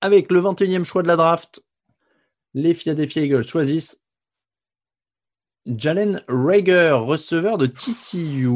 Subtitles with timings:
[0.00, 1.62] Avec le 21e choix de la draft,
[2.54, 4.02] les Philadelphia Eagles choisissent
[5.66, 8.48] Jalen Rager, receveur de TCU.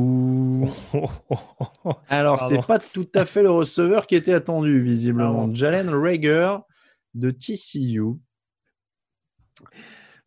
[2.08, 5.40] Alors, c'est pas tout à fait le receveur qui était attendu, visiblement.
[5.40, 5.54] Pardon.
[5.54, 6.56] Jalen Rager
[7.14, 8.02] de TCU.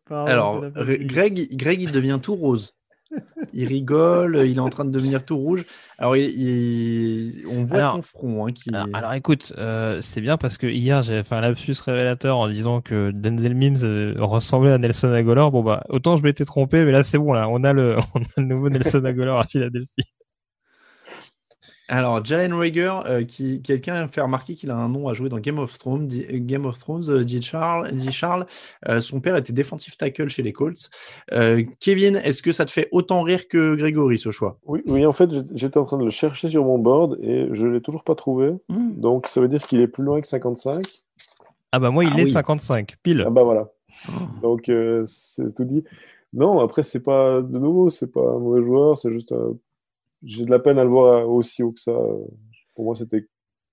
[0.05, 0.65] Pardon, Alors.
[0.71, 2.74] Greg, Greg, il devient tout rose.
[3.57, 5.63] Il rigole, il est en train de devenir tout rouge.
[5.97, 8.69] Alors, il- il- on voit Alors- ton front hein, qui.
[8.73, 12.47] Alors, alors, écoute, euh, c'est bien parce que hier j'avais fait un lapsus révélateur en
[12.49, 15.51] disant que Denzel Mims euh, ressemblait à Nelson Aguilar.
[15.51, 18.19] Bon bah autant je m'étais trompé, mais là c'est bon là, on a le, on
[18.19, 19.87] a le nouveau Nelson Aguilar à Philadelphie.
[21.87, 25.29] Alors, Jalen Rager, euh, qui quelqu'un a fait remarquer qu'il a un nom à jouer
[25.29, 26.07] dans Game of Thrones.
[26.07, 27.91] dit- Game of Thrones, euh, dit Charles.
[27.91, 28.45] Dit Charles
[28.89, 30.89] euh, son père était défensif tackle chez les Colts.
[31.33, 34.57] Euh, Kevin, est-ce que ça te fait autant rire que Grégory ce choix?
[34.65, 37.67] Oui, oui, en fait, j'étais en train de le chercher sur mon board et je
[37.67, 38.51] l'ai toujours pas trouvé.
[38.69, 38.93] Hmm.
[38.99, 40.83] Donc, ça veut dire qu'il est plus loin que 55.
[41.71, 42.31] Ah bah moi il Ah est oui.
[42.31, 43.23] 55 pile.
[43.27, 43.67] Ah bah voilà.
[44.41, 45.83] Donc, euh, c'est tout dit.
[46.33, 49.31] Non, après, c'est pas de nouveau, c'est pas un mauvais joueur, c'est juste.
[49.33, 49.53] un-
[50.25, 51.93] J'ai de la peine à le voir aussi haut que ça.
[52.73, 53.27] Pour moi, c'était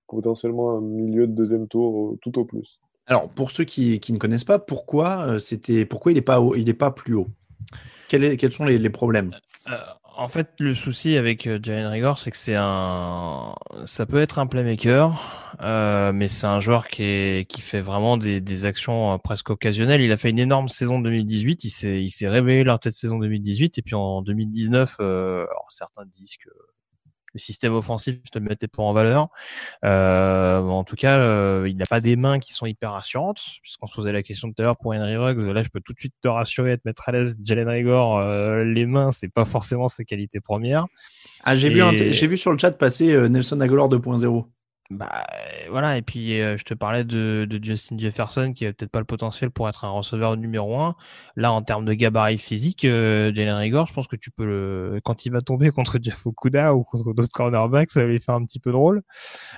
[0.07, 2.79] potentiellement un milieu de deuxième tour, euh, tout au plus.
[3.07, 6.39] Alors, pour ceux qui, qui ne connaissent pas, pourquoi, euh, c'était, pourquoi il n'est pas,
[6.39, 7.27] haut- il est pas plus haut?
[8.07, 9.31] Quels sont les, les problèmes?
[9.67, 9.75] Euh,
[10.15, 14.39] en fait, le souci avec euh, Jalen Rigor, c'est que c'est un, ça peut être
[14.39, 19.13] un playmaker, euh, mais c'est un joueur qui est, qui fait vraiment des, des actions
[19.13, 20.01] euh, presque occasionnelles.
[20.01, 21.63] Il a fait une énorme saison 2018.
[21.63, 25.67] Il s'est, il s'est réveillé lors de saison 2018 et puis en 2019, euh, alors
[25.69, 26.49] certains disent que
[27.33, 29.29] le système offensif ne le mettait pas en valeur.
[29.83, 33.41] Euh, en tout cas, euh, il n'a pas des mains qui sont hyper rassurantes.
[33.61, 35.93] Puisqu'on se posait la question tout à l'heure pour Henry Ruggs, là, je peux tout
[35.93, 37.37] de suite te rassurer et te mettre à l'aise.
[37.43, 40.85] Jalen Rigor, euh, les mains, c'est pas forcément ses qualités premières.
[41.43, 44.45] ah, j'ai, vu j'ai vu sur le chat passer euh, Nelson Aguilar 2.0.
[44.89, 48.73] Bah euh, voilà, et puis euh, je te parlais de, de Justin Jefferson qui avait
[48.73, 50.95] peut-être pas le potentiel pour être un receveur numéro un.
[51.37, 54.99] Là, en termes de gabarit physique, euh, Jalen Rigor, je pense que tu peux le.
[55.03, 58.35] Quand il va tomber contre Jeff Okuda ou contre d'autres cornerbacks, ça va lui faire
[58.35, 59.03] un petit peu drôle.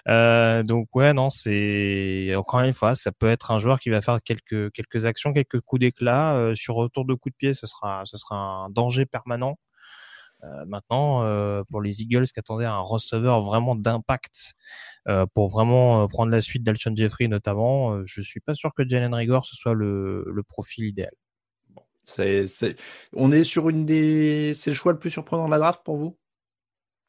[0.08, 4.02] Euh, donc ouais, non, c'est encore une fois, ça peut être un joueur qui va
[4.02, 7.66] faire quelques quelques actions, quelques coups d'éclat euh, sur retour de coups de pied, ce
[7.68, 9.58] sera ce sera un danger permanent.
[10.46, 14.54] Euh, maintenant, euh, pour les Eagles qui attendaient un receveur vraiment d'impact
[15.08, 19.14] euh, pour vraiment prendre la suite d'Alshon Jeffrey notamment, je suis pas sûr que Jalen
[19.14, 21.12] Rigor ce soit le, le profil idéal.
[22.04, 22.76] C'est, c'est-
[23.14, 24.54] On est sur une des.
[24.54, 26.18] C'est le choix le plus surprenant de la draft pour vous?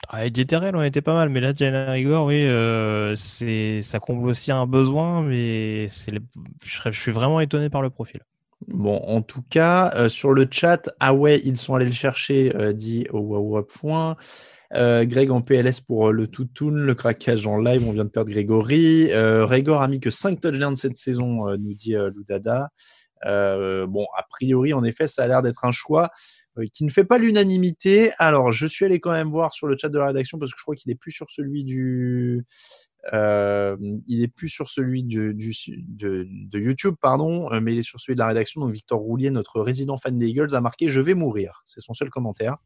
[0.08, 4.28] Ah, Terrell, on était pas mal, mais là, Jalen Rigor, oui, euh, c'est, ça comble
[4.28, 6.20] aussi un besoin, mais c'est le-
[6.64, 8.20] je, serais- je suis vraiment étonné par le profil.
[8.68, 12.54] Bon, en tout cas, euh, sur le chat, ah ouais, ils sont allés le chercher,
[12.56, 13.64] euh, dit au.
[14.74, 18.30] Euh, Greg en PLS pour le toutoun, le craquage en live, on vient de perdre
[18.30, 19.12] Grégory.
[19.14, 21.94] Régor a mis que 5 touchdowns cette saison, nous dit.
[23.24, 26.10] Euh, bon, a priori, en effet, ça a l'air d'être un choix
[26.72, 28.12] qui ne fait pas l'unanimité.
[28.18, 30.59] Alors, je suis allé quand même voir sur le chat de la rédaction parce que
[30.59, 32.44] je crois qu'il est plus sur celui du.
[33.12, 33.76] Euh,
[34.06, 35.54] il est plus sur celui du, du-
[35.88, 38.60] de, de YouTube, pardon, euh, mais il est sur celui de la rédaction.
[38.60, 41.62] Donc, Victor Roulier, notre résident fan des Eagles, a marqué Je vais mourir.
[41.66, 42.56] C'est son seul commentaire.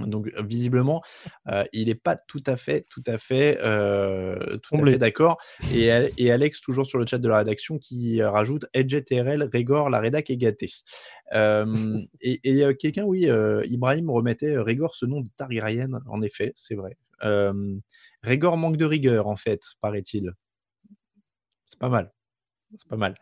[0.00, 1.02] Donc euh, visiblement,
[1.46, 5.38] euh, il n'est pas tout à fait, tout à fait, euh, tout à fait d'accord.
[5.72, 9.48] Et, Al- et Alex toujours sur le chat de la rédaction qui rajoute Edge TRL,
[9.52, 10.72] Régor, la rédac est gâtée.
[11.32, 12.38] Euh, et
[12.78, 13.28] quelqu'un, oui,
[13.64, 15.88] Ibrahim remettait Régor ce nom de Targaryen.
[16.06, 16.96] En effet, c'est vrai.
[18.24, 20.32] Régor manque de rigueur en fait, paraît-il.
[21.66, 22.10] C'est pas mal.
[22.76, 23.14] C'est pas mal.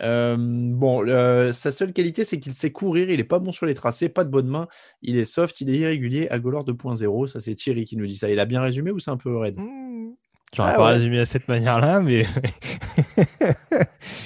[0.00, 1.04] Euh, bon,
[1.52, 3.10] sa seule qualité, c'est qu'il sait courir.
[3.10, 4.66] Il est pas bon sur les tracés, pas de bonne main.
[5.02, 6.28] Il est soft, il est irrégulier.
[6.28, 8.30] Agolor 2.0, ça c'est Thierry qui nous dit ça.
[8.30, 9.58] Il a bien résumé ou c'est un peu raide?
[9.58, 10.14] Mmh.
[10.54, 10.92] J'aurais Ah pas ouais.
[10.94, 12.24] résumé à cette manière-là, mais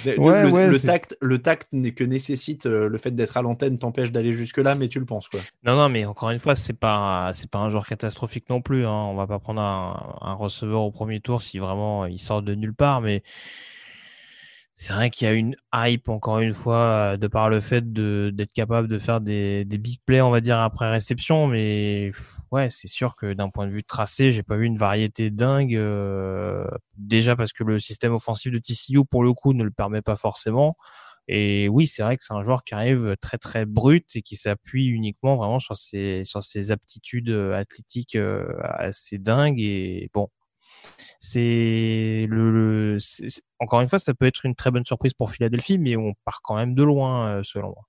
[0.04, 3.36] Le, Ouais, le- ouais, le c'est- tact, le tact que nécessite euh, le fait d'être
[3.36, 5.40] à l'antenne t'empêche d'aller jusque-là, mais tu le penses quoi.
[5.64, 8.86] non, non, mais encore une fois, c'est pas, c'est pas un joueur catastrophique non plus.
[8.86, 8.90] Hein.
[8.92, 12.54] On va pas prendre un, un receveur au premier tour si vraiment il sort de
[12.54, 13.22] nulle part, mais
[14.74, 18.52] c'est vrai qu'il y a une hype encore une fois de par le fait d'être
[18.54, 22.68] capable de faire des, des big plays, on va dire après réception, mais pff, ouais,
[22.70, 25.74] c'est sûr que d'un point de vue tracé, j'ai pas vu une variété dingue.
[25.76, 26.66] euh,
[26.96, 30.16] déjà parce que le système offensif de TCU pour le coup ne le permet pas
[30.16, 30.76] forcément.
[31.28, 34.36] Et oui, c'est vrai que c'est un joueur qui arrive très très brut et qui
[34.36, 40.28] s'appuie uniquement vraiment sur ses sur ses aptitudes euh, athlétiques euh, assez dingues et bon.
[41.20, 42.98] C'est le, le-
[43.60, 46.40] encore une fois, ça peut être une très bonne surprise pour Philadelphie, mais on part
[46.42, 47.84] quand même de loin selon moi.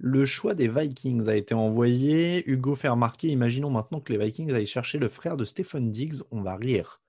[0.00, 2.48] Le choix des Vikings a été envoyé.
[2.48, 6.20] Hugo fait remarquer, imaginons maintenant que les Vikings aillent chercher le frère de Stephen Diggs,
[6.30, 7.00] on va rire.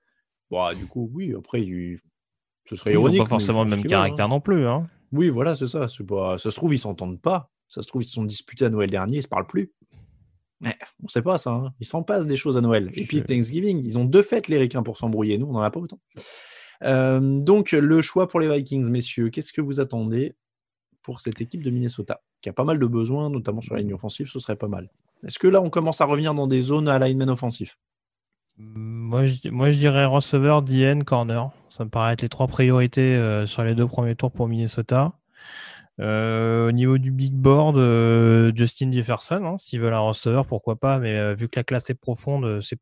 [0.50, 1.98] Bon, ah, du coup, oui, après, il-
[2.68, 3.18] ce serait Ils n'ont ironique.
[3.18, 4.28] pas mais forcément ils le même veulent, caractère hein.
[4.28, 4.66] non plus.
[4.66, 4.88] Hein.
[5.12, 5.86] Oui, voilà, c'est ça.
[6.06, 7.50] pas- Ça se trouve, ils s'entendent pas.
[7.68, 9.72] Ça se trouve, ils se sont disputés à Noël dernier, ils se parlent plus.
[10.60, 11.52] Mais on sait pas ça.
[11.52, 11.72] hein.
[11.78, 12.90] Ils s'en passent des choses à Noël.
[12.94, 15.38] Et puis Thanksgiving, ils ont deux fêtes, les Ricains, pour s'embrouiller.
[15.38, 16.00] Nous, on n'en a pas autant.
[16.82, 20.34] Euh, donc, le choix pour les Vikings, messieurs, qu'est-ce que vous attendez
[21.02, 22.20] pour cette équipe de Minnesota?
[22.40, 24.88] Qui a pas mal de besoins, notamment sur la ligne offensive, ce serait pas mal.
[25.26, 27.78] Est-ce que là, on commence à revenir dans des zones à lineman offensif?
[28.56, 31.50] Moi je, moi, je dirais receveur, DN, corner.
[31.68, 35.12] Ça me paraît être les trois priorités euh, sur les deux premiers tours pour Minnesota.
[35.98, 40.76] Euh, au niveau du big board, euh, Justin Jefferson, hein, s'ils veulent un receveur, pourquoi
[40.76, 42.78] pas, mais vu que la classe est profonde, c'est,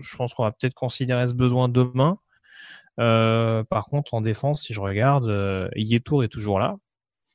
[0.00, 2.18] je pense qu'on va peut-être considérer ce besoin demain.
[2.96, 6.76] Par contre, en défense, si je regarde, Yetour est toujours là.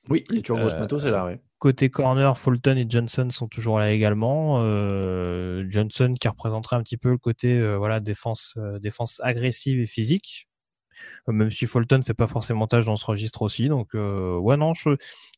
[0.09, 1.41] Oui, Turgos Euh, Matos, c'est là, ouais.
[1.63, 4.61] Côté corner, Fulton et Johnson sont toujours là également.
[4.63, 9.79] Euh, Johnson qui représenterait un petit peu le côté euh, voilà défense euh, défense agressive
[9.79, 10.49] et physique.
[11.29, 13.69] Même si Fulton fait pas forcément tâche dans ce registre aussi.
[13.69, 14.89] Donc ouais non, je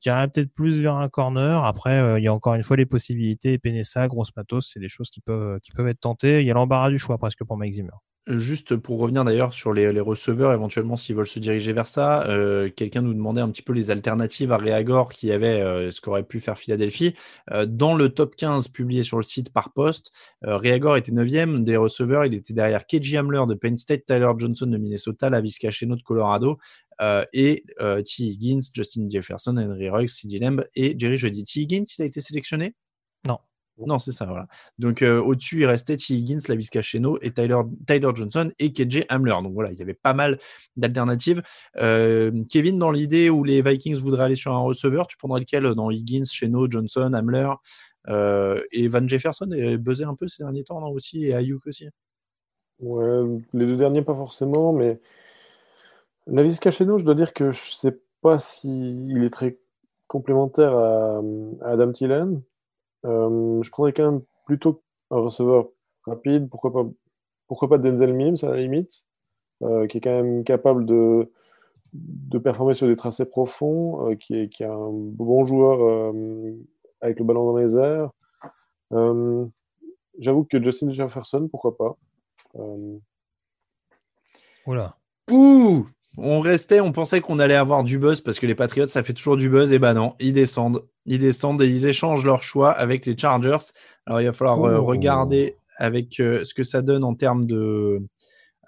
[0.01, 1.63] dirais peut-être plus vers un corner.
[1.63, 3.59] Après il y a encore une fois les possibilités.
[3.59, 6.41] Penessa, Gross Matos, c'est des choses qui peuvent qui peuvent être tentées.
[6.41, 7.91] Il y a l'embarras du choix presque pour Mike Zimmer.
[8.27, 12.71] Juste pour revenir d'ailleurs sur les, receveurs, éventuellement s'ils veulent se diriger vers ça, euh,
[12.75, 16.23] quelqu'un nous demandait un petit peu les alternatives à Reagor qui avait euh, ce qu'aurait
[16.23, 17.13] pu faire Philadelphie.
[17.51, 20.11] Euh, dans le top 15 publié sur le site par poste,
[20.41, 24.65] Reagor était 9e des receveurs, il était derrière KJ Hamler de Penn State, Tyler Johnson
[24.65, 26.57] de Minnesota, Lavis Cacheno de Colorado
[27.31, 28.23] et T.
[28.23, 31.43] Higgins, Justin Jefferson, Henry Ruggs, CeeDee Lamb et Jerry Jeudy.
[31.43, 31.59] T.
[31.59, 32.73] Higgins, il a été sélectionné?
[33.77, 33.99] Non.
[33.99, 34.47] C'est ça, voilà.
[34.79, 36.13] Donc euh, au-dessus, il restait T.
[36.13, 39.35] Higgins, Lavis Cacheno et Tyler, Johnson et KJ Hamler.
[39.43, 40.37] Donc voilà, il y avait pas mal
[40.77, 41.41] d'alternatives.
[41.77, 45.63] Euh, Kevin, dans l'idée où les Vikings voudraient aller sur un receveur, tu prendrais lequel
[45.75, 47.49] dans Higgins, Cheno, Johnson, Hamler
[48.07, 51.87] euh, et Van Jefferson et buzzé un peu ces derniers temps aussi et Ayuk aussi?
[52.79, 53.23] Ouais,
[53.53, 54.99] les deux derniers, pas forcément, mais
[56.27, 59.57] la Visca chez nous, je dois dire que je sais pas s'il est très
[60.07, 61.21] complémentaire à,
[61.61, 62.41] à Adam Thielen.
[63.05, 64.81] Euh, je prendrais quand même plutôt
[65.11, 65.67] un receveur
[66.05, 66.85] rapide, pourquoi pas,
[67.47, 69.05] pourquoi pas Denzel Mims à la limite,
[69.63, 71.31] euh, qui est quand même capable de,
[71.93, 76.53] de performer sur des tracés profonds, euh, qui, est, qui est un bon joueur euh,
[77.01, 78.11] avec le ballon dans les airs.
[78.93, 79.45] Euh,
[80.19, 81.97] J'avoue que Justin Jefferson, pourquoi pas.
[82.55, 82.97] Euh,
[84.65, 84.97] Oula.
[85.31, 89.03] Ouh on restait, on pensait qu'on allait avoir du buzz parce que les Patriots, ça
[89.03, 89.73] fait toujours du buzz.
[89.73, 90.85] Et ben non, ils descendent.
[91.05, 93.57] Ils descendent et ils échangent leur choix avec les Chargers.
[94.05, 94.85] Alors il va falloir euh, Oh.
[94.85, 98.01] regarder avec euh, ce que ça donne en termes de,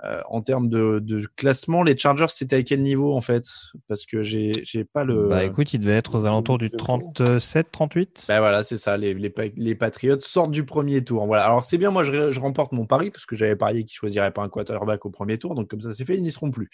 [0.03, 1.81] euh, en termes de, de classement.
[1.81, 3.45] Les Chargers, c'était à quel niveau en fait?
[3.87, 4.61] Parce que j'ai
[4.93, 5.29] pas le.
[5.29, 8.25] Bah écoute, il devait être aux alentours du 37, 38.
[8.27, 8.97] Ben voilà, c'est ça.
[8.97, 11.25] Les, les, Pa- les Patriots sortent du premier tour.
[11.25, 11.45] Voilà.
[11.45, 14.29] Alors c'est bien, moi je, je remporte mon pari parce que j'avais parié qu'ils choisiraient
[14.31, 15.55] pas un quarterback au premier tour.
[15.55, 16.69] Donc comme ça c'est fait, ils n'y seront plus.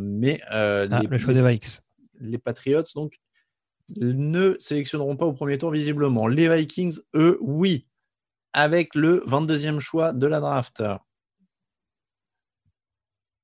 [0.00, 1.80] Mais Ah, les, le choix des Vikes.
[2.20, 3.14] les Patriots donc
[3.96, 6.26] ne sélectionneront pas au premier tour visiblement.
[6.26, 7.86] Les Vikings, eux, oui,
[8.52, 10.82] avec le 22e choix de la draft.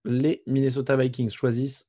[0.05, 1.89] Les Minnesota Vikings choisissent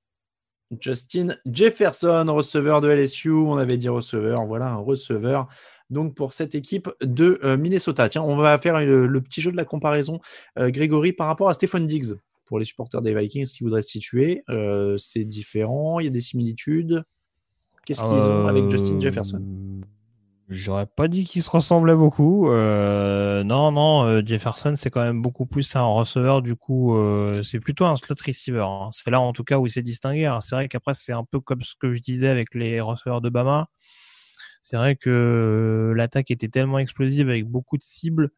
[0.79, 3.31] Justin Jefferson, receveur de LSU.
[3.31, 5.47] On avait dit receveur, voilà un receveur.
[5.89, 8.07] Donc pour cette équipe de euh, Minnesota.
[8.09, 10.19] Tiens, on va faire le, petit jeu de la comparaison,
[10.57, 12.15] euh, Grégory, par rapport à Stephen Diggs.
[12.45, 16.11] Pour les supporters des Vikings qui voudraient se situer, euh, c'est différent, il y a
[16.11, 17.03] des similitudes.
[17.85, 19.41] Qu'est-ce qu'ils ont avec Justin Euh, Jefferson?
[20.51, 22.49] J'aurais pas dit qu'ils se ressemblaient beaucoup.
[22.49, 26.41] Euh, non, non, euh, Jefferson, c'est quand même beaucoup plus un receveur.
[26.41, 28.59] Du coup, euh, c'est plutôt un slot receiver.
[28.61, 28.89] Hein.
[28.91, 30.29] C'est là, en tout cas, où il s'est distingué.
[30.41, 33.29] c'est vrai qu'après, c'est un peu comme ce que je disais avec les receveurs de
[33.29, 33.67] Bama.
[34.61, 38.29] C'est vrai que l'attaque était tellement explosive avec beaucoup de cibles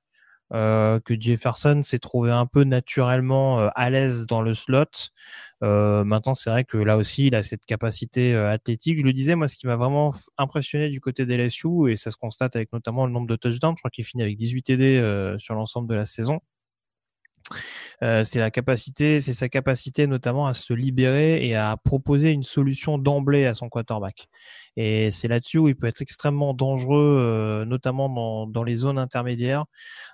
[0.53, 4.85] euh, que Jefferson s'est trouvé un peu naturellement à l'aise dans le slot.
[5.63, 8.99] Euh, maintenant, c'est vrai que là aussi, il a cette capacité athlétique.
[8.99, 12.11] Je le disais, moi, ce qui m'a vraiment impressionné du côté des LSU, et ça
[12.11, 15.35] se constate avec notamment le nombre de touchdowns, je crois qu'il finit avec 18 TD
[15.39, 16.41] sur l'ensemble de la saison.
[18.01, 22.97] C'est la capacité, c'est sa capacité notamment à se libérer et à proposer une solution
[22.97, 24.27] d'emblée à son quarterback.
[24.75, 28.97] Et c'est là-dessus où il peut être extrêmement dangereux, euh, notamment dans, dans, les zones
[28.97, 29.65] intermédiaires,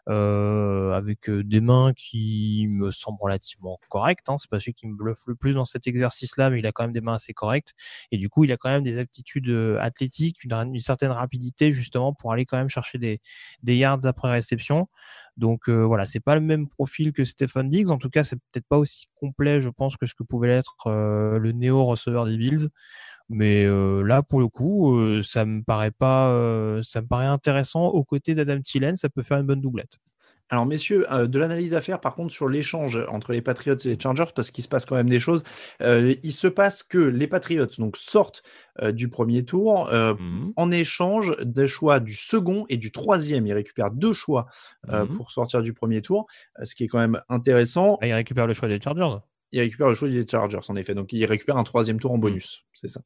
[0.09, 4.29] euh, avec euh, des mains qui me semblent relativement correctes.
[4.29, 4.35] Hein.
[4.37, 6.83] C'est pas celui qui me bluffe le plus dans cet exercice-là, mais il a quand
[6.83, 7.73] même des mains assez correctes.
[8.11, 12.13] Et du coup, il a quand même des aptitudes athlétiques, une, une certaine rapidité justement
[12.13, 13.21] pour aller quand même chercher des,
[13.63, 14.89] des yards après réception.
[15.39, 17.89] Donc euh, voilà, c'est pas le même profil que Stephen Diggs.
[17.89, 20.75] En tout cas, c'est peut-être pas aussi complet, je pense, que ce que pouvait être
[20.87, 22.69] le néo receveur des Bills.
[23.29, 26.81] Mais euh, là, pour le coup, euh, ça me paraît pas, euh,
[27.11, 27.85] intéressant.
[27.87, 29.99] Aux côtés d'Adam Thielen, ça peut faire une bonne doublette.
[30.49, 33.99] Alors, messieurs, de l'analyse à faire, par contre, sur l'échange entre les Patriots et les
[33.99, 35.43] Chargers, parce qu'il se passe quand même des choses.
[35.81, 38.43] il se passe que les Patriots donc, sortent
[38.91, 43.45] du premier tour mmh en échange des choix du second et du troisième.
[43.47, 44.47] Ils récupèrent deux choix
[44.87, 46.27] mmh pour sortir du premier tour,
[46.63, 47.97] ce qui est quand même intéressant.
[48.01, 49.19] Ah, ils récupèrent le choix des Chargers
[49.51, 50.93] il récupère le choix des Chargers, en effet.
[50.93, 52.21] Donc, il récupère un troisième tour en mmh.
[52.21, 52.65] bonus.
[52.73, 53.01] C'est ça.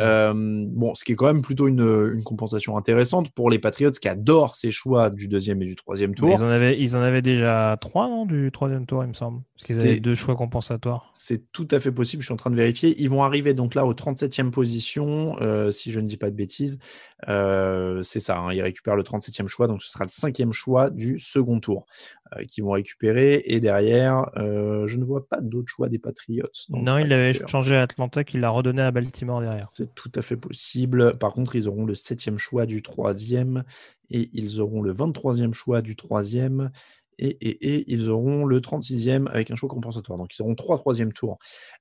[0.00, 3.92] Euh, bon, ce qui est quand même plutôt une, une, compensation intéressante pour les Patriots
[3.92, 6.28] qui adorent ces choix du deuxième et du troisième tour.
[6.28, 9.42] ils, en avaient, ils en avaient déjà trois, non, du troisième tour, il me semble.
[9.54, 11.10] Parce qu'ils avaient deux choix compensatoires.
[11.12, 12.22] C'est tout à fait possible.
[12.22, 13.00] Je suis en train de vérifier.
[13.00, 16.36] Ils vont arriver donc là aux 37e position, euh, si je ne dis pas de
[16.36, 16.80] bêtises.
[17.28, 18.38] Euh, c'est ça.
[18.38, 19.68] Hein, ils récupèrent le 37e choix.
[19.68, 21.86] Donc, ce sera le cinquième choix du second tour
[22.48, 23.42] qu'ils vont récupérer.
[23.44, 26.48] Et derrière, je ne vois pas d'autres choix des Patriots.
[26.70, 29.66] Non, il avait changé à Atlanta, qu'il l'a redonné à Baltimore derrière.
[29.72, 31.16] C'est tout à fait possible.
[31.18, 33.64] Par contre, ils auront le septième choix du troisième
[34.10, 36.70] et ils auront le 23e choix du troisième.
[37.18, 40.18] Et, et, ils auront le 36e avec un choix compensatoire.
[40.18, 41.38] Donc, ils auront trois troisième tours.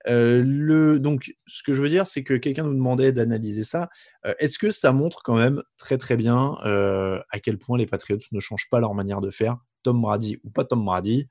[0.08, 3.90] Euh, le, donc, ce que je veux dire, c'est que quelqu'un nous demandait d'analyser ça.
[4.26, 7.88] Euh, est-ce que ça montre quand même très très bien euh, à quel point les
[7.88, 9.58] Patriots ne changent pas leur manière de faire?
[9.84, 11.28] Tom Brady ou pas Tom Brady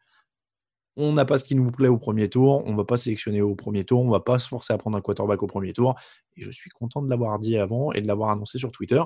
[0.97, 3.43] on n'a pas ce qui nous plaît au premier tour, on ne va pas sélectionner
[3.43, 5.73] au premier tour, on ne va pas se forcer à prendre un quarterback au premier
[5.73, 5.95] tour.
[6.37, 9.03] Et je suis content de l'avoir dit avant et de l'avoir annoncé sur Twitter.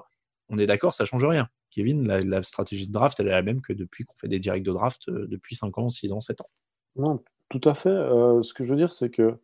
[0.49, 1.49] On est d'accord, ça ne change rien.
[1.71, 4.63] Kevin, la, stratégie de draft, elle est la même que depuis qu'on fait des directs
[4.63, 6.51] de draft euh, depuis 5 ans, 6 ans, 7 ans.
[6.97, 7.89] Non, tout à fait.
[7.89, 9.39] Euh, ce que je veux dire, c'est que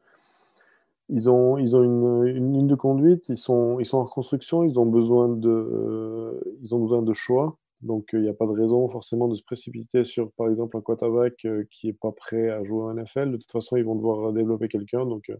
[1.09, 5.29] ils ont, une, ligne de conduite, ils sont, ils sont en reconstruction, ils ont besoin
[5.29, 7.59] de, euh, ils ont besoin de choix.
[7.81, 10.81] Donc, il n'y a pas de raison forcément de se précipiter sur, par exemple, un
[10.81, 13.33] quarterback qui n'est pas prêt à jouer en NFL.
[13.33, 15.07] De toute façon, ils vont devoir développer quelqu'un.
[15.07, 15.31] Donc,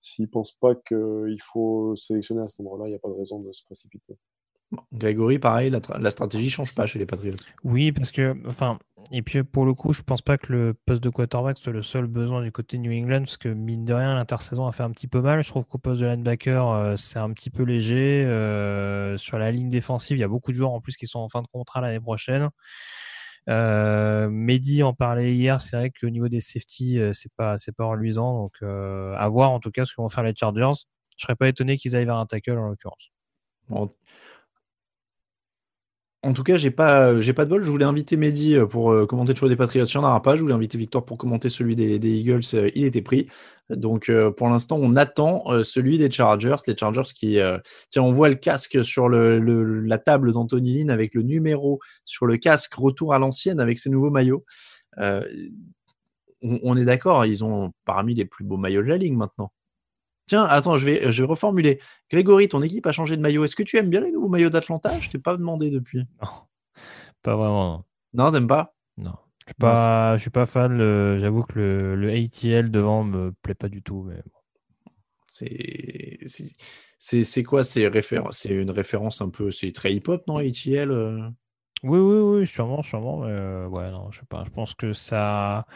[0.00, 3.14] s'ils ne pensent pas qu'il faut sélectionner à ce moment-là, il n'y a pas de
[3.14, 4.16] raison de se précipiter.
[4.92, 7.34] Grégory, pareil, la, la stratégie ne change pas chez les Patriots.
[7.64, 8.78] Oui, parce que, enfin,
[9.12, 11.82] et puis pour le coup, je pense pas que le poste de quarterback soit le
[11.82, 14.90] seul besoin du côté New England, parce que mine de rien, l'intersaison a fait un
[14.90, 15.42] petit peu mal.
[15.42, 18.24] Je trouve qu'au poste de linebacker, euh, c'est un petit peu léger.
[18.24, 21.18] Euh, sur la ligne défensive, il y a beaucoup de joueurs en plus qui sont
[21.18, 22.48] en fin de contrat l'année prochaine.
[23.48, 27.86] Euh, Mehdi en parlait hier, c'est vrai qu'au niveau des safety, c'est pas c'est pas
[27.86, 28.44] reluisant.
[28.44, 30.84] Donc à voir en tout cas ce que vont faire les Chargers.
[31.16, 33.10] Je serais pas étonné qu'ils aillent vers un tackle en l'occurrence.
[36.22, 37.64] En tout cas, j'ai pas, j'ai pas de bol.
[37.64, 39.86] Je voulais inviter Mehdi euh, pour euh, commenter le choix des Patriots.
[39.86, 40.36] Il n'y en aura pas.
[40.36, 42.42] Je voulais inviter Victor pour commenter celui des, Eagles.
[42.52, 43.28] Euh, il était pris.
[43.70, 46.56] Donc, pour l'instant, on attend celui des Chargers.
[46.66, 47.38] Les Chargers qui,
[47.90, 49.38] tiens, on voit le casque sur le,
[49.82, 52.74] la table d'Anthony Lynn avec le numéro sur le casque.
[52.74, 54.44] Retour à l'ancienne avec ses nouveaux maillots.
[54.98, 55.22] on,
[56.42, 57.24] on est d'accord.
[57.26, 59.52] Ils ont parmi les plus beaux maillots de la ligue maintenant.
[60.30, 61.80] Tiens, attends, je vais, je vais reformuler.
[62.08, 63.42] Grégory, ton équipe a changé de maillot.
[63.42, 64.96] Est-ce que tu aimes bien les nouveaux maillots d'Atlanta?
[65.00, 66.06] Je t'ai pas demandé depuis.
[66.22, 66.28] Non,
[67.20, 67.84] pas vraiment.
[68.14, 68.76] Non, t'aimes pas?
[68.96, 69.16] Non.
[69.40, 70.78] Je suis pas, je suis pas fan.
[71.18, 74.04] J'avoue que le, le, ATL devant me plaît pas du tout.
[74.04, 74.22] Mais
[75.26, 76.20] C'est
[77.00, 77.82] c'est quoi C'est
[78.50, 79.50] une référence un peu.
[79.50, 81.28] C'est très hip-hop, non ATL euh?
[81.82, 83.24] Oui, oui, oui, sûrement, sûrement.
[83.24, 84.44] Euh, ouais, non, je sais pas.
[84.44, 85.66] Je pense que ça.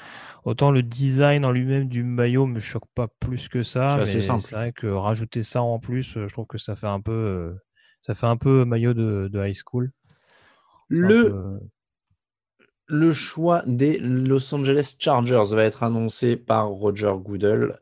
[0.44, 4.04] Autant le design en lui-même du maillot me choque pas plus que ça.
[4.04, 7.00] C'est C'est vrai que rajouter ça en plus, euh, je trouve que ça fait un
[7.00, 7.54] peu, euh,
[8.02, 9.92] ça fait un peu maillot de, high school.
[10.88, 11.58] Le,
[12.86, 17.78] le choix des Los Angeles Chargers va être annoncé par Roger Goodell.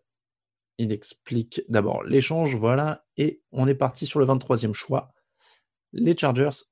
[0.78, 5.12] Il explique d'abord l'échange, voilà, et on est parti sur le 23e choix.
[5.92, 6.64] Les Chargers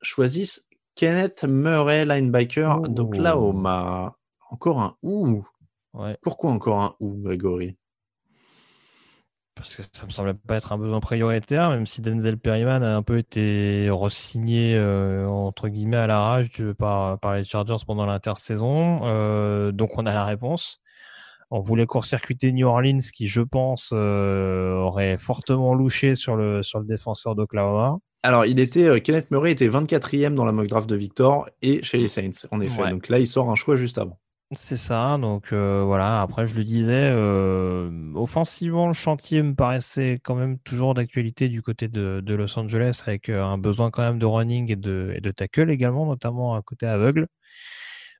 [0.00, 2.88] choisissent Kenneth Murray, linebacker Oh.
[2.88, 4.16] d'Oklahoma.
[4.50, 5.46] Encore un ou.
[5.94, 6.16] Ouais.
[6.22, 7.76] Pourquoi encore un ou, Grégory?
[9.54, 12.94] Parce que ça me semblait pas être un besoin prioritaire, même si Denzel Perryman a
[12.94, 18.04] un peu été re-signé euh, entre guillemets à l'arrache du- par, par les Chargers pendant
[18.04, 19.00] l'intersaison.
[19.04, 20.80] Euh, donc on a la réponse.
[21.50, 26.80] On voulait court-circuiter New Orleans, qui je pense euh, aurait fortement louché sur le sur
[26.80, 27.96] le défenseur d'Oklahoma.
[28.22, 31.82] Alors, il était, euh, Kenneth Murray était 24e dans la mock draft de Victor et
[31.82, 32.82] chez les Saints, en effet.
[32.82, 32.90] Ouais.
[32.90, 34.18] Donc là, il sort un choix juste avant.
[34.52, 40.20] C'est ça, donc euh, voilà, après je le disais, euh, offensivement le chantier me paraissait
[40.22, 44.20] quand même toujours d'actualité du côté de, de Los Angeles avec un besoin quand même
[44.20, 47.26] de running et de, et de tackle également, notamment à côté aveugle.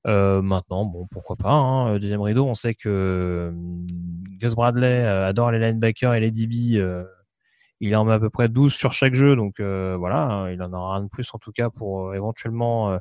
[0.09, 3.53] Euh, maintenant, bon, pourquoi pas, hein, deuxième rideau, on sait que
[4.41, 6.83] Gus Bradley adore les linebackers et les DB,
[7.81, 10.63] il en met à peu près 12 sur chaque jeu, donc euh, voilà, hein, il
[10.63, 12.99] en aura un de plus en tout cas pour euh, éventuellement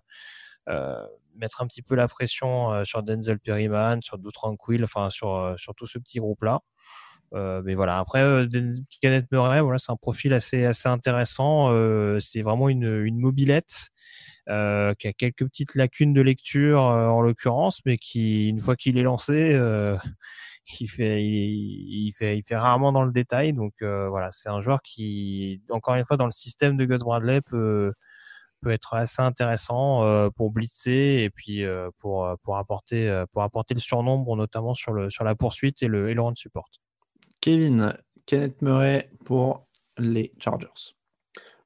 [0.69, 1.05] euh,
[1.35, 5.87] mettre un petit peu la pression sur Denzel Perryman, sur Doutranquil, enfin sur, sur tout
[5.87, 6.61] ce petit groupe-là.
[7.33, 8.47] Euh, mais voilà, après, euh,
[9.01, 11.69] Kenneth Murray, voilà, c'est un profil assez, assez intéressant.
[11.71, 13.89] Euh, c'est vraiment une, une mobilette
[14.47, 19.01] qui a quelques petites lacunes de lecture en l'occurrence, mais qui, une fois qu'il est
[19.01, 19.59] lancé,
[20.79, 23.53] il, fait, il, il fait, il fait rarement dans le détail.
[23.53, 27.01] Donc euh, voilà, c'est un joueur qui, encore une fois, dans le système de Gus
[27.01, 27.93] Bradley, peut,
[28.61, 33.73] peut être assez intéressant euh, pour blitzer et puis euh, pour, pour, apporter, pour apporter
[33.73, 36.69] le surnombre, notamment sur, le, sur la poursuite et le, et le run support.
[37.41, 37.93] Kevin,
[38.25, 39.67] Kenneth Murray pour
[39.97, 40.95] les Chargers.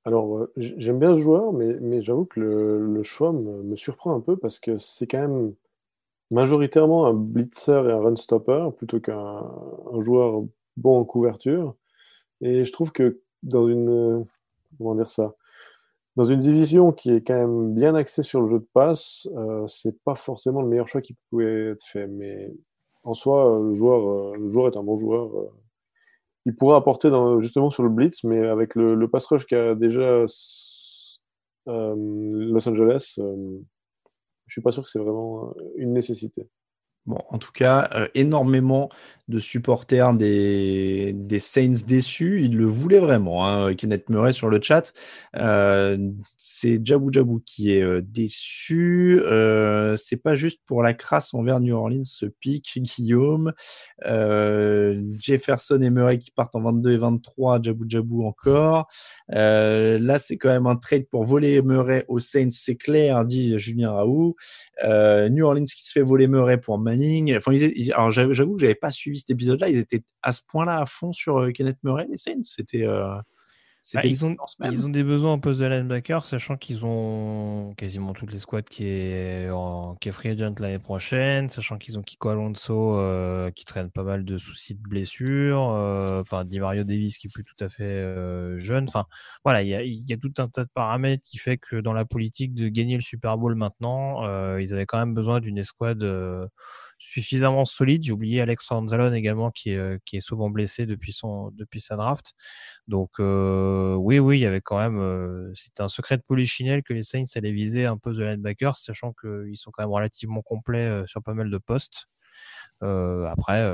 [0.06, 4.16] Alors, j'aime bien ce joueur, mais, mais j'avoue que le, le choix me, me surprend
[4.16, 5.54] un peu parce que c'est quand même
[6.32, 10.44] majoritairement un blitzer et un run stopper plutôt qu'un un joueur
[10.78, 11.76] bon en couverture.
[12.42, 14.24] Et je trouve que dans une,
[14.78, 15.36] comment dire ça,
[16.16, 19.66] dans une division qui est quand même bien axée sur le jeu de passe, euh,
[19.68, 22.08] c'est pas forcément le meilleur choix qui pouvait être fait.
[22.08, 22.52] Mais
[23.04, 25.36] en soi, le joueur, euh, le joueur est un bon joueur.
[25.38, 25.50] euh,
[26.46, 27.10] il pourra apporter
[27.42, 30.26] justement sur le blitz, mais avec le, le pass rush qu'a déjà
[31.68, 33.20] euh, Los Angeles,
[34.50, 36.50] je suis pas sûr que c'est vraiment euh, une nécessité.
[37.10, 38.90] Bon, en tout cas, euh, énormément
[39.30, 42.42] de supporters des, Saints déçus.
[42.44, 44.92] Ils le voulaient vraiment, hein, Kenneth Murray sur le chat.
[45.38, 45.98] Euh,
[46.36, 49.22] c'est Jabou Jabou qui est euh, déçu.
[49.22, 53.54] Euh, c'est pas juste pour la crasse envers New Orleans ce pic, Guillaume.
[54.06, 58.88] Euh, Jefferson et Murray qui partent en 22 et 23, Jabou Jabou encore.
[59.32, 63.58] Euh, là, c'est quand même un trade pour voler Murray aux Saints, c'est clair, dit
[63.60, 64.36] Julien Raoult.
[64.84, 67.38] Euh, New Orleans qui se fait voler Murray pour Manning.
[67.38, 69.70] Enfin, ils, alors j'avoue que j'avais pas suivi cet épisode-là.
[69.70, 72.44] Ils étaient à ce point-là à fond sur euh, Kenneth Murray, les Saints.
[72.44, 72.84] C'était.
[72.86, 73.16] euh,
[73.94, 74.36] Bah, ils, ont,
[74.72, 78.62] ils ont des besoins en poste de linebacker, sachant qu'ils ont quasiment toutes les squads
[78.62, 83.50] qui est, en, qui est free agent l'année prochaine, sachant qu'ils ont Kiko Alonso euh,
[83.52, 87.34] qui traîne pas mal de soucis de blessures, euh, enfin Di Mario Davis qui est
[87.34, 88.84] plus tout à fait euh, jeune.
[88.90, 89.06] Enfin
[89.46, 91.94] voilà, il y a, y a tout un tas de paramètres qui fait que dans
[91.94, 95.58] la politique de gagner le Super Bowl maintenant, euh, ils avaient quand même besoin d'une
[95.58, 96.46] escouade euh,
[97.00, 98.04] suffisamment solide.
[98.04, 101.82] J'ai oublié Alex Ranzalon également qui est, euh, qui est souvent blessé depuis, son, depuis
[101.82, 102.34] sa draft.
[102.88, 106.84] Donc euh, oui, oui, il y avait quand même, euh, c'était un secret de polichinelle
[106.84, 110.42] que les Saints allaient viser un peu de linebacker, sachant qu'ils sont quand même relativement
[110.42, 112.08] complets euh, sur pas mal de postes.
[112.84, 113.68] Euh, après,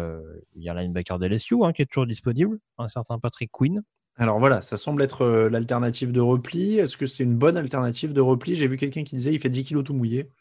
[0.56, 3.82] il y a un linebacker d'LSU hein, qui est toujours disponible, un certain Patrick Quinn.
[4.18, 6.78] Alors voilà, ça semble être l'alternative de repli.
[6.78, 8.56] Est-ce que c'est une bonne alternative de repli?
[8.56, 10.32] J'ai vu quelqu'un qui disait il fait 10 kilos tout mouillé.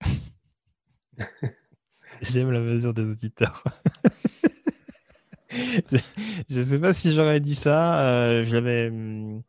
[2.22, 3.62] J'aime la mesure des auditeurs.
[5.50, 8.00] je ne sais pas si j'aurais dit ça.
[8.00, 9.42] euh, hum,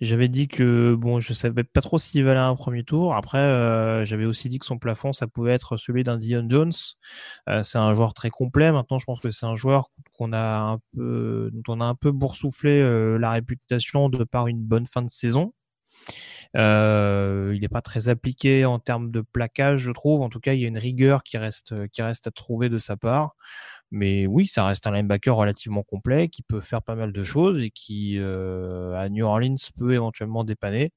[0.00, 3.14] j'avais dit que bon, je savais pas trop s'il valait un premier tour.
[3.14, 6.72] Après, euh, j'avais aussi dit que son plafond, ça pouvait être celui d'un Dion Jones.
[7.48, 8.72] Euh, c'est un joueur très complet.
[8.72, 11.94] Maintenant, je pense que c'est un joueur qu'on a un peu, dont on a un
[11.94, 12.82] peu boursouflé
[13.18, 15.52] la réputation de par une bonne fin de saison.
[16.56, 20.22] Euh, il n'est pas très appliqué en termes de plaquage, je trouve.
[20.22, 22.78] En tout cas, il y a une rigueur qui reste, qui reste à trouver de
[22.78, 23.34] sa part.
[23.90, 27.60] Mais oui, ça reste un linebacker relativement complet qui peut faire pas mal de choses
[27.62, 30.92] et qui, euh, à New Orleans, peut éventuellement dépanner.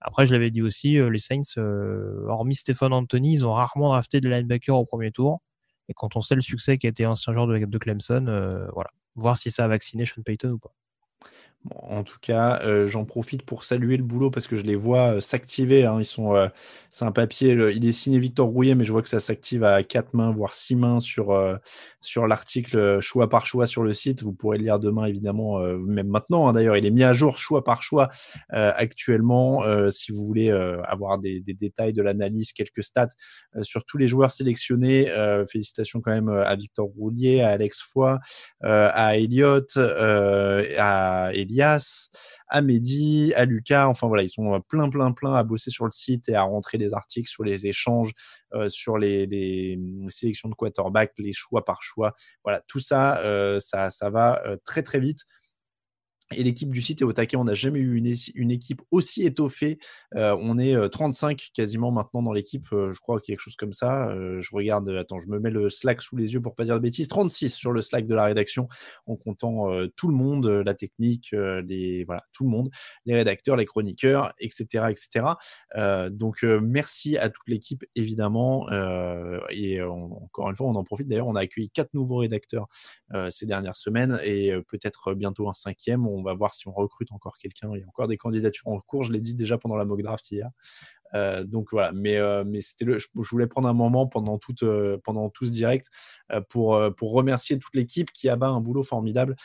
[0.00, 3.88] Après, je l'avais dit aussi, euh, les Saints, euh, hormis Stephen Anthony, ils ont rarement
[3.88, 5.40] drafté de linebacker au premier tour.
[5.88, 8.66] Et quand on sait le succès qui a été ancien joueur de, de Clemson, euh,
[8.74, 10.74] voilà, voir si ça a vacciné Sean Payton ou pas.
[11.70, 15.14] En tout cas, euh, j'en profite pour saluer le boulot parce que je les vois
[15.16, 15.86] euh, s'activer.
[15.86, 15.98] hein.
[15.98, 16.48] Ils sont, euh,
[16.90, 19.82] c'est un papier, il est signé Victor Rouillet, mais je vois que ça s'active à
[19.82, 21.56] quatre mains, voire six mains sur, euh,
[22.04, 24.22] sur l'article choix par choix sur le site.
[24.22, 26.48] Vous pourrez le lire demain, évidemment, même maintenant.
[26.48, 28.08] Hein, d'ailleurs, il est mis à jour choix par choix
[28.50, 29.62] actuellement.
[29.90, 33.08] si vous voulez avoir des, des, détails de l'analyse, quelques stats
[33.62, 35.06] sur tous les joueurs sélectionnés,
[35.50, 38.18] félicitations quand même à Victor Roulier, à Alex Foy,
[38.60, 42.10] à Elliott, à Elias,
[42.48, 43.88] à Mehdi, à Lucas.
[43.88, 46.78] Enfin voilà, ils sont plein, plein, plein à bosser sur le site et à rentrer
[46.78, 48.12] des articles sur les échanges,
[48.54, 52.14] euh, sur les, les, mmh, sélections de quarterback, les choix par choix.
[52.44, 55.20] Voilà, tout ça, euh, ça, ça va euh, très, très vite.
[56.32, 57.36] Et l'équipe du site est au taquet.
[57.36, 59.78] On n'a jamais eu une, équipe aussi étoffée.
[60.16, 62.66] Euh, on est 35 euh, quasiment maintenant dans l'équipe.
[62.72, 64.08] Euh, je crois quelque chose comme ça.
[64.40, 64.88] je regarde.
[64.88, 67.08] Attends, je me mets le Slack sous les yeux pour pas dire de bêtises.
[67.08, 68.68] 36 sur le Slack de la rédaction,
[69.06, 72.70] en comptant tout le monde, la technique, les voilà, tout le monde,
[73.04, 75.26] les rédacteurs, les chroniqueurs, etc., etc.
[76.10, 78.68] donc merci à toute l'équipe évidemment.
[79.50, 81.08] et encore une fois, on en profite.
[81.08, 82.66] D'ailleurs, on a accueilli quatre nouveaux rédacteurs
[83.30, 87.70] ces dernières semaines et peut-être bientôt un cinquième va voir si on recrute encore quelqu'un.
[87.74, 89.04] Il y a encore des candidatures en cours.
[89.04, 90.50] Je l'ai dit déjà pendant la mock draft hier.
[91.14, 94.98] Euh, donc voilà, mais, euh, mais je, voulais prendre un moment pendant, toute, euh,
[95.32, 95.88] tout ce direct
[96.50, 99.36] pour, remercier toute l'équipe qui a un boulot formidable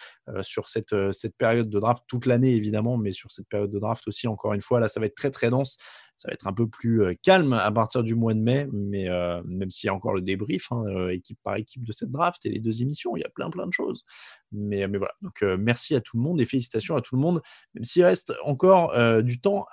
[0.41, 4.07] sur cette, cette période de draft, toute l'année évidemment, mais sur cette période de draft
[4.07, 5.77] aussi, encore une fois, là ça va être très très dense
[6.19, 9.07] ça va être un peu plus calme à partir du mois de mai, mais
[9.45, 12.49] même s'il y a encore le débrief, hein, équipe par équipe de cette draft et
[12.49, 14.03] les deux émissions, il y a plein plein de choses.
[14.51, 17.41] Mais, voilà, donc merci à tout le monde et félicitations à tout le monde,
[17.73, 19.65] même s'il reste encore du temps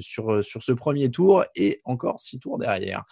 [0.00, 3.04] sur ce premier tour et encore six tours derrière.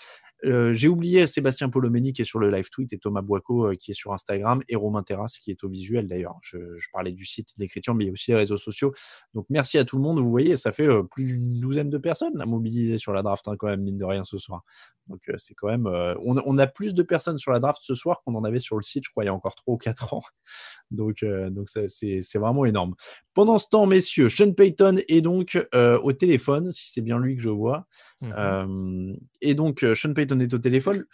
[0.45, 3.77] Euh, j'ai oublié Sébastien Polomeni qui est sur le live tweet et Thomas Boico euh,
[3.77, 6.39] qui est sur Instagram et Romain Terrasse qui est au visuel d'ailleurs.
[6.43, 6.59] Je,
[6.93, 8.93] parlais du site d'écriture, mais il y a aussi les réseaux sociaux.
[9.35, 10.19] Donc merci à tout le monde.
[10.19, 13.47] Vous voyez, ça fait euh, plus d'une douzaine de personnes à mobiliser sur la draft
[13.47, 14.65] hein, quand même, mine de rien ce soir.
[15.09, 15.87] Donc c'est quand même.
[16.25, 18.83] On, a plus de personnes sur la draft ce soir qu'on en avait sur le
[18.83, 20.23] site, je crois, il y a encore 3 ou 4 ans.
[20.91, 22.95] Donc, donc c'est vraiment énorme.
[23.33, 27.43] Pendant ce temps, messieurs, Sean Payton est donc au téléphone, si c'est bien lui que
[27.43, 27.87] je vois.
[28.21, 31.05] Mmh et donc, Sean Payton est au téléphone.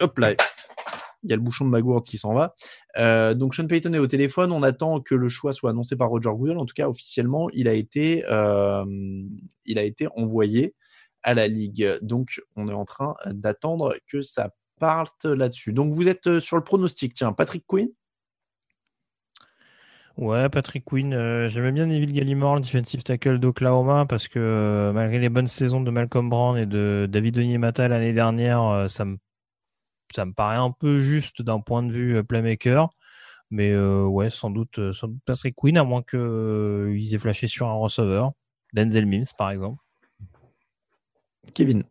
[0.00, 0.34] Hop là,
[1.22, 2.54] il y a le bouchon de ma gourde qui s'en va.
[2.96, 4.52] Euh, donc Sean Payton est au téléphone.
[4.52, 6.58] On attend que le choix soit annoncé par Roger Goodell.
[6.58, 8.84] En tout cas, officiellement, il a été, euh,
[9.66, 10.74] il a été envoyé
[11.22, 11.98] à la ligue.
[12.02, 15.72] Donc, on est en train d'attendre que ça parte là-dessus.
[15.72, 17.14] Donc, vous êtes sur le pronostic.
[17.14, 17.88] Tiens, Patrick Quinn.
[20.16, 25.18] Ouais, Patrick Quinn, euh, j'aimais bien Neville Gallimore, le defensive tackle d'Oklahoma, parce que malgré
[25.18, 29.16] les bonnes saisons de Malcolm Brown et de David Onyemata l'année dernière, ça me
[30.14, 32.90] ça me paraît un peu juste d'un point de vue euh, playmaker.
[33.50, 37.46] Mais euh, ouais, sans doute, euh, sans doute Patrick Quinn, à moins qu'ils aient flashé
[37.46, 38.32] sur un receveur.
[38.72, 39.82] Denzel Mims, par exemple.
[41.52, 41.84] Kevin.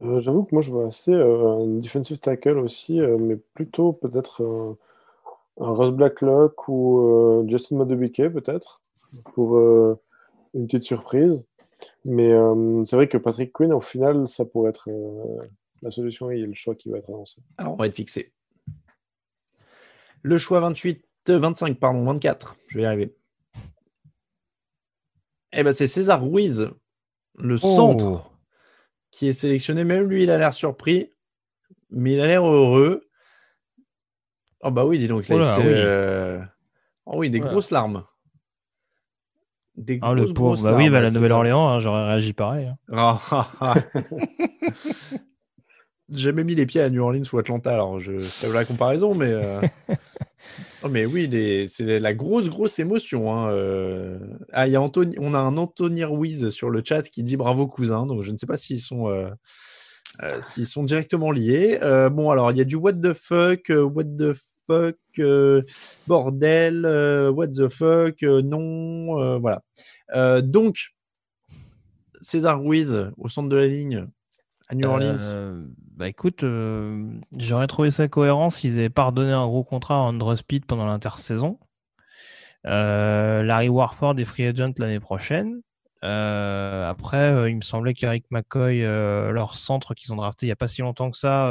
[0.00, 4.42] J'avoue que moi, je vois assez un defensive tackle aussi, mais plutôt peut-être
[5.58, 8.80] un Russ Blacklock ou Justin Madubuike, peut-être,
[9.34, 11.46] pour une petite surprise.
[12.04, 12.34] Mais
[12.84, 14.90] c'est vrai que Patrick Quinn, au final, ça pourrait être
[15.80, 17.40] la solution et le choix qui va être annoncé.
[17.56, 18.32] Alors, on va être fixé.
[20.22, 22.56] Le choix 28, 25, pardon, 24.
[22.68, 23.16] Je vais y arriver.
[25.52, 26.70] Eh ben, c'est César Ruiz,
[27.38, 27.58] le oh.
[27.58, 28.30] centre,
[29.16, 29.84] qui est sélectionné.
[29.84, 31.10] Même lui, il a l'air surpris,
[31.90, 33.08] mais il a l'air heureux.
[34.60, 35.26] Oh, bah oui, dis donc.
[35.28, 35.64] Là, oui.
[35.66, 36.38] Euh,
[37.06, 38.04] oh oui, des grosses larmes.
[39.76, 40.62] Des ah, le pauvre.
[40.62, 42.72] Bah oui, bah, la Nouvelle-Orléans, hein, j'aurais réagi pareil.
[42.92, 43.18] Hein.
[46.08, 49.14] J'ai jamais mis les pieds à New Orleans ou Atlanta, alors je fais la comparaison,
[49.14, 49.30] mais.
[49.30, 49.60] Euh,
[50.86, 53.32] oh, mais oui, c'est la grosse, grosse émotion.
[53.32, 54.18] Hein, euh.
[54.52, 54.80] Ah, y a.
[54.80, 58.36] On a un Anthony Ruiz sur le chat qui dit bravo cousin, donc je ne
[58.36, 59.08] sais pas s'ils sont.
[59.08, 59.30] Euh,
[60.40, 61.78] s'ils sont directement liés.
[62.12, 64.32] bon, alors, il y a du what the fuck, what the
[64.66, 64.96] fuck,
[66.06, 66.86] bordel,
[67.34, 69.62] what the fuck, non, voilà.
[70.40, 70.94] donc,
[72.20, 74.06] César Ruiz au centre de la ligne,
[74.68, 75.64] à New Orleans euh,
[75.96, 79.98] Bah écoute, euh, j'aurais trouvé ça cohérent s'ils avaient pas redonné un gros contrat à
[80.00, 81.58] Andrew Speed pendant l'intersaison.
[82.66, 85.62] Euh, Larry Warford est free agent l'année prochaine.
[86.02, 90.68] après, il me semblait qu'Eric McCoy, leur centre qu'ils ont drafté il n'y a pas
[90.68, 91.48] si longtemps que ça,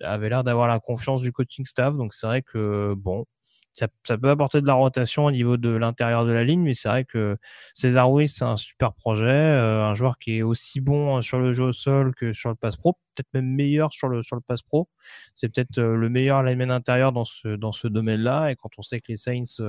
[0.00, 1.94] avait l'air d'avoir la confiance du coaching staff.
[1.94, 3.26] Donc c'est vrai que bon,
[3.72, 6.88] ça, peut apporter de la rotation au niveau de l'intérieur de la ligne, mais c'est
[6.88, 7.38] vrai que
[7.74, 11.38] César Ruiz, c'est un super projet, euh, un joueur qui est aussi bon euh, sur
[11.38, 14.36] le jeu au sol que sur le pass pro, peut-être même meilleur sur le, sur
[14.36, 14.88] le pass pro.
[15.34, 18.82] C'est peut-être euh, le meilleur lineman intérieur dans ce, dans ce domaine-là, et quand on
[18.82, 19.62] sait que les Saints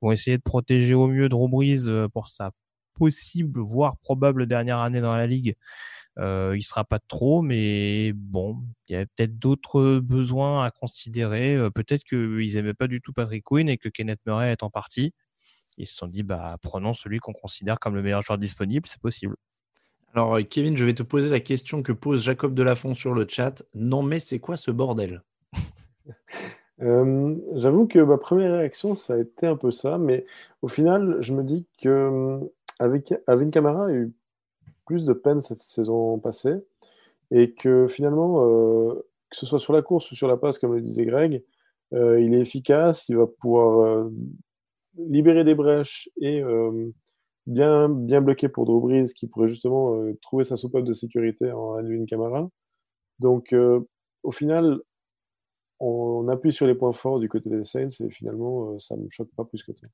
[0.00, 2.52] vont essayer de protéger au mieux Drew Brees pour sa
[2.94, 5.56] possible, voire probable dernière année dans la ligue,
[6.18, 10.70] Euh, il sera pas de trop, mais bon, il y a peut-être d'autres besoins à
[10.70, 11.56] considérer.
[11.56, 14.70] Euh, peut-être qu'ils aimaient pas du tout Patrick Quinn et que Kenneth Murray est en
[14.70, 15.12] partie.
[15.76, 19.00] Ils se sont dit, bah, prenons celui qu'on considère comme le meilleur joueur disponible, c'est
[19.00, 19.36] possible.
[20.14, 23.62] Alors, Kevin, je vais te poser la question que pose Jacob Delafont sur le chat.
[23.74, 25.22] Non, mais c'est quoi ce bordel?
[26.82, 30.26] Euh, J'avoue que ma première réaction, ça a été un peu ça, mais
[30.60, 32.38] au final, je me dis que
[32.78, 34.12] avec Avin Kamara a eu
[34.86, 36.54] plus de peine cette saison passée
[37.30, 38.94] et que finalement, euh,
[39.30, 41.44] que ce soit sur la course ou sur la passe, comme le disait Greg,
[41.92, 44.08] euh, il est efficace, il va pouvoir
[44.96, 46.42] libérer des brèches et
[47.46, 51.52] bien, bien bloqué pour Drew Brees, qui pourrait justement euh, trouver sa soupape de sécurité
[51.52, 52.48] en Alvin Kamara.
[53.20, 53.80] Donc, euh,
[54.22, 54.80] au final,
[55.80, 59.02] on, appuie sur les points forts du côté des Saints et finalement, euh, ça ne
[59.02, 59.86] me choque pas plus que ça.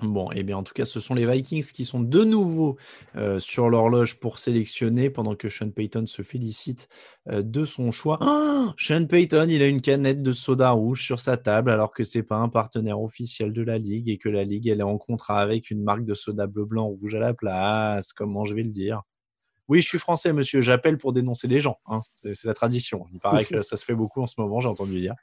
[0.00, 2.76] Bon, et eh bien en tout cas, ce sont les Vikings qui sont de nouveau
[3.16, 6.88] euh, sur l'horloge pour sélectionner pendant que Sean Payton se félicite
[7.30, 8.18] euh, de son choix.
[8.20, 12.04] Ah, Sean Payton, il a une canette de soda rouge sur sa table alors que
[12.04, 14.98] c'est pas un partenaire officiel de la ligue et que la ligue elle est en
[14.98, 18.12] contrat avec une marque de soda bleu, blanc, rouge à la place.
[18.12, 19.00] Comment je vais le dire?
[19.68, 20.60] Oui, je suis français, monsieur.
[20.60, 21.78] J'appelle pour dénoncer les gens.
[21.86, 22.02] Hein.
[22.22, 23.06] C'est la tradition.
[23.12, 24.60] Il paraît que ça se fait beaucoup en ce moment.
[24.60, 25.14] J'ai entendu dire.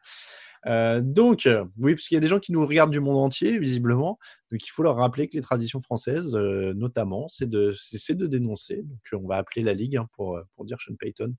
[0.66, 3.18] Euh, donc, euh, oui, parce qu'il y a des gens qui nous regardent du monde
[3.18, 4.18] entier, visiblement.
[4.52, 7.74] Donc, il faut leur rappeler que les traditions françaises, euh, notamment, c'est de,
[8.14, 8.84] de dénoncer.
[8.84, 11.36] Donc, on va appeler la Ligue hein, pour, pour dire Sean Payton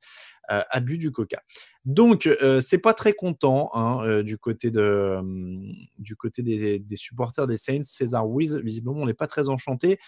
[0.48, 1.42] abus du coca.
[1.87, 2.28] Donc,
[2.60, 5.18] c'est pas très content hein, du côté, de,
[5.98, 7.82] du côté des, des, supporters des Saints.
[7.82, 9.98] César Wiz, visiblement, on n'est pas très enchanté.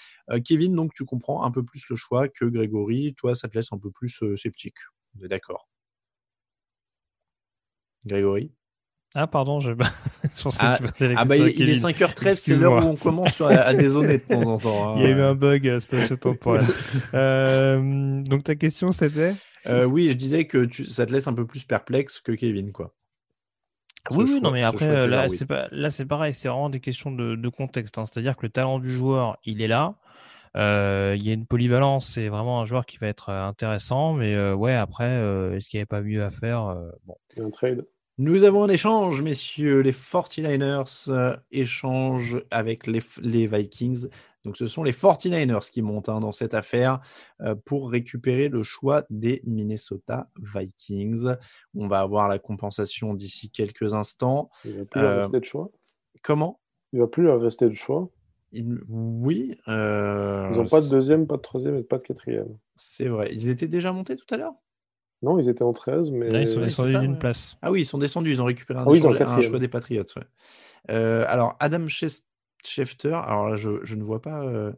[0.44, 3.14] Kevin, donc, tu comprends un peu plus le choix que Grégory.
[3.16, 4.76] Toi, ça te laisse un peu plus sceptique.
[5.18, 5.68] On est d'accord.
[8.04, 8.52] Grégory?
[9.18, 9.72] Ah, pardon, je,
[10.42, 13.72] pensais ah, que ah bah, il, est 5h13, c'est l'heure où on commence à, à
[13.72, 14.90] dézoner de temps en temps.
[14.90, 14.94] Hein.
[14.98, 16.66] Il y a eu un bug euh, spatio-temporel.
[17.14, 19.34] euh, donc, ta question, c'était
[19.68, 22.72] euh, Oui, je disais que tu, ça te laisse un peu plus perplexe que Kevin,
[22.72, 22.94] quoi.
[24.10, 27.10] Oui, oui, non, mais après, là, c'est pas, là, c'est pareil, c'est vraiment des questions
[27.10, 27.96] de, de contexte.
[27.96, 28.04] Hein.
[28.04, 29.94] C'est-à-dire que le talent du joueur, il est là.
[30.58, 34.34] Euh, il y a une polyvalence, c'est vraiment un joueur qui va être intéressant, mais
[34.34, 35.10] euh, ouais, après,
[35.56, 36.76] est-ce qu'il n'y avait pas mieux à faire
[37.06, 37.16] bon.
[37.38, 37.86] Un trade.
[38.18, 39.80] Nous avons un échange, messieurs.
[39.80, 44.06] Les 49ers euh, échangent avec les, Vikings.
[44.42, 47.00] Donc, ce sont les 49ers qui montent hein, dans cette affaire
[47.42, 51.26] euh, pour récupérer le choix des Minnesota Vikings.
[51.74, 54.48] On va avoir la compensation d'ici quelques instants.
[54.64, 55.70] Il ne va plus leur euh, rester de choix.
[56.22, 56.58] Comment?
[56.94, 58.08] Il ne va plus leur rester de choix.
[58.88, 59.58] Oui.
[59.66, 62.56] Ils n'ont pas de deuxième, pas de troisième et pas de quatrième.
[62.76, 63.28] C'est vrai.
[63.34, 64.54] Ils étaient déjà montés tout à l'heure?
[65.26, 66.28] Non, ils étaient en 13, mais.
[66.28, 67.56] ils sont descendus d'une place.
[67.60, 70.04] Ah oui, ils sont descendus, ils ont récupéré un, ah choix, des Patriots.
[70.88, 74.44] Euh, alors, Adam Schefter, alors là, je, je ne vois pas.
[74.44, 74.72] Euh...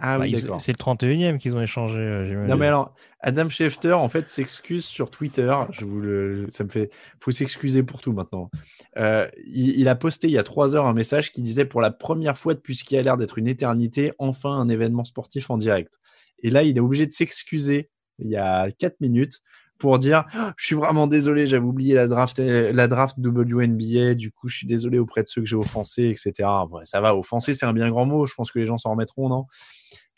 [0.00, 0.36] Ah bah, oui.
[0.58, 1.98] C'est le 31e qu'ils ont échangé.
[1.98, 5.54] Euh, non, mais alors, Adam Schefter, en fait, s'excuse sur Twitter.
[5.70, 6.46] Je vous le...
[6.50, 6.90] Ça me fait.
[7.20, 8.50] faut s'excuser pour tout maintenant.
[8.98, 11.80] Euh, il, il, a posté il y a trois heures un message qui disait Pour
[11.80, 15.50] la première fois depuis ce qui a l'air d'être une éternité, enfin un événement sportif
[15.50, 15.98] en direct.
[16.42, 19.42] Et là, il est obligé de s'excuser il y a 4 minutes
[19.78, 20.24] pour dire
[20.56, 24.66] je suis vraiment désolé, j'avais oublié la draft, la draft WNBA, du coup je suis
[24.66, 26.48] désolé auprès de ceux que j'ai offensés, etc.
[26.84, 29.28] ça va, offenser c'est un bien grand mot, je pense que les gens s'en remettront,
[29.28, 29.46] non?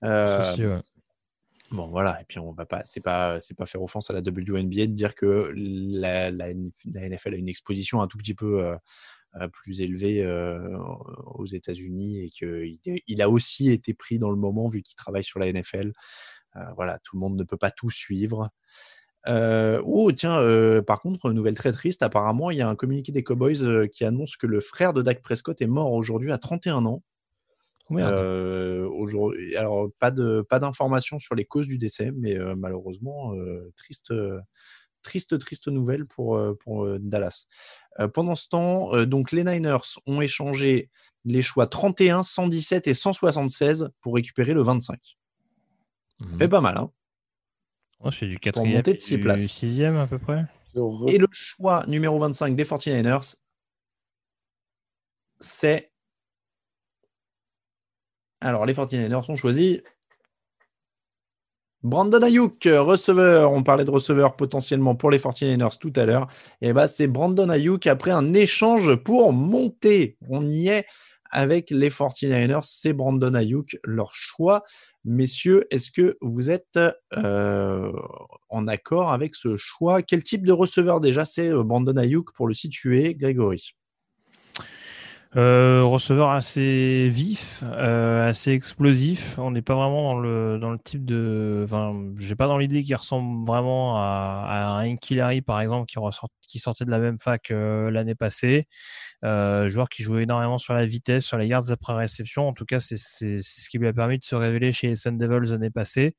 [0.05, 0.81] Euh,
[1.71, 4.21] Bon voilà, et puis on va pas, c'est pas, c'est pas faire offense à la
[4.21, 8.77] WNBA de dire que la, la, NFL a une exposition un tout petit peu euh,
[9.37, 10.27] euh, plus élevée
[11.35, 15.25] aux États-Unis et qu'il il a aussi été pris dans le moment vu qu'il travaille
[15.25, 15.93] sur la NFL.
[16.75, 18.49] voilà, tout le monde ne peut pas tout suivre.
[19.27, 20.41] Oh, tiens,
[20.87, 24.39] par contre, nouvelle très triste, apparemment, il y a un communiqué des Cowboys qui annonce
[24.39, 27.03] que le frère de Dak Prescott est mort aujourd'hui à 31 ans.
[27.91, 33.33] Aujourd'hui, alors, pas de pas d'informations sur les causes du décès, mais malheureusement,
[33.77, 34.13] triste,
[35.03, 37.47] triste, triste nouvelle pour, pour Dallas.
[38.15, 40.91] pendant ce temps, donc les Niners ont échangé
[41.25, 45.19] les choix 31, 117 et 176 pour récupérer le 25.
[46.21, 46.39] Mmh.
[46.39, 46.91] Fait pas mal, hein
[48.01, 49.47] Oh, c'est du 4 monter de 6 places.
[49.47, 50.45] 6 à peu près.
[51.09, 53.35] Et le choix numéro 25 des 49ers,
[55.41, 55.88] c'est.
[58.41, 59.83] Alors, les 49ers ont choisi
[61.83, 63.53] Brandon Ayuk, receveur.
[63.53, 66.29] On parlait de receveur potentiellement pour les 49ers tout à l'heure.
[66.61, 70.17] Et bah, c'est Brandon Ayuk après un échange pour monter.
[70.29, 70.87] On y est
[71.31, 72.63] avec les 49ers.
[72.63, 74.65] C'est Brandon Ayuk, leur choix.
[75.05, 76.79] Messieurs, est-ce que vous êtes
[77.17, 77.93] euh,
[78.49, 80.03] en accord avec ce choix?
[80.03, 81.25] Quel type de receveur déjà?
[81.25, 83.78] C'est euh, Brandon Ayuk pour le situer, Grégory
[85.37, 89.39] euh, receveurs assez vifs, euh, assez explosifs.
[89.39, 91.63] On n'est pas vraiment dans le, dans le type de.
[91.65, 95.99] Enfin, j'ai pas dans l'idée qui ressemble vraiment à, à un Hillary, par exemple, qui,
[95.99, 98.67] ressort, qui sortait de la même fac euh, l'année passée.
[99.25, 102.47] Euh, joueur qui jouait énormément sur la vitesse, sur les yards après réception.
[102.49, 105.19] En tout cas, c'est ce qui lui a permis de se révéler chez les Sun
[105.19, 106.15] Devils l'année passée.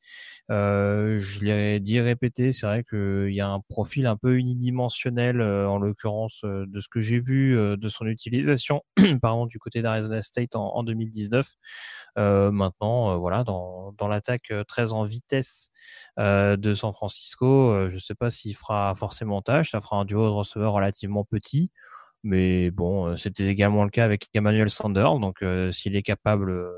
[0.52, 5.40] Euh, je l'ai dit répété, c'est vrai qu'il y a un profil un peu unidimensionnel,
[5.40, 8.82] euh, en l'occurrence de ce que j'ai vu de son utilisation
[9.22, 11.48] pardon, du côté d'Arizona State en, en 2019.
[12.18, 15.72] maintenant, voilà, dans, l'attaque très en vitesse
[16.18, 19.72] de San Francisco, je ne sais pas s'il fera forcément tâche.
[19.72, 21.72] Ça fera un duo de receveurs relativement petit.
[22.24, 25.20] Mais bon, euh, c'était également le cas avec Emmanuel Sanders.
[25.20, 26.72] Donc, euh, s'il est capable, euh,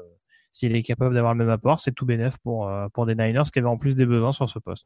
[0.52, 3.60] s'il est capable d'avoir le même apport, c'est tout bénef pour, pour des Niners qui
[3.60, 4.86] avaient en plus des besoins sur ce poste.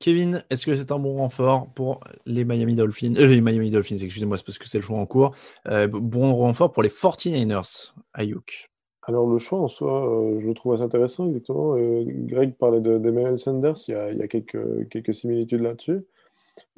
[0.00, 4.38] Kevin, est-ce que c'est un bon renfort pour les Miami Dolphins Les Miami Dolphins, excusez-moi,
[4.38, 5.34] c'est parce que c'est le choix en cours.
[5.66, 8.70] bon renfort pour les 49ers, Ayuk?
[9.02, 10.08] Alors le choix en soi,
[10.40, 11.74] je le trouve assez intéressant, exactement.
[11.76, 16.00] Greg parlait d'Emmanuel Sanders, il y a, quelques, similitudes là-dessus.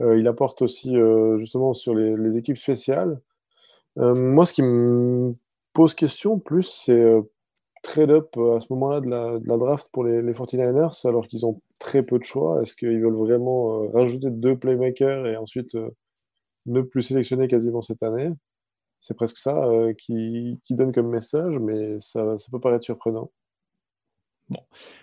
[0.00, 3.20] Euh, il apporte aussi euh, justement sur les, équipes spéciales.
[3.98, 5.30] Euh, moi, ce qui me
[5.72, 7.04] pose question plus, c'est
[7.82, 9.08] trade-up à ce moment-là de
[9.46, 12.62] la, draft pour les, les 49ers, alors qu'ils ont très peu de choix.
[12.62, 15.76] Est-ce qu'ils veulent vraiment rajouter deux playmakers et ensuite
[16.66, 18.30] ne plus sélectionner quasiment cette année?
[19.00, 19.68] C'est presque ça
[19.98, 23.30] qui, donne comme message, mais ça, peut paraître surprenant.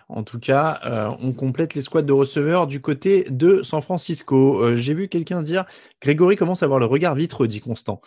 [0.10, 4.64] En tout cas, euh, on complète les squads de receveurs du côté de San Francisco.
[4.64, 5.66] Euh, j'ai vu quelqu'un dire
[6.02, 8.02] Grégory commence à avoir le regard vitreux, dit Constant.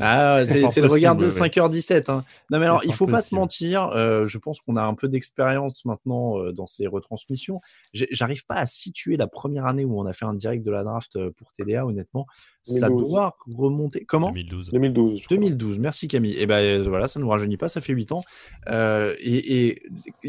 [0.00, 2.10] Ah, c'est le regard de 5h17.
[2.10, 2.24] Hein.
[2.50, 3.88] Non, mais alors, il faut pas se mentir.
[3.88, 7.58] Euh, je pense qu'on a un peu d'expérience maintenant euh, dans ces retransmissions.
[7.92, 10.84] J'arrive pas à situer la première année où on a fait un direct de la
[10.84, 12.26] draft euh, pour TDA, honnêtement.
[12.62, 14.04] Ça doit remonter.
[14.04, 14.28] Comment?
[14.28, 14.68] 2012.
[14.70, 15.26] 2012.
[15.30, 15.78] 2012.
[15.78, 16.36] Merci Camille.
[16.36, 18.22] Et ben voilà, ça ne nous rajeunit pas, ça fait 8 ans.
[18.68, 19.82] et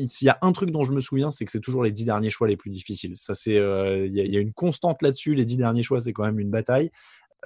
[0.08, 2.06] s'il y a un truc dont je me souviens, c'est que c'est toujours les 10
[2.06, 3.16] derniers choix les plus difficiles.
[3.18, 5.36] Ça, c'est, il y, y, a une constante là-dessus.
[5.36, 6.90] Les 10 derniers choix, c'est quand même une bataille.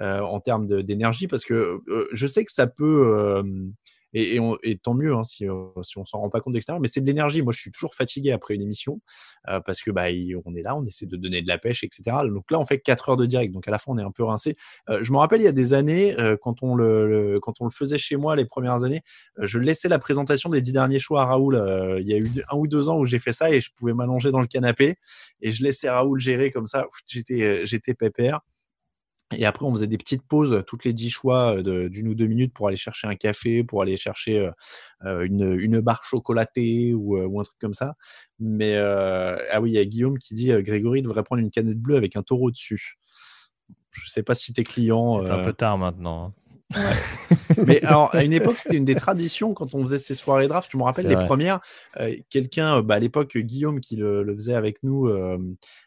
[0.01, 3.43] Euh, en termes d'énergie parce que euh, je sais que ça peut euh,
[4.13, 5.45] et, et, tant mieux hein, si,
[5.83, 6.81] si, on s'en rend pas compte d'extérieur.
[6.81, 7.41] Mais c'est de l'énergie.
[7.41, 9.01] Moi, je suis toujours fatigué après une émission
[9.65, 10.05] parce que bah,
[10.45, 12.15] on est là, on essaie de donner de la pêche, etc.
[12.29, 13.53] Donc là, on fait 4 heures de direct.
[13.53, 14.55] Donc à la fin, on est un peu rincé.
[14.87, 17.97] je me rappelle, il y a des années, quand, on le, quand on le faisait
[17.97, 19.01] chez moi les premières années,
[19.37, 21.61] je laissais la présentation des 10 derniers choix à Raoul.
[21.99, 23.93] il y a eu un ou deux ans où j'ai fait ça et je pouvais
[23.93, 24.95] m'allonger dans le canapé
[25.41, 26.87] et je laissais Raoul gérer comme ça.
[27.05, 28.39] J'étais pépère.
[29.35, 32.53] Et après, on faisait des petites pauses toutes les dix choix d'une ou deux minutes
[32.53, 34.49] pour aller chercher un café, pour aller chercher
[35.03, 37.95] une, une, barre chocolatée ou, ou, un truc comme ça.
[38.39, 41.95] Mais ah oui, il y a Guillaume qui dit Grégory devrait prendre une canette bleue
[41.95, 42.97] avec un taureau dessus.
[43.91, 45.25] Je ne sais pas si tes clients.
[45.25, 46.33] C'est un peu tard maintenant.
[47.67, 50.69] Mais alors, à une époque, c'était une des traditions quand on faisait ces soirées draft.
[50.69, 51.59] Tu me rappelles les premières.
[52.29, 55.07] Quelqu'un, bah, à l'époque, Guillaume, qui le, le, faisait avec nous,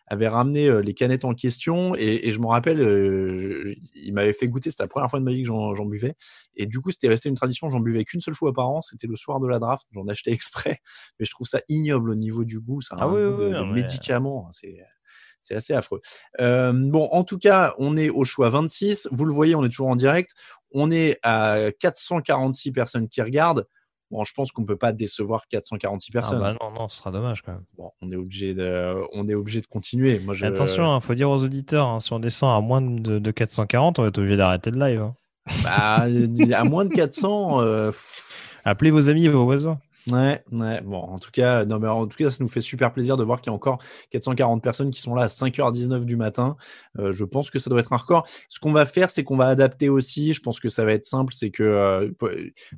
[0.09, 4.47] avait ramené euh, les canettes en question et, je me rappelle, euh, il m'avait fait
[4.47, 6.14] goûter, c'était la première fois de ma vie que j'en buvais.
[6.57, 9.07] Et du coup, c'était resté une tradition, j'en buvais qu'une seule fois par an, c'était
[9.07, 10.81] le soir de la draft, j'en achetais exprès,
[11.19, 15.55] mais je trouve ça ignoble au niveau du goût, c'est un ah de, médicament, c'est
[15.55, 16.01] assez affreux.
[16.41, 19.09] Euh, bon, en tout cas, on est au choix 26.
[19.12, 20.33] Vous le voyez, on est toujours en direct.
[20.72, 23.66] On est à 446 personnes qui regardent.
[24.11, 26.38] Bon, je pense qu'on ne peut pas décevoir 446 personnes.
[26.42, 27.64] Ah bah non, non, ce sera dommage quand même.
[27.76, 30.18] Bon, on est obligé de, on est obligé de continuer.
[30.20, 30.46] Moi, je...
[30.46, 33.98] Attention, il hein, faut dire aux auditeurs, hein, si on descend à moins de, 440,
[33.98, 35.02] on va être obligé d'arrêter le live.
[35.02, 35.14] Hein.
[35.62, 36.07] Bah,
[36.57, 37.61] à moins de 400.
[37.61, 37.92] Euh,
[38.64, 39.78] Appelez vos amis et vos voisins.
[40.11, 42.92] Ouais, ouais, bon, en tout cas, non, mais en tout cas, ça nous fait super
[42.92, 46.16] plaisir de voir qu'il y a encore 440 personnes qui sont là à 5h19 du
[46.16, 46.57] matin.
[46.99, 48.27] Euh, je pense que ça doit être un record.
[48.49, 50.33] Ce qu'on va faire, c'est qu'on va adapter aussi.
[50.33, 52.11] Je pense que ça va être simple, c'est que euh,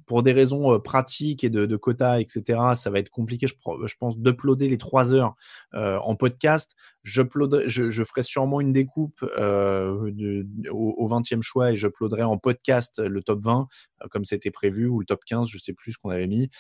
[0.07, 3.55] pour des raisons euh, pratiques et de, de quotas, etc., ça va être compliqué, je,
[3.87, 5.35] je pense, d'uploader les 3 heures
[5.73, 6.75] en podcast.
[7.03, 7.23] Je,
[7.67, 13.23] je, ferai sûrement une découpe de, au, au, 20e choix et j'uploaderai en podcast le
[13.23, 13.69] top 20,
[14.11, 16.51] comme c'était prévu, ou le top 15, je sais plus ce qu'on avait mis.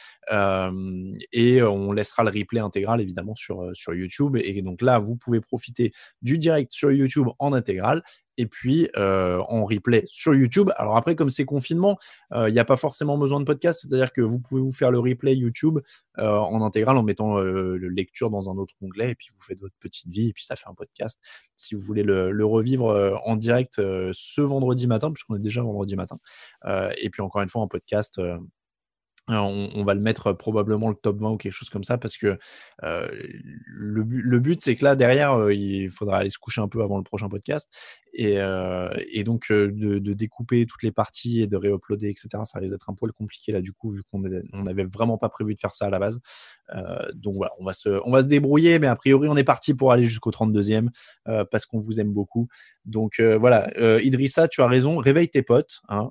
[1.32, 4.36] et on laissera le replay intégral, évidemment, sur, sur YouTube.
[4.36, 8.02] Et donc là, vous pouvez profiter du direct sur YouTube en intégral
[8.40, 10.70] et puis euh, en replay sur YouTube.
[10.76, 11.98] Alors après, comme c'est confinement,
[12.32, 14.90] euh, il n'y a pas forcément besoin de podcast, c'est-à-dire que vous pouvez vous faire
[14.90, 15.78] le replay YouTube
[16.16, 19.60] euh, en intégral en mettant le lecture dans un autre onglet, et puis vous faites
[19.60, 21.20] votre petite vie, et puis ça fait un podcast.
[21.56, 26.16] Si vous voulez le, revivre en direct ce vendredi matin, puisqu'on est déjà vendredi matin,
[26.96, 28.20] et puis encore une fois en podcast
[29.28, 32.38] on, va le mettre probablement le top 20 ou quelque chose comme ça parce que
[32.82, 37.04] le, but, c'est que là derrière il faudra aller se coucher un peu avant le
[37.04, 37.70] prochain podcast
[38.12, 38.38] Et,
[39.12, 42.28] et donc de, de, découper toutes les parties et de réuploader, etc.
[42.44, 45.54] Ça risque d'être un poil compliqué là du coup vu qu'on n'avait vraiment pas prévu
[45.54, 46.20] de faire ça à la base.
[47.14, 49.74] donc voilà, on va se, on va se débrouiller, mais a priori on est parti
[49.74, 50.88] pour aller jusqu'au 32e
[51.50, 52.48] parce qu'on vous aime beaucoup.
[52.84, 53.70] Donc voilà,
[54.02, 55.80] Idrissa, tu as raison, réveille tes potes.
[55.88, 56.10] Hein.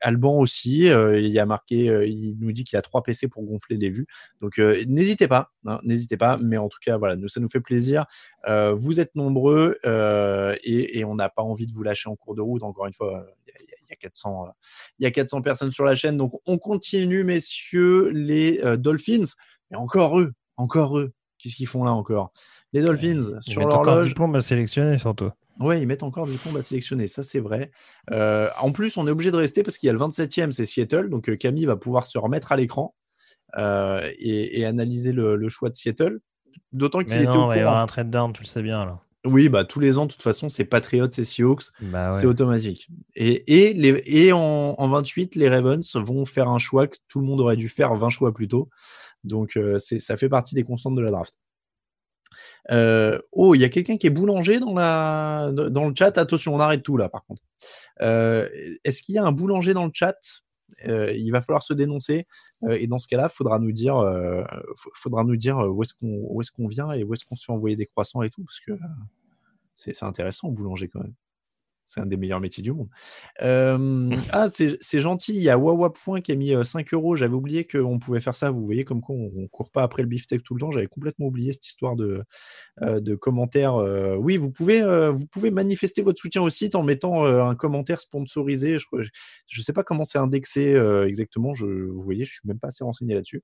[0.00, 3.76] Alban aussi, il a marqué, il nous dit qu'il y a trois PC pour gonfler
[3.76, 4.06] les vues.
[4.40, 6.38] Donc n'hésitez pas, hein, n'hésitez pas.
[6.42, 8.06] Mais en tout cas, voilà, nous, ça nous fait plaisir.
[8.46, 12.40] vous êtes nombreux et, et, on n'a pas envie de vous lâcher en cours de
[12.40, 12.62] route.
[12.62, 14.48] Encore une fois, il y a 400,
[14.98, 16.16] il y a 400 personnes sur la chaîne.
[16.16, 19.24] Donc on continue, messieurs, les Dolphins.
[19.70, 21.12] Mais encore eux, encore eux.
[21.38, 22.32] Qu'est-ce qu'ils font là encore?
[22.72, 24.12] Les Dolphins sur l'horloge.
[24.14, 25.30] Ils mettent à sélectionner surtout.
[25.58, 27.72] Ouais, ils mettent encore des plombes à sélectionner, ça c'est vrai.
[28.12, 30.66] Euh, en plus, on est obligé de rester parce qu'il y a le 27e, c'est
[30.66, 32.94] Seattle, donc euh, Camille va pouvoir se remettre à l'écran
[33.56, 36.20] euh, et, analyser le, choix de Seattle.
[36.72, 37.52] D'autant qu'il était au courant.
[37.52, 39.00] il y avoir un trade down, tu le sais bien là.
[39.28, 42.88] Oui, bah tous les ans, de toute façon, c'est Patriots et Seahawks, bah c'est automatique.
[43.14, 47.20] Et, et, les, et en, en, 28, les Ravens vont faire un choix que tout
[47.20, 48.68] le monde aurait dû faire 20 choix plus tôt.
[49.24, 51.34] Donc ça fait partie des constantes de la draft.
[52.70, 56.16] Euh, oh, il y a quelqu'un qui est boulanger dans, la, dans le chat.
[56.18, 57.42] Attention, on arrête tout là, par contre.
[58.02, 58.48] Euh,
[58.84, 60.16] est-ce qu'il y a un boulanger dans le chat?
[60.86, 62.26] Euh, Il va falloir se dénoncer.
[62.68, 64.02] et dans ce cas-là, faudra nous dire,
[64.94, 67.52] faudra nous dire où est-ce qu'on est qu'on vient et où est-ce qu'on se fait
[67.52, 68.72] envoyer des croissants et tout, parce que
[69.78, 71.14] c'est intéressant, boulanger quand même.
[71.88, 72.90] C'est un des meilleurs métiers du monde.
[73.40, 75.32] Euh, ah, c'est gentil.
[75.34, 77.16] Il y a Wawa Point qui a mis 5 euh, euros.
[77.16, 78.50] J'avais oublié qu'on pouvait faire ça.
[78.50, 80.70] Vous voyez, comme quoi on, ne court pas après le beefsteak tout le temps.
[80.70, 82.24] J'avais complètement oublié cette histoire de,
[82.82, 83.76] euh, de commentaires.
[84.20, 88.76] oui, vous pouvez, vous pouvez manifester votre soutien au site en mettant un commentaire sponsorisé.
[88.78, 90.74] Je ne sais pas comment c'est indexé
[91.06, 91.54] exactement.
[91.54, 93.42] Je, vous voyez, je suis même pas assez renseigné là-dessus.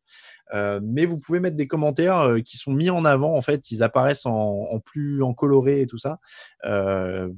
[0.83, 3.35] mais vous pouvez mettre des commentaires qui sont mis en avant.
[3.35, 6.19] En fait, ils apparaissent en, en plus en coloré et tout ça.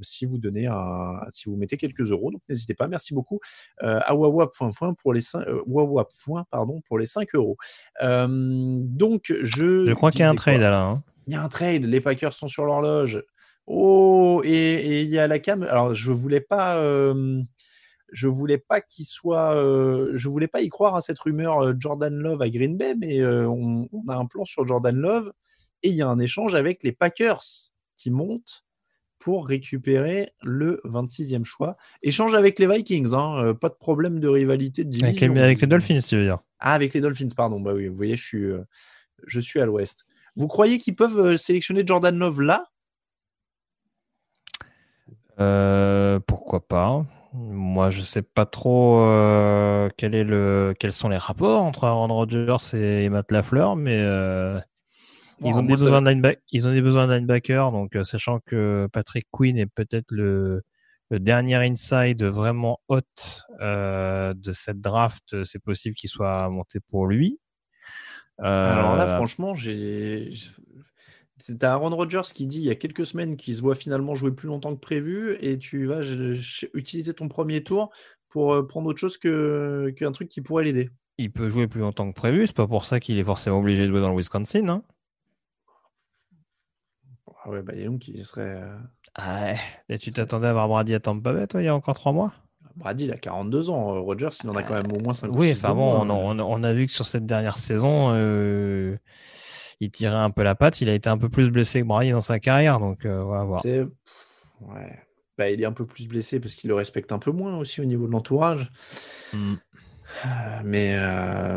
[0.02, 0.95] si vous donnez un
[1.30, 2.30] si vous mettez quelques euros.
[2.30, 2.88] Donc n'hésitez pas.
[2.88, 3.40] Merci beaucoup
[3.82, 4.50] euh, à Wawa
[4.98, 7.56] pour les 5, euh, pardon pour les 5 euros.
[8.02, 9.86] Euh, donc je.
[9.86, 10.82] Je crois qu'il y a un trade là.
[10.82, 11.02] Hein.
[11.26, 11.84] Il y a un trade.
[11.84, 13.22] Les Packers sont sur l'horloge.
[13.66, 15.62] Oh et il y a la cam.
[15.64, 16.80] Alors je voulais pas.
[18.12, 19.54] je voulais pas qu'il soit,
[20.14, 23.88] je voulais pas y croire à cette rumeur Jordan Love à Green Bay, mais on,
[23.92, 25.32] on, a un plan sur Jordan Love
[25.82, 27.42] et il y a un échange avec les Packers
[27.96, 28.65] qui montent
[29.18, 31.76] pour récupérer le 26e choix.
[32.02, 35.34] Échange avec les Vikings, hein, euh, pas de problème de rivalité de division.
[35.36, 36.38] Avec, les Dolphins, tu veux dire?
[36.58, 37.60] Ah, avec les Dolphins, pardon.
[37.60, 38.62] Bah oui, vous voyez, je suis, euh,
[39.26, 40.04] je suis à l'ouest.
[40.36, 42.66] Vous croyez qu'ils peuvent euh, sélectionner Jordan Love là?
[46.26, 47.04] Pourquoi pas
[47.38, 49.02] moi, je sais pas trop
[49.98, 54.02] quel est le, quels sont les rapports entre Aaron Rodgers et Matt Lafleur, mais
[55.44, 56.02] ils, ont des besoins
[56.52, 60.62] ils ont des besoins d'un linebacker, donc euh, sachant que Patrick Quinn est peut-être le,
[61.10, 63.00] le, dernier inside vraiment hot
[63.60, 67.38] euh, de cette draft, c'est possible qu'il soit monté pour lui.
[68.38, 70.30] Alors là, euh, franchement, j'ai.
[71.38, 74.30] C'est Aaron Rodgers qui dit il y a quelques semaines qu'il se voit finalement jouer
[74.30, 76.00] plus longtemps que prévu et tu vas
[76.72, 77.90] utiliser ton premier tour
[78.30, 80.88] pour prendre autre chose qu'un truc qui pourrait l'aider.
[81.18, 83.82] Il peut jouer plus longtemps que prévu, c'est pas pour ça qu'il est forcément obligé
[83.82, 84.66] de jouer dans le Wisconsin.
[84.68, 84.82] Hein
[87.46, 88.60] ah ouais, bah, donc il serait.
[88.60, 88.76] Euh,
[89.14, 89.52] ah
[89.88, 92.12] Et tu t'attendais à avoir Brady à Tampa Bay, toi, il y a encore trois
[92.12, 92.32] mois?
[92.74, 93.94] Brady, il a 42 ans.
[93.94, 96.62] Euh, Rogers, il en a quand même au moins 5 Oui, enfin bon, on, on,
[96.64, 98.96] a vu que sur cette dernière saison, euh,
[99.80, 100.80] il tirait un peu la patte.
[100.80, 103.44] Il a été un peu plus blessé que Brady dans sa carrière, donc on va
[103.44, 103.64] voir.
[103.64, 104.98] Ouais.
[105.38, 107.80] Bah, il est un peu plus blessé parce qu'il le respecte un peu moins aussi
[107.80, 108.72] au niveau de l'entourage.
[109.32, 109.54] Hmm.
[110.64, 110.98] Mais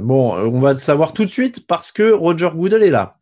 [0.03, 3.19] bon, on va le savoir tout de suite parce que Roger Goodell est là.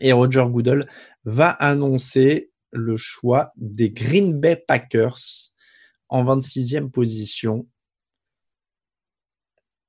[0.00, 0.86] Et Roger Goodell
[1.26, 5.18] va annoncer le choix des Green Bay Packers
[6.08, 7.66] en 26e position.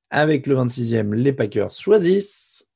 [0.10, 2.72] Avec le 26e, les Packers choisissent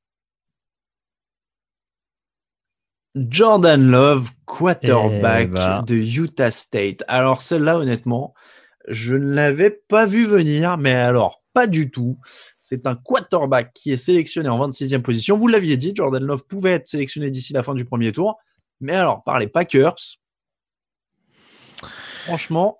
[3.15, 5.83] Jordan Love, quarterback eh ben.
[5.83, 7.03] de Utah State.
[7.07, 8.33] Alors celle-là, honnêtement,
[8.87, 12.17] je ne l'avais pas vu venir, mais alors pas du tout.
[12.59, 15.37] C'est un quarterback qui est sélectionné en 26e position.
[15.37, 18.39] Vous l'aviez dit, Jordan Love pouvait être sélectionné d'ici la fin du premier tour.
[18.81, 19.95] Mais alors, par les Packers,
[22.25, 22.79] franchement.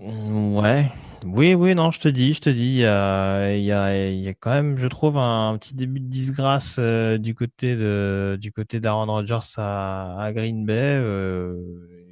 [0.00, 0.90] Ouais.
[1.24, 4.28] Oui, oui, non, je te dis, je te dis, il y a, y, a, y
[4.28, 8.50] a, quand même, je trouve, un, petit début de disgrâce euh, du côté de du
[8.52, 10.74] côté d'Aaron Rodgers à, Green Bay.
[10.74, 11.54] Euh,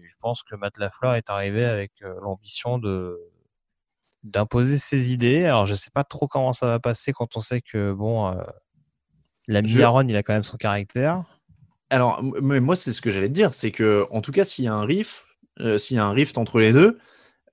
[0.05, 3.19] je pense que Matt Lafleur est arrivé avec euh, l'ambition de
[4.23, 5.45] d'imposer ses idées.
[5.45, 8.33] Alors, je sais pas trop comment ça va passer quand on sait que bon,
[9.49, 11.25] l'ami Aaron, il a quand même son caractère.
[11.91, 14.69] Alors, moi, c'est ce que j'allais te dire, c'est que, en tout cas, s'il y
[14.69, 15.27] a un riff,
[15.59, 16.99] euh, s'il y a un rift entre les deux,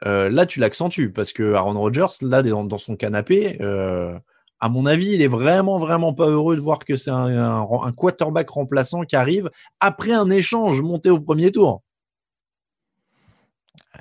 [0.05, 4.17] euh, là, tu l'accentues parce que Aaron Rodgers, là, dans, dans son canapé, euh,
[4.59, 7.61] à mon avis, il est vraiment, vraiment pas heureux de voir que c'est un, un-
[7.83, 11.81] un quarterback remplaçant qui arrive après un échange monté au premier tour.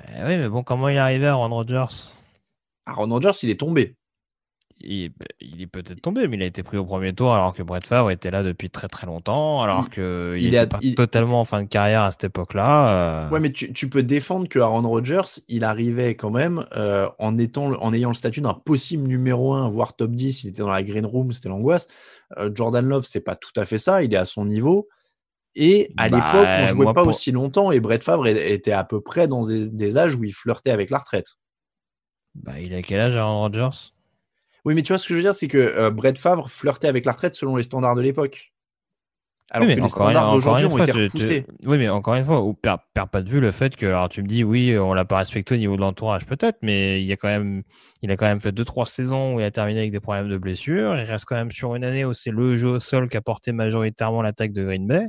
[0.09, 2.13] Eh oui, mais bon, comment il est arrivé Aaron Rodgers?
[2.85, 3.96] Aaron Rodgers, il est tombé.
[4.79, 5.11] Il,
[5.41, 7.85] il est peut-être tombé, mais il a été pris au premier tour alors que Brett
[7.85, 11.41] Favre était là depuis très très longtemps, alors Il- qu'il il était pas il- totalement
[11.41, 13.25] en fin de carrière à cette époque-là.
[13.27, 17.09] euh, Ouais, mais tu, tu peux défendre que Aaron Rodgers, il arrivait quand même euh,
[17.19, 20.43] en, étant, en ayant le statut d'un possible numéro 1, voire top 10.
[20.43, 21.87] Il était dans la green room, c'était l'angoisse.
[22.37, 24.03] Euh, Jordan Love, c'est pas tout à fait ça.
[24.03, 24.87] Il est à son niveau.
[25.55, 28.83] Et à Bah, l'époque, on jouait pas pour- aussi longtemps et Brett Favre était à
[28.83, 31.29] peu près dans des, des âges où il flirtait avec la retraite.
[32.35, 33.93] bah, il a quel âge Aaron Rodgers?
[34.67, 36.89] Oui, mais tu vois ce que je veux dire, c'est que euh, Brett Favre flirtait
[36.89, 38.51] avec la retraite selon les standards de l'époque.
[39.49, 41.45] Alors Oui, mais que les encore une- standards d'aujourd'hui ont fois, été.
[41.65, 44.09] Oui, mais encore une fois, on perd, perd pas de vue le fait que, alors
[44.09, 47.07] tu me dis, oui, on l'a pas respecté au niveau de l'entourage, peut-être, mais il
[47.07, 47.63] y a quand même,
[48.01, 50.27] il a quand même fait deux, trois saisons où il a terminé avec des problèmes
[50.27, 50.97] de blessure.
[50.97, 53.21] Il reste quand même sur une année où c'est le jeu au sol qui a
[53.21, 55.07] porté majoritairement l'attaque de Green Bay.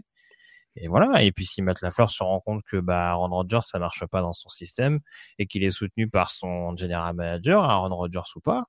[0.77, 1.25] Et voilà.
[1.25, 4.21] Et puis, si Matt Lafleur se rend compte que, bah, Aaron Rodgers, ça marche pas
[4.21, 5.01] dans son système
[5.41, 8.63] et qu'il est soutenu par son general manager, Aaron Rodgers ou pas,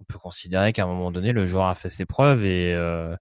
[0.00, 3.16] on peut considérer qu'à un moment donné, le joueur a fait ses preuves et, euh,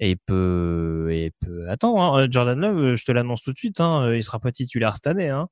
[0.00, 1.68] et il peut, et peut.
[1.68, 4.52] Attends, hein, Jordan Love, euh, je te l'annonce tout de suite, hein, il sera pas
[4.52, 5.28] titulaire cette année.
[5.30, 5.48] Hein.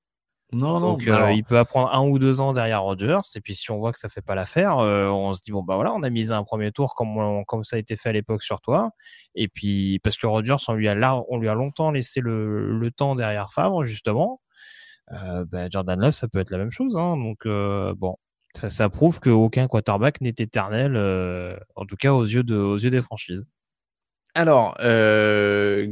[0.53, 3.19] Non, non, Donc, euh, alors- il peut apprendre un ou deux ans derrière Rodgers.
[3.35, 5.63] Et puis, si on voit que ça fait pas l'affaire, euh, on se dit bon
[5.65, 8.11] bah voilà, on a misé un premier tour comme on- comme ça a été fait
[8.11, 8.91] à l'époque sur toi.
[9.35, 12.91] Et puis parce que Rodgers, on lui a on lui a longtemps laissé le, le
[12.93, 14.41] temps derrière Favre justement.
[15.13, 16.97] Euh, bah, Jordan Love, ça peut être la même chose.
[16.97, 17.17] Hein.
[17.17, 18.17] Donc euh, bon,
[18.57, 22.77] ça, ça prouve qu'aucun quarterback n'est éternel, euh, en tout cas aux yeux de, aux
[22.77, 23.45] yeux des franchises.
[24.37, 25.87] Alors, euh,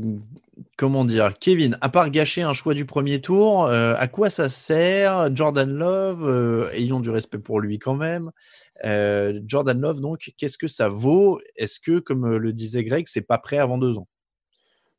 [0.77, 4.49] comment dire, Kevin, à part gâcher un choix du premier tour, euh, à quoi ça
[4.49, 8.33] sert Jordan Love, euh, ayons du respect pour lui quand même.
[8.85, 11.41] Euh, Jordan Love, donc, qu'est-ce que ça vaut?
[11.55, 14.09] Est-ce que, comme le disait Greg, c'est pas prêt avant deux ans?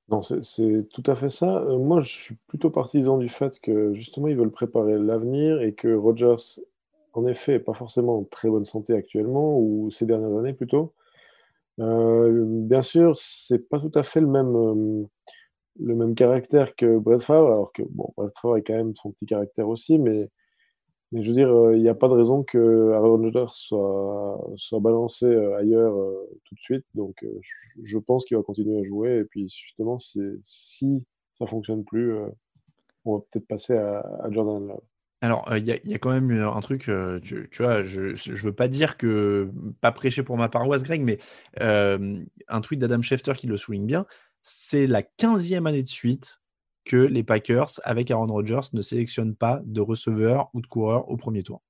[0.08, 1.58] Non, c'est tout à fait ça.
[1.58, 5.74] Euh, moi, je suis plutôt partisan du fait que justement, ils veulent préparer l'avenir et
[5.74, 6.62] que Rodgers,
[7.14, 10.94] en effet, pas forcément en très bonne santé actuellement, ou ces dernières années plutôt.
[11.80, 15.06] Euh, bien sûr, c'est pas tout à fait le même, euh,
[15.80, 19.12] le même caractère que Brett Favre, alors que bon, Brett Favre a quand même son
[19.12, 20.30] petit caractère aussi, mais,
[21.12, 24.44] mais je veux dire, euh, il n'y a pas de raison que Aaron Rodgers soit,
[24.58, 26.86] soit balancé euh, ailleurs euh, tout de suite.
[26.96, 27.40] Donc, euh,
[27.84, 29.20] je, pense qu'il va continuer à jouer.
[29.20, 32.28] Et puis, justement, si, ça fonctionne plus, euh,
[33.06, 34.82] on va peut-être passer à, à Jordan Love.
[35.24, 37.64] Alors, euh, il y, a- il y a quand même un truc, euh, tu, tu
[37.64, 39.50] vois, je, je veux pas dire que,
[39.80, 41.18] pas prêcher pour ma paroisse, Greg, mais
[41.62, 42.20] euh,
[42.50, 44.06] un tweet d'Adam Schefter qui le souligne bien,
[44.42, 46.42] c'est la 15e année de suite
[46.84, 51.16] que les Packers, avec Aaron Rodgers, ne sélectionnent pas de receveur ou de coureur au
[51.16, 51.62] premier tour.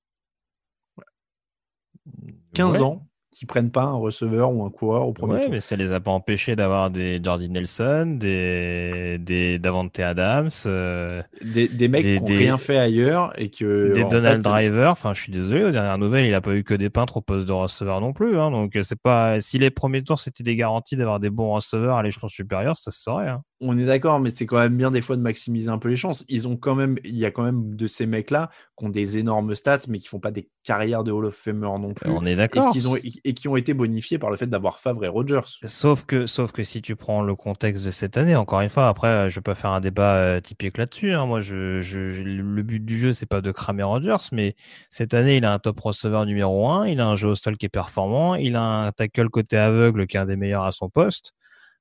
[2.54, 2.82] 15 Ouais.
[2.82, 5.52] ans qui prennent pas un receveur ou un coureur au premier Ouais, tour.
[5.52, 11.22] mais ça les a pas empêchés d'avoir des Jordi Nelson, des, des Davante Adams, euh,
[11.44, 13.92] Des, des mecs des- qui n'ont rien fait ailleurs et que.
[13.94, 14.92] des Donald fait, Driver.
[14.92, 17.22] Enfin, je suis désolé, aux dernières nouvelles, il a pas eu que des peintres au
[17.22, 18.38] poste de receveur non plus.
[18.38, 21.54] Hein, donc, euh, c'est pas si les premiers tours c'était des garanties d'avoir des bons
[21.54, 23.30] receveurs à l'échelon supérieur, ça se saurait.
[23.30, 23.42] Hein.
[23.66, 25.96] On est d'accord, mais c'est quand même bien des fois de maximiser un peu les
[25.96, 26.26] chances.
[26.28, 29.18] Ils ont quand même, il y a quand même de ces mecs-là qui ont des
[29.18, 32.26] énormes stats, mais qui font pas des carrières de Hall of Famer non plus, On
[32.26, 32.72] est et d'accord.
[32.74, 35.42] qui ont et qui ont été bonifiés par le fait d'avoir Favre et Rogers.
[35.64, 38.88] Sauf que, sauf que si tu prends le contexte de cette année, encore une fois,
[38.90, 41.12] après, je vais pas faire un débat euh, typique là-dessus.
[41.14, 41.26] hein.
[41.26, 44.56] Moi, je, je- le but du jeu, c'est pas de cramer Rodgers, mais
[44.90, 47.56] cette année, il a un top receveur numéro 1, il a un jeu au sol
[47.58, 50.72] qui est performant, il a un tackle côté aveugle qui est un des meilleurs à
[50.72, 51.34] son poste.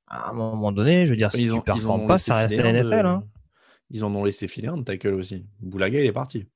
[0.09, 2.37] À un moment donné, je veux dire, si Ils tu ont- en performes pas, ça
[2.37, 3.07] reste la de- NFL.
[3.07, 3.25] Hein.
[3.91, 5.47] Ils en ont laissé filer un de tackle aussi.
[5.61, 6.47] Boulaga, il est parti.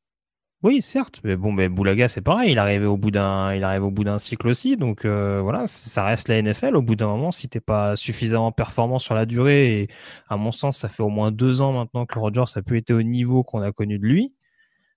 [0.62, 2.52] Oui, certes, mais bon, mais Boulaga, c'est pareil.
[2.52, 5.66] Il arrive au bout d'un, il arrive au bout d'un cycle aussi, donc euh, voilà,
[5.66, 6.76] ça reste la NFL.
[6.76, 9.88] Au bout d'un moment, si t'es pas suffisamment performant sur la durée, et
[10.28, 12.94] à mon sens, ça fait au moins deux ans maintenant que Rodgers a pu été
[12.94, 14.34] au niveau qu'on a connu de lui.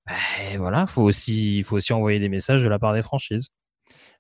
[0.08, 3.50] Ben, voilà, faut aussi, faut aussi envoyer des messages de la part des franchises.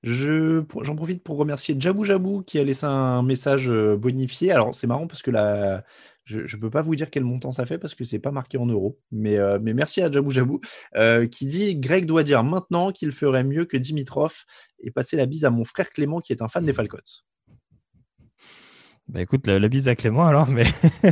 [0.01, 4.51] Je, j'en profite pour remercier Jabou Jabou qui a laissé un message euh, bonifié.
[4.51, 5.83] Alors c'est marrant parce que la,
[6.23, 8.57] je ne peux pas vous dire quel montant ça fait parce que c'est pas marqué
[8.57, 8.99] en euros.
[9.11, 10.61] Mais, euh, merci à Jabou Jabou
[10.95, 14.45] euh, qui dit Greg doit dire maintenant qu'il ferait mieux que Dimitrov
[14.79, 16.97] et passer la bise à mon frère Clément qui est un fan des Falcons.
[19.09, 20.65] Bah écoute, la, la bise à Clément alors, mais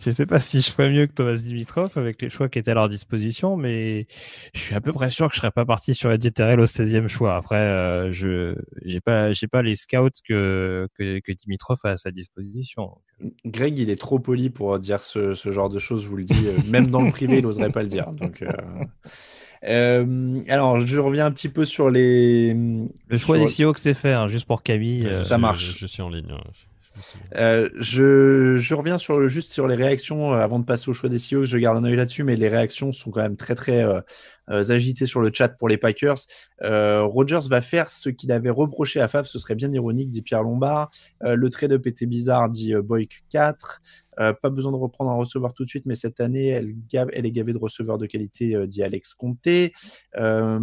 [0.00, 2.70] je sais pas si je ferais mieux que Thomas Dimitrov avec les choix qui étaient
[2.70, 4.06] à leur disposition, mais
[4.54, 6.66] je suis à peu près sûr que je serais pas parti sur Eddie Terrell au
[6.66, 7.34] 16e choix.
[7.34, 11.96] Après, euh, je j'ai pas j'ai pas les scouts que, que, que Dimitrov a à
[11.96, 12.98] sa disposition.
[13.44, 16.24] Greg, il est trop poli pour dire ce, ce genre de choses, je vous le
[16.24, 16.46] dis.
[16.46, 18.12] Euh, Même dans le privé, il n'oserait pas le dire.
[18.12, 18.52] Donc, euh,
[19.66, 22.54] euh, alors, je reviens un petit peu sur les.
[22.54, 25.04] Le choix sur- des Seahawks c'est fait, hein, juste pour Camille.
[25.06, 25.72] Ouais, euh, ça marche.
[25.74, 26.26] Je, je suis en ligne.
[27.34, 30.92] Euh, je, je reviens sur le, juste sur les réactions euh, avant de passer au
[30.92, 31.44] choix des Seahawks.
[31.46, 33.84] Je garde un œil là-dessus, mais les réactions sont quand même très très
[34.46, 36.18] agitées sur le chat pour les Packers.
[36.62, 40.22] Euh, Rogers va faire ce qu'il avait reproché à Faf, ce serait bien ironique, dit
[40.22, 40.90] Pierre Lombard.
[41.24, 43.80] Euh, le trade-up était bizarre, dit euh, Boyk 4.
[44.20, 47.10] Euh, pas besoin de reprendre un receveur tout de suite, mais cette année, elle, gave-
[47.12, 49.72] elle est gavée de receveurs de qualité, euh, dit Alex Comté.
[50.16, 50.58] Euh,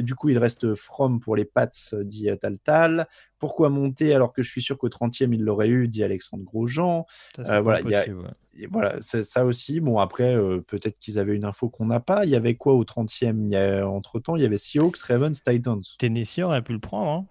[0.00, 1.68] du coup, il reste From pour les Pats,
[2.04, 3.06] dit euh, Tal Tal.
[3.38, 7.06] Pourquoi monter alors que je suis sûr qu'au 30e, il l'aurait eu, dit Alexandre Grosjean.
[7.44, 8.30] ça, euh, voilà, il y a- possible, ouais.
[8.58, 9.80] Et voilà, c'est ça aussi.
[9.80, 12.24] Bon, après, euh, peut-être qu'ils avaient une info qu'on n'a pas.
[12.26, 15.42] Il y avait quoi au 30e il y a, Entre-temps, il y avait Seahawks, Ravens,
[15.42, 15.80] Titans.
[15.98, 17.26] Tennessee aurait pu le prendre, hein,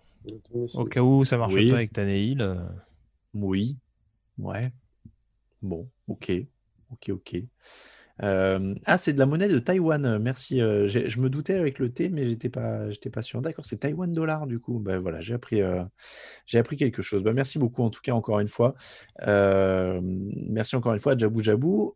[0.74, 1.70] au cas où ça marche Oui.
[1.70, 2.42] pas avec Tannehill.
[2.42, 2.56] euh.
[3.36, 3.78] Oui.
[4.40, 4.72] Ouais.
[5.62, 6.32] Bon, ok.
[6.92, 7.36] Ok, ok.
[8.24, 10.20] Euh, ah, c'est de la monnaie de Taïwan.
[10.20, 10.62] Merci.
[10.62, 13.42] euh, je me doutais avec le T, mais j'étais pas, j'étais pas sûr.
[13.42, 14.80] D'accord, c'est Taïwan dollar du coup.
[14.80, 15.84] Ben voilà, j'ai appris, euh,
[16.46, 17.24] j'ai appris quelque chose.
[17.24, 18.76] Ben, merci beaucoup en tout cas encore une fois.
[19.26, 21.96] Merci encore une fois Jabou Jabou.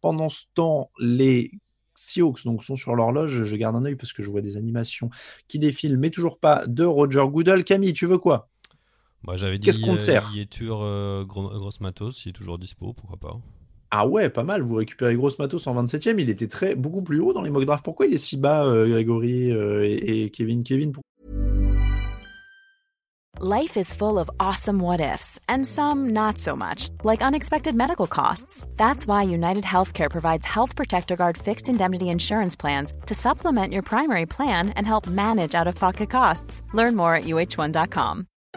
[0.00, 1.50] Pendant ce temps, les
[1.94, 3.42] Seahawks donc sont sur l'horloge.
[3.42, 5.10] Je garde un œil parce que je vois des animations
[5.48, 7.64] qui défilent, mais toujours pas de Roger Goodell.
[7.64, 8.48] Camille, tu veux quoi?
[9.24, 12.32] Bah, J'avais dit Qu'est-ce qu'on te euh, sert Yetur, euh, gros, grosse matos, il est
[12.32, 13.36] toujours dispo, pourquoi pas.
[13.90, 14.62] Ah ouais, pas mal.
[14.62, 16.20] Vous récupérez Gross Matos en 27e.
[16.20, 17.84] Il était très beaucoup plus haut dans les mock drafts.
[17.84, 21.02] Pourquoi il est si bas, euh, Grégory euh, et, et Kevin Kevin pour-
[23.40, 28.08] Life is full of awesome what ifs, and some not so much, like unexpected medical
[28.08, 28.66] costs.
[28.76, 33.82] That's why United Healthcare provides Health Protector Guard fixed indemnity insurance plans to supplement your
[33.82, 36.62] primary plan and help manage out of pocket costs.
[36.74, 38.26] Learn more at uh1.com.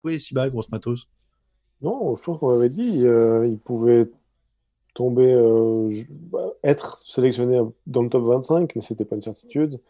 [0.00, 1.08] Pourquoi il est si bas, Gross Matos
[1.82, 4.08] Non, je pense qu'on avait dit euh, il pouvait
[4.94, 9.80] tomber, euh, bah, être sélectionné dans le top 25, mais c'était pas une certitude.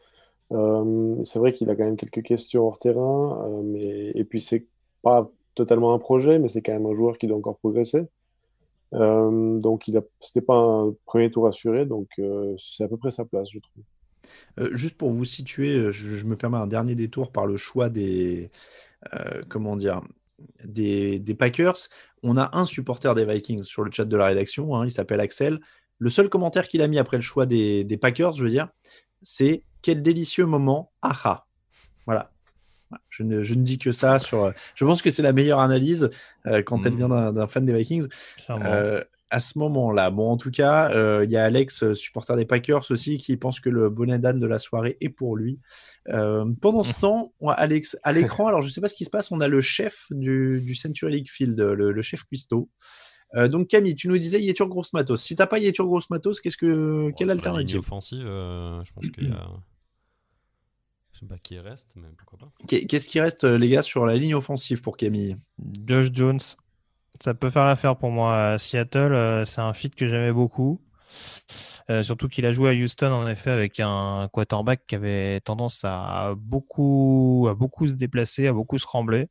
[0.52, 4.40] Euh, c'est vrai qu'il a quand même quelques questions hors terrain, euh, mais et puis
[4.40, 4.66] c'est
[5.02, 8.06] pas totalement un projet, mais c'est quand même un joueur qui doit encore progresser.
[8.92, 12.08] Donc il a, c'était pas un premier tour assuré, donc
[12.58, 13.84] c'est à peu près sa place, je trouve.
[14.58, 17.88] Euh, Juste pour vous situer, je, je me permets un dernier détour par le choix
[17.88, 18.50] des,
[19.14, 20.02] euh, comment dire,
[20.64, 21.76] des, des Packers.
[22.22, 25.20] On a un supporter des Vikings sur le chat de la rédaction, hein, il s'appelle
[25.20, 25.60] Axel.
[25.98, 28.68] Le seul commentaire qu'il a mis après le choix des, des Packers, je veux dire,
[29.22, 31.46] c'est quel délicieux moment, aha.
[32.06, 32.30] Voilà.
[33.08, 34.52] Je ne, je ne dis que ça sur.
[34.74, 36.10] Je pense que c'est la meilleure analyse
[36.46, 36.98] euh, quand elle Mhm.
[36.98, 38.08] vient d'un fan des Vikings.
[38.50, 40.10] Euh, à ce moment-là.
[40.10, 43.36] Bon, en tout cas, euh, il y a Alex, euh, supporter des Packers aussi, qui
[43.36, 45.60] pense que le bonnet d'âne de la soirée est pour lui.
[46.08, 48.94] Euh, pendant ce temps, on a Alex, à l'écran, alors je ne sais pas ce
[48.94, 52.24] qui se passe, on a le chef du, du Century League Field, le, le chef
[52.24, 52.68] Cuisto.
[53.36, 55.22] Euh, donc Camille, tu nous disais Yetur Grosse Matos.
[55.22, 57.78] Si t'as pas Yetur Grosse Matos, qu'est-ce que Bon, quelle alternative?
[57.78, 59.46] offensive, euh, je pense qu'il y a.
[61.12, 62.52] Je sais pas qui reste, mais pourquoi pas.
[62.66, 65.36] Qu'est- Qu'est-ce qui reste, les gars, sur la ligne offensive pour Camille?
[65.86, 66.38] Josh Jones,
[67.18, 68.52] ça peut faire l'affaire pour moi.
[68.52, 70.80] À Seattle, euh, c'est un fit que j'aimais beaucoup.
[71.90, 75.84] Euh, surtout qu'il a joué à Houston, en effet, avec un quarterback qui avait tendance
[75.84, 79.26] à beaucoup, à beaucoup se déplacer, à beaucoup se rembler.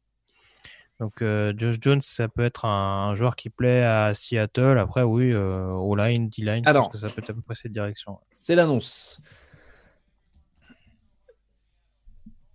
[1.00, 4.78] Donc, euh, Josh Jones, ça peut être un, un joueur qui plaît à Seattle.
[4.78, 6.92] Après, oui, euh, O-line, D-line, je Alors.
[6.92, 8.20] pense que ça peut être à peu près cette direction.
[8.32, 9.22] C'est l'annonce.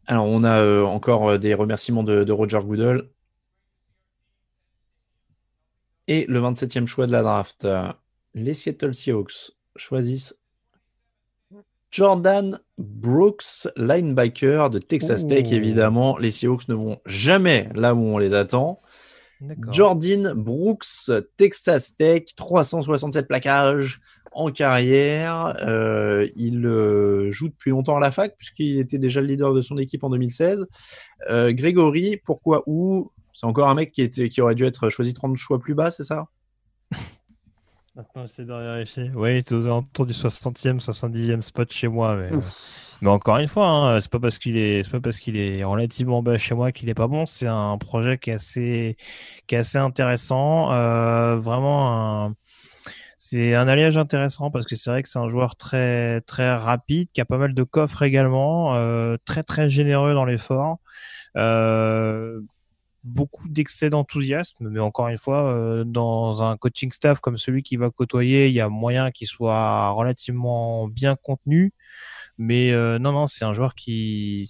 [0.06, 3.08] Alors, on a encore des remerciements de, de Roger Goodell.
[6.08, 7.90] Et le 27e choix de la draft, euh,
[8.34, 10.36] les Seattle Seahawks choisissent
[11.90, 15.52] Jordan Brooks, linebacker de Texas Tech.
[15.52, 18.80] Évidemment, les Seahawks ne vont jamais là où on les attend.
[19.70, 24.00] Jordan Brooks, Texas Tech, 367 plaquages.
[24.36, 25.56] en carrière.
[25.62, 29.62] Euh, il euh, joue depuis longtemps à la fac, puisqu'il était déjà le leader de
[29.62, 30.66] son équipe en 2016.
[31.30, 35.12] Euh, Grégory, pourquoi où C'est encore un mec qui, était, qui aurait dû être choisi
[35.12, 36.28] 30 choix plus bas, c'est ça?
[37.96, 39.10] Maintenant, j'essaie de vérifier.
[39.14, 42.16] Oui, il était aux alentours du 60e, 70e spot chez moi.
[42.16, 42.40] Mais, euh,
[43.02, 45.62] mais encore une fois, hein, c'est pas parce qu'il est, c'est pas parce qu'il est
[45.62, 47.26] relativement bas chez moi qu'il est pas bon.
[47.26, 48.96] C'est un projet qui est assez,
[49.46, 50.72] qui est assez intéressant.
[50.72, 52.34] Euh, vraiment un,
[53.16, 57.08] c'est un alliage intéressant parce que c'est vrai que c'est un joueur très, très rapide,
[57.12, 60.78] qui a pas mal de coffres également, euh, très, très généreux dans l'effort.
[61.36, 62.40] Euh,
[63.04, 67.76] beaucoup d'excès d'enthousiasme, mais encore une fois, euh, dans un coaching staff comme celui qui
[67.76, 71.72] va côtoyer, il y a moyen qu'il soit relativement bien contenu.
[72.38, 74.48] Mais euh, non, non, c'est un joueur qui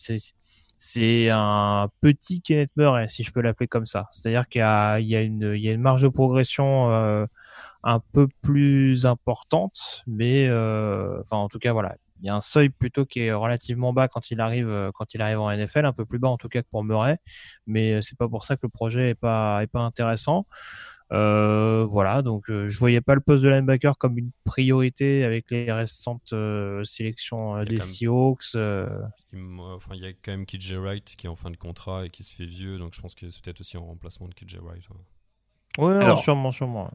[0.79, 4.09] c'est un petit Kenneth Murray, si je peux l'appeler comme ça.
[4.13, 7.27] C'est-à-dire qu'il y y a une y a une marge de progression euh,
[7.83, 12.41] un peu plus importante, mais euh, enfin en tout cas voilà, il y a un
[12.41, 15.85] seuil plutôt qui est relativement bas quand il arrive euh, quand il arrive en NFL,
[15.87, 17.19] un peu plus bas en tout cas que pour Murray,
[17.67, 20.47] mais euh, c'est pas pour ça que le projet est pas est pas intéressant.
[21.13, 25.51] Euh, voilà, donc euh, je voyais pas le poste de linebacker comme une priorité avec
[25.51, 28.55] les récentes euh, sélections euh, des Seahawks.
[28.57, 28.89] euh,
[29.33, 32.07] Il Enfin, il y a quand même KJ Wright qui est en fin de contrat
[32.07, 34.35] et qui se fait vieux, donc je pense que c'est peut-être aussi en remplacement de
[34.35, 34.83] KJ Wright.
[34.89, 35.85] ouais.
[35.85, 36.91] Ouais, Alors- sûrement, sûrement.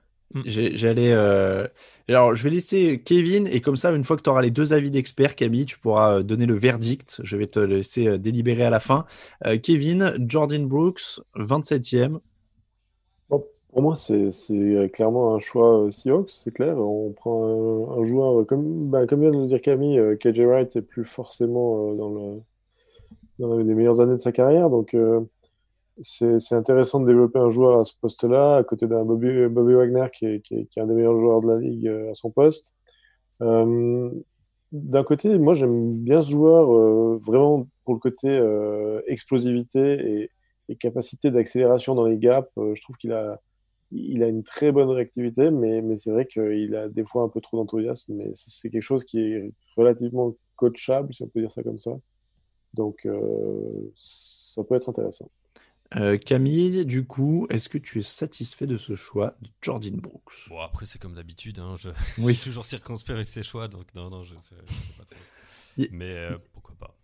[0.46, 1.12] J'ai- J'allais.
[1.12, 1.68] euh,
[2.08, 4.74] Alors, je vais laisser Kevin et comme ça, une fois que tu auras les deux
[4.74, 7.22] avis d'experts, Camille, tu pourras euh, donner le verdict.
[7.24, 9.06] Je vais te laisser euh, délibérer à la fin.
[9.46, 12.20] Euh, Kevin, Jordan Brooks, 27e.
[13.30, 14.30] Bon, pour moi, c'est
[14.94, 16.78] clairement un choix Seahawks, c'est clair.
[16.78, 20.76] On prend un, un joueur, comme, bah, comme vient de le dire Camille, KJ Wright
[20.76, 22.42] n'est plus forcément dans, le,
[23.40, 24.70] dans les meilleures années de sa carrière.
[24.70, 25.22] Donc, euh,
[26.02, 30.26] c'est intéressant de développer un joueur à ce poste-là, à côté d'un Bobby, Wagner qui
[30.26, 32.32] est, qui, est, qui est un des meilleurs joueurs de la ligue euh, à son
[32.32, 32.76] poste.
[33.42, 34.10] Euh,
[34.72, 38.30] d'un côté, moi, j'aime bien ce joueur euh, vraiment pour le côté
[39.08, 40.30] explosivité
[40.70, 42.52] et, capacité d'accélération dans les gaps.
[42.56, 43.42] Je trouve qu'il a,
[43.92, 47.30] il a une très bonne réactivité, mais, mais c'est vrai qu'il a des fois un
[47.30, 48.14] peu trop d'enthousiasme.
[48.14, 51.98] Mais c'est quelque chose qui est relativement coachable, si on peut dire ça comme ça.
[52.76, 53.08] Donc,
[53.96, 55.32] ça peut être intéressant.
[55.96, 60.48] Euh, Camille, du coup, est-ce que tu es satisfait de ce choix de Jordan Brooks?
[60.50, 61.60] Bon, après, c'est comme d'habitude.
[61.60, 62.34] Hein, je, Oui.
[62.34, 65.06] je suis toujours circonspect avec ses choix, donc non, non, je sais, je sais pas
[65.06, 65.88] trop.
[65.92, 66.96] Mais euh, pourquoi pas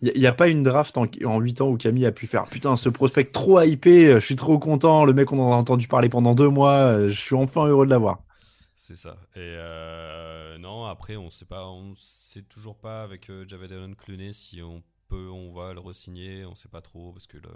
[0.00, 2.46] Il n'y a, pas une draft en, en 8 ans où Camille a pu faire
[2.46, 5.56] Putain, ce prospect trop hypé, euh, je suis trop content, le mec, on en a
[5.56, 8.24] entendu parler pendant deux mois, je suis enfin heureux de l'avoir.
[8.74, 9.16] C'est ça.
[9.36, 14.32] Et euh, non, après, on sait pas, on sait toujours pas avec Javed Allen Clooney
[14.32, 17.50] si on peut, on va le re-signer, on sait pas trop parce que le,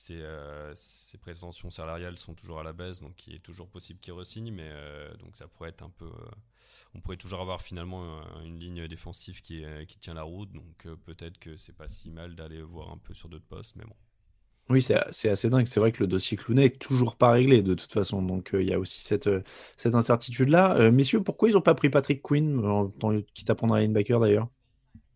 [0.00, 0.72] ses, euh,
[1.20, 4.68] prétentions salariales sont toujours à la baisse, donc il est toujours possible qu'il re-signe, mais
[4.70, 6.30] euh, donc ça pourrait être un peu, euh,
[6.94, 10.96] on pourrait toujours avoir finalement une ligne défensive qui, qui tient la route, donc euh,
[11.04, 13.94] peut-être que c'est pas si mal d'aller voir un peu sur d'autres postes, mais bon.
[14.70, 15.66] Oui, c'est assez dingue.
[15.66, 18.22] C'est vrai que le dossier Clooney est toujours pas réglé de toute façon.
[18.22, 19.28] Donc, il y a aussi cette,
[19.76, 20.92] cette incertitude-là.
[20.92, 22.62] Messieurs, pourquoi ils n'ont pas pris Patrick Quinn,
[23.34, 24.48] quitte à prendre un linebacker d'ailleurs?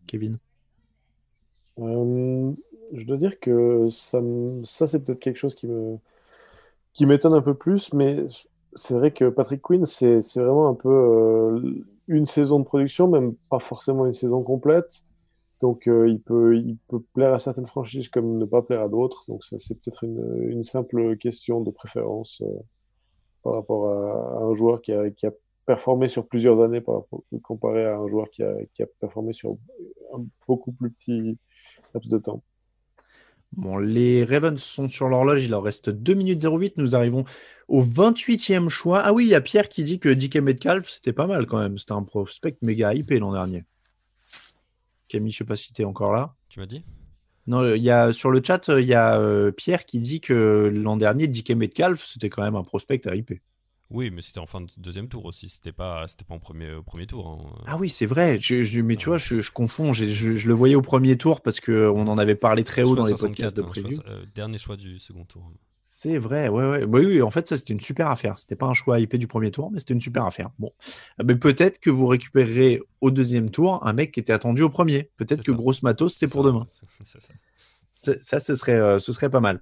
[0.07, 0.39] Kevin?
[1.79, 2.51] Euh,
[2.93, 4.21] je dois dire que ça,
[4.87, 8.25] c'est peut-être quelque chose qui m'étonne un peu plus, mais
[8.73, 13.35] c'est vrai que Patrick Quinn, c'est, vraiment un peu euh, une saison de production, même
[13.49, 15.05] pas forcément une saison complète.
[15.61, 16.61] Donc, euh, il peut,
[17.13, 19.25] plaire à certaines franchises comme ne pas plaire à d'autres.
[19.27, 22.43] Donc, c'est peut-être une, simple question de préférence
[23.43, 25.31] par rapport à, un joueur qui a
[25.65, 29.33] performé sur plusieurs années par rapport, comparé à un joueur qui a, qui a performé
[29.33, 29.57] sur
[30.13, 31.37] un beaucoup plus petit
[31.93, 32.43] laps de temps.
[33.53, 36.77] Bon, les Ravens sont sur l'horloge, il leur reste 2 minutes 08.
[36.77, 37.23] Nous arrivons
[37.67, 38.99] au 28e choix.
[38.99, 41.59] Ah oui, il y a Pierre qui dit que DK Metcalf, c'était pas mal quand
[41.59, 41.77] même.
[41.77, 43.63] C'était un prospect méga hypé l'an dernier.
[45.07, 46.35] Camille, je sais pas si tu es encore là.
[46.49, 46.83] Tu m'as dit?
[47.47, 50.71] Non, il y a, sur le chat, il y a euh, Pierre qui dit que
[50.75, 53.37] l'an dernier, DK Metcalf, c'était quand même un prospect à hyper.
[53.91, 55.47] Oui, mais c'était en fin de deuxième tour aussi.
[55.47, 57.27] C'était pas, c'était pas en premier, au premier tour.
[57.27, 57.63] hein.
[57.67, 58.39] Ah oui, c'est vrai.
[58.41, 59.93] Je, je- mais tu vois, je, je confonds.
[59.93, 63.11] Je, le voyais au premier tour parce qu'on en avait parlé très haut dans les
[63.11, 65.51] 64, podcasts de hein, choix- euh, dernier choix du second tour.
[65.87, 66.85] C'est vrai, ouais, ouais.
[66.87, 68.39] Bah oui, en fait, ça, c'était une super affaire.
[68.39, 70.49] C'était pas un choix hypé du premier tour, mais c'était une super affaire.
[70.57, 70.73] Bon.
[71.19, 74.69] Euh, Mais peut-être que vous récupérerez au deuxième tour un mec qui était attendu au
[74.71, 75.11] premier.
[75.17, 75.57] Peut-être que ça.
[75.57, 76.65] grosse matos, c'est pour ça, demain.
[78.01, 79.61] Ça, ça, ce serait, euh, ce serait pas mal.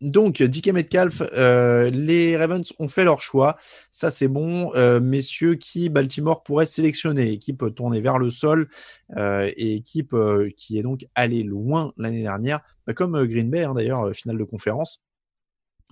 [0.00, 3.56] Donc, DK Metcalf, euh, les Ravens ont fait leur choix.
[3.90, 4.72] Ça, c'est bon.
[4.76, 7.32] Euh, messieurs, qui Baltimore pourrait sélectionner?
[7.32, 8.68] Équipe tournée vers le sol
[9.16, 13.50] euh, et équipe euh, qui est donc allée loin l'année dernière, Bah, comme euh, Green
[13.50, 15.02] Bay, hein, d'ailleurs, euh, finale de conférence.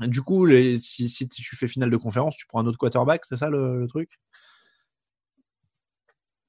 [0.01, 0.47] Du coup,
[0.79, 4.19] si, tu fais finale de conférence, tu prends un autre quarterback, c'est ça le truc?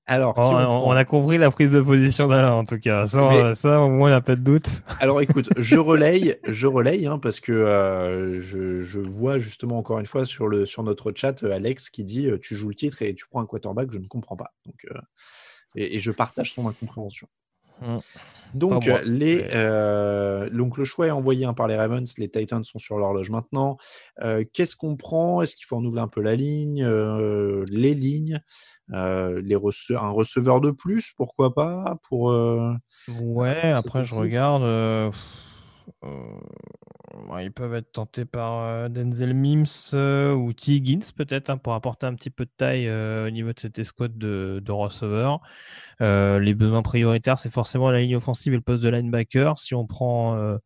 [0.10, 3.06] Alors, on on, prend on a compris la prise de position d'Alain en tout cas.
[3.08, 4.70] Ça, Mais- euh, ça, au moins, il n'y a pas de doute.
[5.02, 10.00] Alors écoute, je relaye, je relaye hein, parce que euh, je, je vois justement encore
[10.00, 13.02] une fois sur, le, sur notre chat euh, Alex qui dit tu joues le titre
[13.02, 14.54] et tu prends un quarterback, je ne comprends pas.
[14.66, 14.98] Donc, euh,
[15.76, 17.28] et, et je partage son incompréhension.
[17.82, 17.98] Mm.
[18.54, 22.80] Donc, les, euh, donc le choix est envoyé hein, par les Ravens, les Titans sont
[22.80, 23.78] sur l'horloge maintenant.
[24.54, 25.42] Qu'est-ce qu'on prend?
[25.42, 26.88] Est-ce qu'il faut renouveler un peu la ligne,
[27.70, 28.42] les lignes,
[28.90, 32.74] les rece- un receveur de plus, pourquoi pas pour euh,
[33.08, 34.64] Ouais, cette après, je regarde.
[34.64, 35.12] euh,
[36.04, 40.74] euh, ils peuvent être tentés par euh, Denzel Mims euh, ou T.
[40.74, 43.80] Higgins, peut-être, hein, pour apporter un petit peu de taille euh, au niveau de cette
[43.80, 45.40] escouade de, de receveurs.
[46.02, 49.60] Euh, les besoins prioritaires, c'est forcément la ligne offensive et le poste de linebacker.
[49.60, 50.58] Si on prend euh,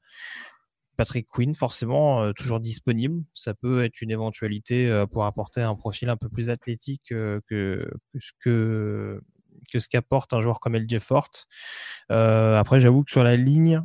[1.02, 5.74] Patrick Quinn, forcément, euh, toujours disponible, ça peut être une éventualité euh, pour apporter un
[5.74, 7.90] profil un peu plus athlétique euh, que,
[9.74, 11.48] ce qu'apporte un joueur comme LJ Forte.
[12.12, 13.82] Euh, après, j'avoue que sur la ligne,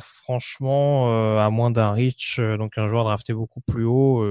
[0.00, 4.24] franchement, à moins d'un Rich, donc un joueur drafté beaucoup plus haut,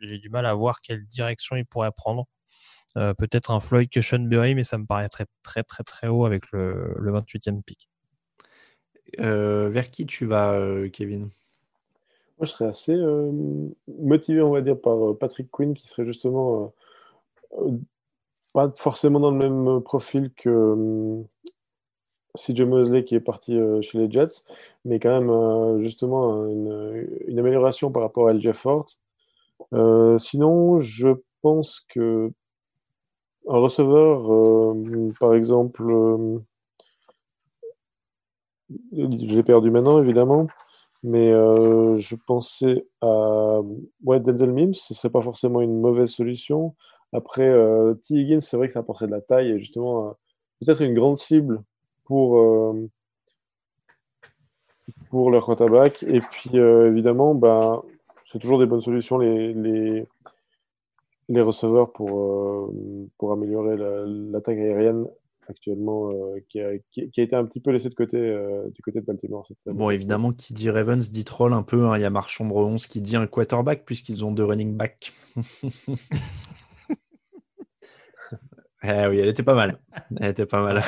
[0.00, 2.26] j'ai du mal à voir quelle direction il pourrait prendre.
[2.96, 6.96] Peut-être un Floyd Cushenberry, mais ça me paraît très très très très haut avec le,
[6.98, 7.88] le 28e pick.
[9.20, 11.30] Euh, vers qui tu vas, euh, Kevin?
[12.38, 13.32] Moi, je serais assez euh,
[14.00, 16.72] motivé, on va dire, par Patrick Quinn, qui serait justement
[18.54, 21.22] pas forcément dans le même profil que
[22.36, 24.44] CJ Mosley qui est parti chez les Jets,
[24.84, 29.00] mais quand même justement une, amélioration par rapport à LJ Forte.
[29.74, 31.08] Euh, sinon, je
[31.42, 32.30] pense que
[33.48, 34.76] un receveur,
[35.18, 35.82] par exemple,
[38.92, 40.46] l'ai perdu maintenant évidemment,
[41.02, 43.60] mais euh, je pensais à
[44.04, 46.74] ouais, Denzel Mims, ce serait pas forcément une mauvaise solution.
[47.12, 48.14] Après, euh, T.
[48.14, 50.10] Higgins, c'est vrai que ça apporterait de la taille et justement euh,
[50.60, 51.62] peut-être une grande cible
[52.04, 52.88] pour, euh,
[55.08, 56.02] pour leur quarterback.
[56.02, 57.82] Et puis évidemment, bah,
[58.24, 60.06] c'est toujours des bonnes solutions les, les,
[61.28, 62.70] les receveurs pour,
[63.16, 65.06] pour améliorer la- l'attaque aérienne
[65.48, 68.68] actuellement euh, qui, a, qui, qui a été un petit peu laissée de côté euh,
[68.74, 69.74] du côté de Baltimore cette.
[69.74, 71.86] Bon, évidemment, qui dit Ravens dit troll un peu.
[71.86, 71.96] hein.
[71.96, 75.12] Il y a Marchambre 11 qui dit un quarterback puisqu'ils ont deux running backs.
[78.82, 79.80] eh oui, elle était pas mal.
[80.20, 80.82] Elle était pas mal.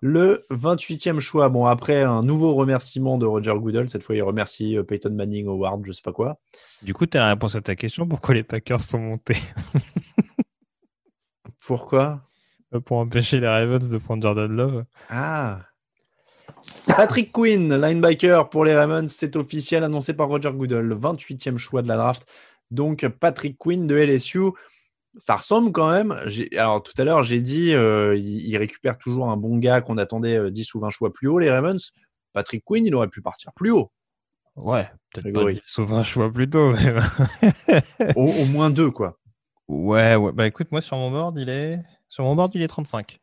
[0.00, 1.48] Le 28e choix.
[1.48, 3.88] Bon, après un nouveau remerciement de Roger Goodell.
[3.88, 6.38] Cette fois, il remercie euh, Peyton Manning, Howard, je sais pas quoi.
[6.82, 9.36] Du coup, tu as la réponse à ta question pourquoi les Packers sont montés?
[11.60, 12.29] Pourquoi?
[12.84, 14.84] Pour empêcher les Ravens de prendre Jordan Love.
[15.08, 15.60] Ah
[16.86, 21.82] Patrick Quinn, linebacker pour les Ravens, c'est officiel, annoncé par Roger Goodell, le 28e choix
[21.82, 22.26] de la draft.
[22.70, 24.50] Donc Patrick Quinn de LSU,
[25.16, 26.20] ça ressemble quand même.
[26.26, 29.98] J'ai- Alors tout à l'heure, j'ai dit, euh, il, récupère toujours un bon gars qu'on
[29.98, 31.92] attendait euh, 10 ou 20 choix plus haut, les Ravens.
[32.32, 33.90] Patrick Quinn, il aurait pu partir plus haut.
[34.56, 35.54] Ouais, peut-être pas Grégory.
[35.54, 36.72] 10 ou 20 choix plus tôt.
[36.72, 39.18] mais- Au, au moins deux, quoi.
[39.68, 40.32] ouais, ouais.
[40.32, 41.78] Bah écoute, moi sur mon board, il est
[42.10, 43.18] sur mon board, il est 35.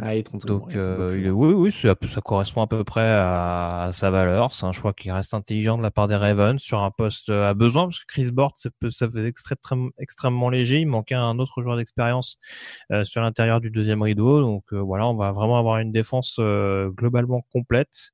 [0.00, 2.84] Ah, il est 35, Donc euh, il est- oui, oui, ça, ça correspond à peu
[2.84, 4.54] près à, à sa valeur.
[4.54, 7.52] C'est un choix qui reste intelligent de la part des Ravens sur un poste à
[7.54, 10.78] besoin parce que Chris Bort, ça, faisait extrêmement, extrêmement léger.
[10.80, 12.38] Il manquait un autre joueur d'expérience
[12.92, 14.40] euh, sur l'intérieur du deuxième rideau.
[14.40, 18.12] Donc euh, voilà, on va vraiment avoir une défense globalement complète.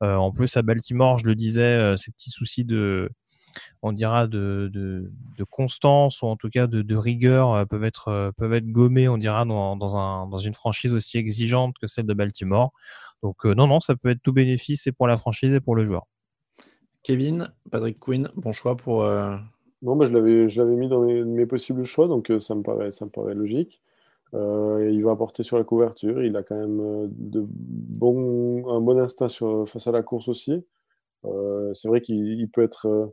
[0.00, 3.10] En plus, à Baltimore, je le disais, ces petits soucis de
[3.82, 7.84] on dira de, de, de constance ou en tout cas de, de rigueur euh, peuvent
[7.84, 11.74] être euh, peuvent être gommés on dira dans, dans un dans une franchise aussi exigeante
[11.80, 12.72] que celle de Baltimore
[13.22, 15.76] donc euh, non non ça peut être tout bénéfice et pour la franchise et pour
[15.76, 16.06] le joueur
[17.02, 19.04] Kevin, Patrick Quinn, bon choix pour.
[19.04, 19.34] euh,
[19.82, 22.54] Non, moi je l'avais, je l'avais mis dans mes, mes possibles choix, donc euh, ça
[22.54, 23.80] me paraît, ça me paraît logique.
[24.34, 26.22] Euh, il va apporter sur la couverture.
[26.22, 30.66] Il a quand même de bons, un bon instinct sur, face à la course aussi.
[31.24, 33.06] Euh, c'est vrai qu'il il peut être euh,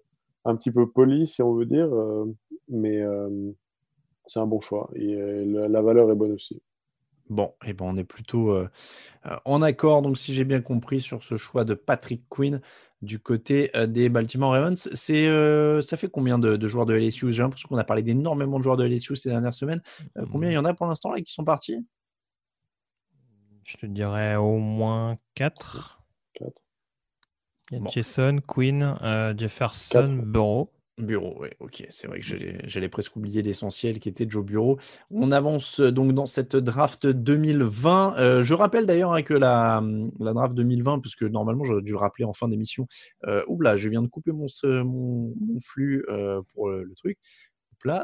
[0.45, 2.25] un petit peu poli, si on veut dire, euh,
[2.69, 3.51] mais euh,
[4.25, 4.89] c'est un bon choix.
[4.95, 6.61] Et euh, la, la valeur est bonne aussi.
[7.29, 8.69] Bon, et ben on est plutôt euh,
[9.45, 12.61] en accord, donc si j'ai bien compris, sur ce choix de Patrick Quinn
[13.01, 14.89] du côté euh, des Baltimore Ravens.
[14.93, 18.03] C'est, euh, ça fait combien de, de joueurs de LSU J'ai l'impression qu'on a parlé
[18.03, 19.81] d'énormément de joueurs de LSU ces dernières semaines.
[20.17, 21.85] Euh, combien il y en a pour l'instant là qui sont partis?
[23.63, 26.04] Je te dirais au moins 4 Quatre.
[27.71, 27.89] Il y a Bon.
[27.89, 30.21] Jason Quinn euh, Jefferson.
[30.23, 32.25] Burrow Bureau, oui, ok, c'est vrai que
[32.63, 34.79] j'allais presque oublier l'essentiel qui était Joe Bureau.
[35.11, 38.15] On avance euh, donc dans cette draft 2020.
[38.17, 39.83] Euh, je rappelle d'ailleurs hein, que la,
[40.21, 42.87] la draft 2020, puisque normalement j'aurais dû le rappeler en fin d'émission,
[43.27, 47.17] euh, oula, je viens de couper mon, mon, mon flux euh, pour le, le truc.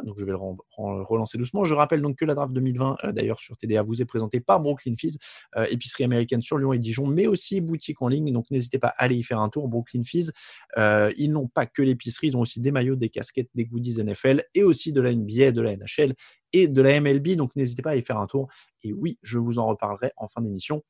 [0.03, 1.63] Donc, je vais le relancer doucement.
[1.63, 4.59] Je rappelle donc que la draft 2020, euh, d'ailleurs, sur TDA, vous est présentée par
[4.59, 5.17] Brooklyn Fizz,
[5.57, 8.31] euh, épicerie américaine sur Lyon et Dijon, mais aussi boutique en ligne.
[8.31, 9.67] Donc, n'hésitez pas à aller y faire un tour.
[9.67, 10.31] Brooklyn Fizz,
[10.77, 14.03] euh, ils n'ont pas que l'épicerie, ils ont aussi des maillots, des casquettes, des goodies
[14.03, 16.13] NFL et aussi de la NBA, de la NHL
[16.53, 17.35] et de la MLB.
[17.35, 18.47] Donc, n'hésitez pas à y faire un tour.
[18.83, 20.83] Et oui, je vous en reparlerai en fin d'émission.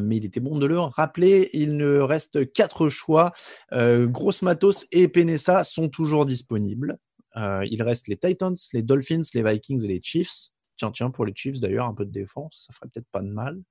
[0.00, 1.48] Mais il était bon de le rappeler.
[1.52, 3.32] Il ne reste quatre choix.
[3.72, 6.98] Euh, Gross Matos et Penessa sont toujours disponibles.
[7.36, 10.50] Euh, il reste les Titans, les Dolphins, les Vikings et les Chiefs.
[10.78, 13.30] Tiens, tiens, pour les Chiefs d'ailleurs, un peu de défense, ça ferait peut-être pas de
[13.30, 13.62] mal.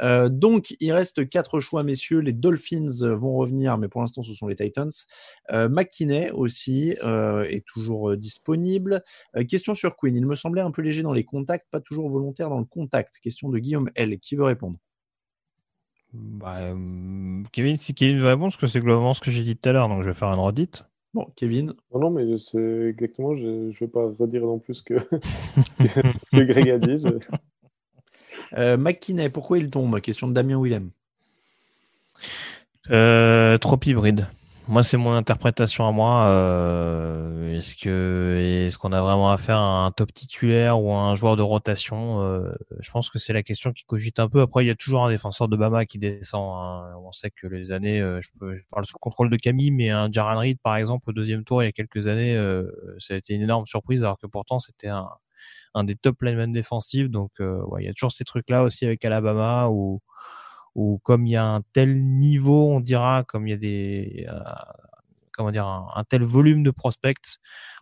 [0.00, 2.20] Euh, donc, il reste quatre choix, messieurs.
[2.20, 4.90] Les Dolphins vont revenir, mais pour l'instant, ce sont les Titans.
[5.52, 9.02] Euh, McKinney aussi est toujours disponible.
[9.48, 10.16] Question sur Queen.
[10.16, 13.18] Il me semblait un peu léger dans les contacts, pas toujours volontaire dans le contact.
[13.18, 14.18] Question de Guillaume L.
[14.18, 14.78] Qui veut répondre?
[16.14, 16.74] Bah,
[17.52, 19.72] Kevin, si Kevin veut répondre, parce que c'est globalement ce que j'ai dit tout à
[19.72, 20.84] l'heure, donc je vais faire une redite.
[21.16, 21.72] Bon, Kevin.
[21.94, 25.74] Non, non, mais c'est exactement, je ne vais pas redire non plus ce que, ce
[25.88, 26.98] que, ce que Greg a dit.
[27.00, 27.08] je-
[28.56, 29.98] Euh, McKinney, pourquoi il tombe?
[30.00, 30.90] Question de Damien Willem.
[32.90, 34.26] Euh, trop hybride.
[34.68, 36.26] Moi, c'est mon interprétation à moi.
[36.28, 41.14] Euh, est-ce que est-ce qu'on a vraiment affaire à un top titulaire ou à un
[41.14, 42.50] joueur de rotation Euh,
[42.80, 44.40] Je pense que c'est la question qui cogite un peu.
[44.40, 46.52] Après, il y a toujours un défenseur de Bama qui descend.
[46.58, 46.94] hein.
[47.00, 49.70] On sait que les années, euh, je, peux, je parle sous le contrôle de Camille,
[49.70, 52.68] mais un Jaran Reed, par exemple, au deuxième tour, il y a quelques années, euh,
[52.98, 55.08] ça a été une énorme surprise, alors que pourtant, c'était un,
[55.74, 57.08] un des top linemen défensifs.
[57.10, 60.00] Donc, euh, ouais, il y a toujours ces trucs-là aussi avec Alabama où
[60.76, 64.26] ou comme il y a un tel niveau, on dira, comme il y a des,
[64.28, 64.38] euh,
[65.32, 67.38] comment dire, un, tel volume de prospects,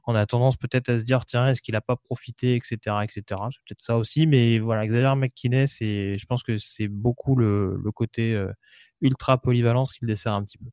[0.06, 3.22] on a tendance peut-être à se dire, tiens, est-ce qu'il a pas profité, etc., etc.
[3.50, 7.82] C'est peut-être ça aussi, mais voilà, Xavier McKinney, c'est, je pense que c'est beaucoup le,
[7.92, 8.52] côté euh,
[9.00, 10.70] ultra polyvalence qui le dessert un petit peu.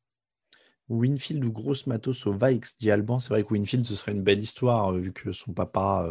[0.89, 3.19] Winfield ou Grosse Matos au Vikes, dit Alban.
[3.19, 6.07] C'est vrai que Winfield, ce serait une belle histoire, euh, vu que son papa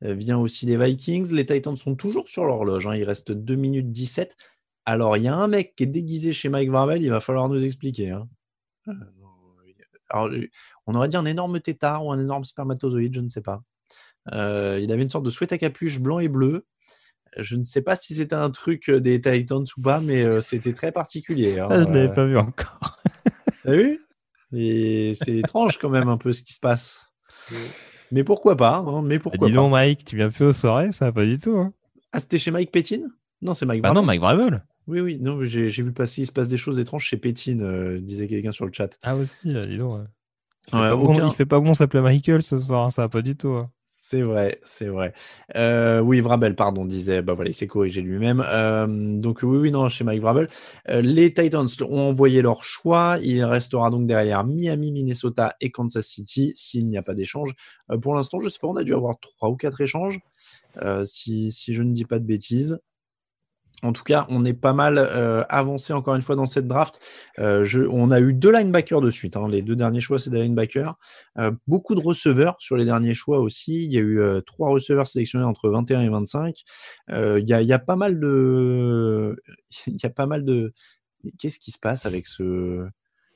[0.00, 1.32] vient aussi des Vikings.
[1.32, 2.88] Les Titans sont toujours sur l'horloge.
[2.88, 2.96] hein.
[2.96, 4.36] Il reste 2 minutes 17.
[4.88, 7.46] Alors, il y a un mec qui est déguisé chez Mike Varvel, il va falloir
[7.50, 8.10] nous expliquer.
[8.12, 8.26] hein.
[8.88, 8.92] Euh,
[10.08, 10.46] Alors, euh,
[10.86, 13.62] on aurait dit un énorme tétard ou un énorme spermatozoïde, je ne sais pas.
[14.32, 16.64] Euh, il avait une sorte de sweat à capuche blanc et bleu.
[17.36, 20.72] Je ne sais pas si c'était un truc des Titans ou pas, mais euh, c'était
[20.72, 21.58] très particulier.
[21.58, 21.68] hein.
[21.70, 22.80] Ah, je l'avais Euh, pas vu encore.
[23.64, 24.00] T'as vu?
[24.54, 27.12] Et c'est étrange quand même un peu ce qui se passe.
[28.10, 30.52] Mais pourquoi pas hein, Mais Bah, pourquoi dis pas donc, Mike, tu viens plus aux
[30.54, 31.58] soirées, ça pas du tout.
[31.58, 31.74] Hein.
[32.12, 33.10] Ah, c'était chez Mike Pétine?
[33.42, 34.06] Non, c'est Mike Bah non, Vrabel.
[34.06, 34.64] Mike Vrabel.
[34.88, 37.62] Oui, oui, non, j'ai j'ai vu passer, il se passe des choses étranges chez Pétine,
[37.62, 38.98] euh, disait quelqu'un sur le chat.
[39.02, 39.98] Ah aussi, là, dis donc.
[39.98, 40.04] ouais.
[40.72, 43.08] Il fait, bon, aucun- il fait pas bon s'appeler Michael ce soir, hein, ça va
[43.08, 43.48] pas du tout.
[43.50, 43.70] hein.
[43.90, 45.12] C'est vrai, c'est vrai.
[45.56, 47.20] Euh, oui, Vrabel, pardon, disait.
[47.20, 48.42] Bah voilà, il s'est corrigé lui-même.
[48.46, 50.48] Euh, donc oui, oui, non, chez Mike Vrabel.
[50.88, 53.18] Euh, les Titans ont envoyé leur choix.
[53.22, 57.52] Il restera donc derrière Miami, Minnesota et Kansas City s'il n'y a pas d'échange.
[57.90, 60.20] Euh, pour l'instant, je sais pas, on a dû avoir trois ou quatre échanges,
[60.82, 62.78] euh, si, si je ne dis pas de bêtises.
[63.84, 66.98] En tout cas, on est pas mal euh, avancé encore une fois dans cette draft.
[67.38, 69.36] Euh, je, on a eu deux linebackers de suite.
[69.36, 69.46] hein.
[69.48, 70.96] Les deux derniers choix, c'est des linebackers.
[71.38, 73.84] Euh, beaucoup de receveurs sur les derniers choix aussi.
[73.84, 76.56] Il y a eu trois receveurs sélectionnés entre 21 et 25.
[77.10, 79.40] Euh, il, y a, il y a pas mal de.
[79.86, 80.72] Il y a pas mal de.
[81.38, 82.84] Qu'est-ce qui se passe avec ce,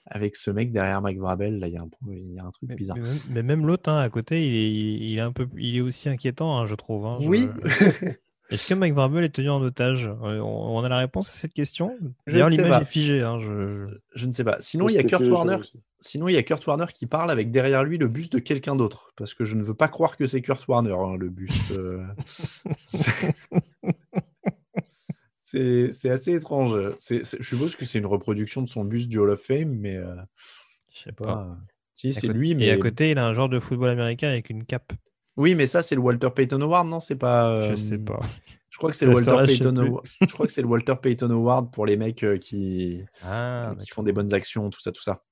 [0.07, 2.51] avec ce mec derrière Mike Vrabel Là, il y a un, il y a un
[2.51, 2.97] truc Mais, bizarre.
[2.97, 5.47] mais même, mais même l'autre hein, à côté, il est, il, il est un peu,
[5.57, 7.07] il est aussi inquiétant, hein, je trouve.
[7.07, 7.18] hein.
[7.20, 7.49] Je- Oui.
[8.53, 10.07] Est-ce que Mike Vrabel est tenu en otage?
[10.07, 11.96] Euh, on, a la réponse à cette question?
[12.26, 13.22] D'ailleurs, l'image est figée.
[13.22, 14.57] hein, je- Je ne sais pas.
[14.61, 15.57] Sinon, il y a Kurt Warner.
[16.00, 18.76] Sinon, il y a Kurt Warner qui parle avec derrière lui le buste de quelqu'un
[18.76, 19.12] d'autre.
[19.16, 21.70] Parce que je ne veux pas croire que c'est Kurt Warner, hein, le buste.
[21.72, 22.05] euh.
[25.38, 26.72] c'est assez étrange.
[27.09, 30.14] Je suppose que c'est une reproduction de son buste du Hall of Fame, mais euh,
[30.94, 31.24] Je sais pas.
[31.26, 31.57] pas.
[31.94, 32.66] Si, c'est lui, mais.
[32.66, 34.92] Et à côté, il a un joueur de football américain avec une cape.
[35.36, 37.60] Oui, mais ça, c'est le Walter Payton Award, non C'est pas.
[37.62, 38.20] Je euh, sais pas.
[38.70, 39.76] Je crois que c'est le Walter Payton.
[39.76, 40.06] Award.
[40.20, 43.90] Je crois que c'est le Walter Payton Award pour les mecs euh, qui, Ah, qui
[43.90, 45.22] font des bonnes actions, tout ça, tout ça.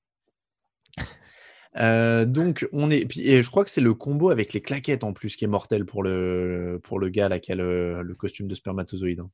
[1.77, 5.13] Euh, donc on est et je crois que c'est le combo avec les claquettes en
[5.13, 8.49] plus qui est mortel pour le pour le gars là qui a le, le costume
[8.49, 9.21] de spermatozoïde.
[9.21, 9.29] hein.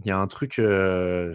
[0.00, 1.32] Il y a un truc, euh,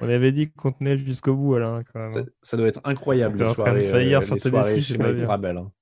[0.00, 1.82] On avait dit qu'on tenait jusqu'au bout, Alain.
[1.92, 2.10] Quand même.
[2.12, 2.26] ça, hein.
[2.40, 5.12] ça doit être incroyable T'es les en train de soirées, faillir sur soirées c'est pas
[5.12, 5.24] bien.
[5.24, 5.72] Vrabel, hein.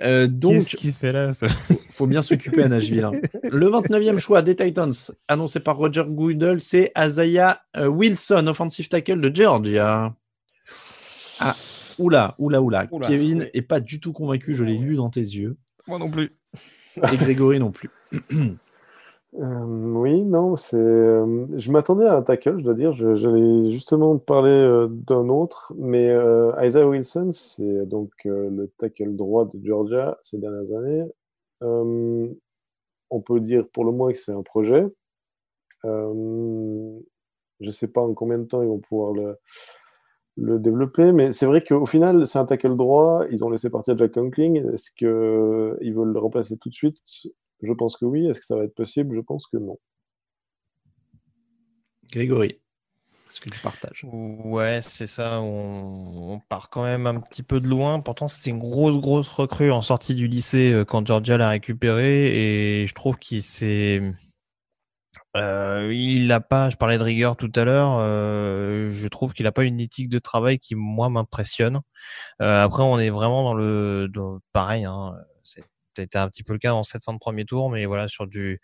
[0.00, 1.48] Euh, donc Qu'est-ce qu'il fait là ça
[1.90, 3.02] faut bien s'occuper à Nashville.
[3.04, 3.12] hein.
[3.42, 4.92] Le 29e choix des Titans,
[5.26, 10.14] annoncé par Roger Goodell, c'est Azaya euh, Wilson, offensive tackle de Georgia.
[11.40, 11.56] Ah,
[11.98, 12.86] oula, oula, oula.
[12.90, 13.48] Oula, Kevin oui.
[13.54, 15.56] est pas du tout convaincu, je l'ai lu dans tes yeux.
[15.88, 16.30] Moi non plus.
[17.12, 17.90] Et Grégory non plus.
[19.34, 20.76] Euh, oui, non, c'est.
[20.76, 22.92] euh, je m'attendais à un tackle, je dois dire.
[22.92, 26.08] J'allais justement parler euh, d'un autre, mais
[26.62, 31.04] Isaiah Wilson, c'est donc le tackle droit de Georgia ces dernières années.
[33.10, 34.86] On peut dire pour le moins que c'est un projet.
[35.84, 39.36] Je ne sais pas en combien de temps ils vont pouvoir le,
[40.36, 43.24] le développer, mais c'est vrai qu'au final, c'est un tackle droit.
[43.30, 44.72] Ils ont laissé partir Jack Conkling.
[44.74, 46.98] Est-ce qu'ils veulent le remplacer tout de suite?
[47.62, 48.26] Je pense que oui.
[48.28, 49.16] Est-ce que ça va être possible?
[49.16, 49.78] Je pense que non.
[52.12, 52.60] Grégory,
[53.28, 55.40] est-ce que tu partages Ouais, c'est ça.
[55.42, 58.00] On, on part quand même un petit peu de loin.
[58.00, 62.80] Pourtant, c'était une grosse, grosse recrue en sortie du lycée euh, quand Georgia l'a récupéré.
[62.82, 64.00] Et je trouve qu'il s'est.
[65.36, 66.70] Euh, il n'a pas.
[66.70, 67.98] Je parlais de rigueur tout à l'heure.
[68.00, 71.80] euh, je trouve qu'il n'a pas une éthique de travail qui, moi, m'impressionne.
[72.40, 74.08] Euh, après, on est vraiment dans le.
[74.12, 75.37] dans- pareil, hein, c'est-
[75.98, 78.28] C'était un petit peu le cas dans cette fin de premier tour, mais voilà, sur
[78.28, 78.60] du,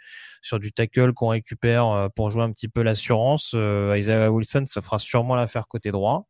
[0.75, 5.01] tackle qu'on récupère euh, pour jouer un petit peu l'assurance, euh, Isaiah Wilson, ça fera
[5.01, 6.29] sûrement l'affaire côté droit.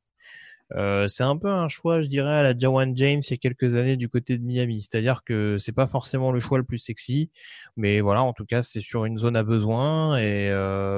[0.74, 3.36] Euh, c'est un peu un choix, je dirais, à la Jawan James il y a
[3.36, 4.80] quelques années du côté de Miami.
[4.80, 7.30] C'est-à-dire que c'est pas forcément le choix le plus sexy,
[7.76, 10.50] mais voilà, en tout cas, c'est sur une zone à besoin et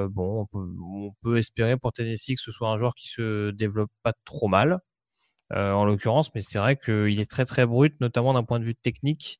[0.09, 3.51] bon, on peut, on peut espérer pour Tennessee que ce soit un joueur qui se
[3.51, 4.79] développe pas trop mal.
[5.53, 8.65] Euh, en l'occurrence, mais c'est vrai qu'il est très très brut, notamment d'un point de
[8.65, 9.39] vue technique.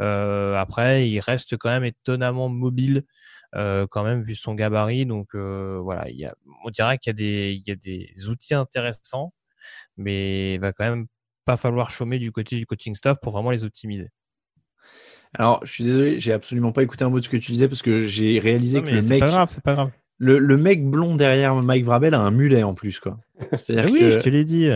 [0.00, 3.02] Euh, après, il reste quand même étonnamment mobile,
[3.56, 5.06] euh, quand même vu son gabarit.
[5.06, 6.34] Donc euh, voilà, il y a,
[6.64, 9.32] on dirait qu'il y a des, il y a des outils intéressants,
[9.96, 11.06] mais il va quand même
[11.44, 14.08] pas falloir chômer du côté du coaching staff pour vraiment les optimiser.
[15.34, 17.68] Alors, je suis désolé, j'ai absolument pas écouté un mot de ce que tu disais
[17.68, 19.90] parce que j'ai réalisé Non, que le c'est mec, pas grave, c'est pas grave.
[20.18, 23.18] le, le mec blond derrière Mike Vrabel a un mulet en plus, quoi.
[23.52, 24.68] C'est-à-dire Ah oui, que je te l'ai dit.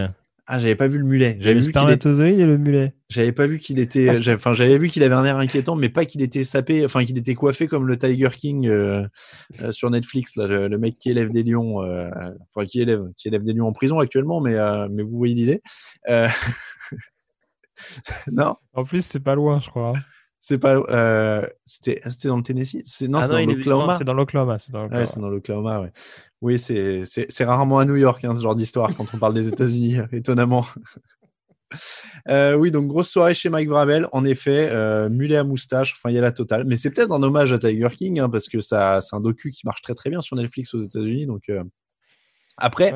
[0.47, 1.36] Ah, j'avais pas vu le mulet.
[1.40, 2.95] J'avais Le vu qu'il était- spermatozoïde et le mulet.
[3.09, 5.88] J'avais pas vu qu'il était, j'avais- enfin j'avais vu qu'il avait un air inquiétant, mais
[5.88, 9.07] pas qu'il était sapé, enfin qu'il était coiffé comme le Tiger King euh,
[9.62, 12.11] euh, sur Netflix, là, le, le mec qui élève des lions, euh,
[12.55, 15.34] enfin qui élève, qui élève des lions en prison actuellement, mais euh, mais vous voyez
[15.34, 15.62] l'idée.
[16.09, 16.28] Euh,
[18.32, 19.92] non, En plus, c'est pas loin, je crois.
[20.47, 23.55] C'est pas, euh, c'était, c'était dans le Tennessee, c'est non, Ah c'est dans il est-
[23.55, 23.92] l'Oklahoma.
[23.92, 24.59] non, c'est dans l'Oklahoma.
[24.59, 25.07] C'est dans Ouais, l'Oklahoma.
[25.07, 25.92] c'est dans l'Oklahoma, ouais.
[26.42, 29.32] Oui, c'est, c'est, c'est rarement à New York, hein, ce genre d'histoire, quand on parle
[29.32, 30.66] des États-Unis, étonnamment.
[32.28, 34.07] Euh, oui, donc grosse soirée chez Mike Vrabel.
[34.12, 36.64] En effet, euh, mulet à moustache, enfin, il y a la totale.
[36.64, 39.51] Mais c'est peut-être un hommage à Tiger King, hein, parce que ça, c'est un docu
[39.51, 41.26] qui marche très très bien sur Netflix aux États-Unis.
[41.26, 41.64] Donc, euh,
[42.57, 42.92] après,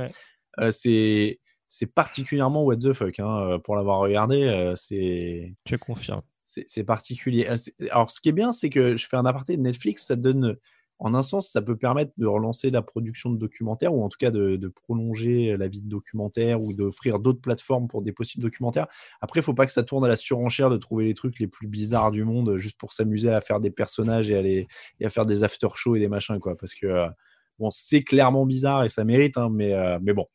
[0.59, 0.70] Ouais.
[0.70, 4.72] c'est, c'est particulièrement what the fuck, hein, pour l'avoir regardé.
[4.76, 6.22] c'est, Je confirme.
[6.66, 7.46] C'est particulier.
[7.49, 7.57] Euh,
[7.90, 10.57] Alors, ce qui est bien, c'est que je fais un aparté de Netflix, ça donne,
[10.99, 14.16] en un sens, ça peut permettre de relancer la production de documentaires, ou en tout
[14.18, 18.86] cas de, prolonger la vie de documentaire, ou d'offrir d'autres plateformes pour des possibles documentaires.
[19.20, 21.49] Après, il faut pas que ça tourne à la surenchère de trouver les trucs les
[21.49, 24.66] plus bizarres du monde, juste pour s'amuser à faire des personnages et
[25.05, 26.57] à, faire des after-shows et des machins, quoi.
[26.57, 27.09] Parce que, euh,
[27.59, 30.26] bon, c'est clairement bizarre et ça mérite, hein, mais, euh, mais bon.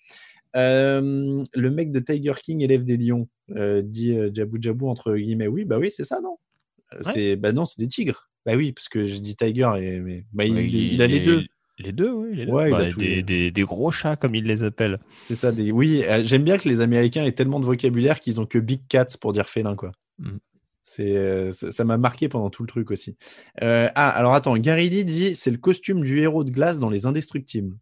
[0.53, 5.47] Le mec de Tiger King élève des lions, euh, dit euh, Jabou entre guillemets.
[5.47, 6.37] Oui, bah oui, c'est ça, non?
[6.93, 7.11] Euh, Ouais.
[7.13, 8.29] C'est bah non, c'est des tigres.
[8.45, 11.19] Bah oui, parce que je dis Tiger et mais bah, il, Ouais, il a les
[11.21, 11.43] deux.
[11.79, 12.35] Les deux, oui.
[12.35, 12.51] Les deux.
[12.51, 14.99] Ouais, il a Bah, des, les- des- des gros chats, comme ils les appellent.
[15.23, 15.51] C'est ça.
[15.51, 15.71] Des...
[15.71, 18.81] Oui, euh, j'aime bien que les Américains aient tellement de vocabulaire qu'ils ont que Big
[18.87, 19.91] Cats pour dire félin, quoi.
[20.19, 20.39] Mhm.
[20.83, 23.15] C'est, ça m'a marqué pendant tout le truc aussi.
[23.61, 27.05] Ah, alors attends, Gary Lee dit c'est le costume du héros de glace dans Les
[27.05, 27.75] Indestructibles.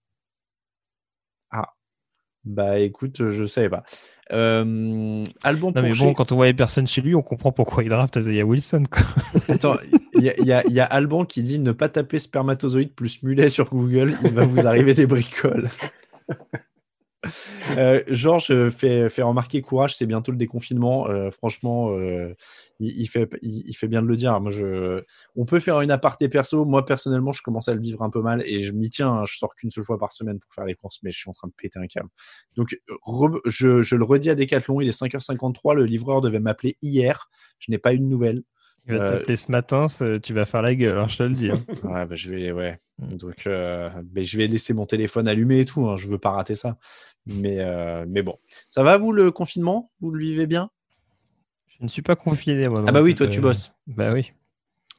[2.41, 3.83] Ah, bah écoute, je savais pas.
[4.31, 7.83] Euh, Alban Non, mais bon, quand on voit les personnes chez lui, on comprend pourquoi
[7.83, 8.83] il draft Isaiah Wilson.
[8.89, 9.03] Quoi.
[9.49, 9.75] Attends,
[10.13, 14.15] il y, y a Alban qui dit ne pas taper spermatozoïde plus mulet sur Google,
[14.23, 15.69] il va vous arriver des bricoles.
[17.77, 21.07] Euh, Georges euh, fait, fait remarquer courage, c'est bientôt le déconfinement.
[21.09, 22.33] Euh, franchement, euh,
[22.79, 24.39] il, il fait, il, il fait bien de le dire.
[24.41, 25.03] Moi, je,
[25.35, 26.65] on peut faire une aparté perso.
[26.65, 29.11] Moi, personnellement, je commence à le vivre un peu mal et je m'y tiens.
[29.13, 29.23] hein.
[29.27, 31.33] Je sors qu'une seule fois par semaine pour faire les courses, mais je suis en
[31.33, 32.09] train de péter un câble.
[32.55, 35.75] Donc, re- je, je le redis à Decathlon, il est 5h53.
[35.75, 37.29] Le livreur devait m'appeler hier.
[37.59, 38.41] Je n'ai pas eu de nouvelles.
[38.87, 39.85] Il va t'appeler ce matin,
[40.23, 41.51] tu vas faire la gueule, alors je te le dis.
[41.51, 41.59] hein.
[41.83, 42.79] Ouais, bah, je vais, ouais.
[42.97, 45.87] Donc, euh, mais je vais laisser mon téléphone allumé et tout.
[45.87, 45.97] Hein.
[45.97, 46.77] Je veux pas rater ça.
[47.27, 48.37] Mais, euh, mais bon,
[48.69, 49.91] ça va vous le confinement?
[50.01, 50.69] Vous le vivez bien?
[51.67, 52.83] Je ne suis pas confiné, moi.
[52.87, 53.73] Ah bah oui, toi tu euh, bosses.
[53.87, 54.33] Bah oui,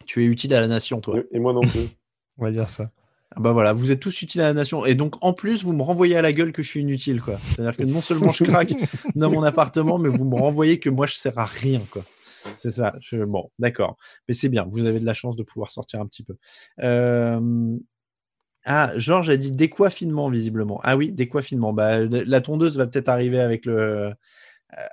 [0.07, 1.17] Tu es utile à la nation, toi.
[1.33, 1.89] Et moi non plus.
[2.39, 2.91] on va dire ça.
[3.35, 4.85] Ah bah voilà, vous êtes tous utiles à la nation.
[4.85, 7.39] Et donc, en plus, vous me renvoyez à la gueule que je suis inutile, quoi.
[7.43, 8.75] C'est-à-dire que non seulement je craque
[9.15, 12.05] dans mon appartement, mais vous me renvoyez que moi, je sers à rien, quoi.
[12.57, 12.95] C'est ça.
[13.01, 13.97] Je- Bon, d'accord.
[14.29, 14.67] Mais c'est bien.
[14.71, 16.37] Vous avez de la chance de pouvoir sortir un petit peu.
[16.81, 17.41] Euh,
[18.65, 20.81] Ah, Georges a dit décoiffinement, visiblement.
[20.85, 21.73] Ah oui, décoiffinement.
[21.73, 24.11] Bah, la tondeuse va peut-être arriver avec le, euh,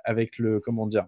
[0.04, 1.06] avec le, comment dire,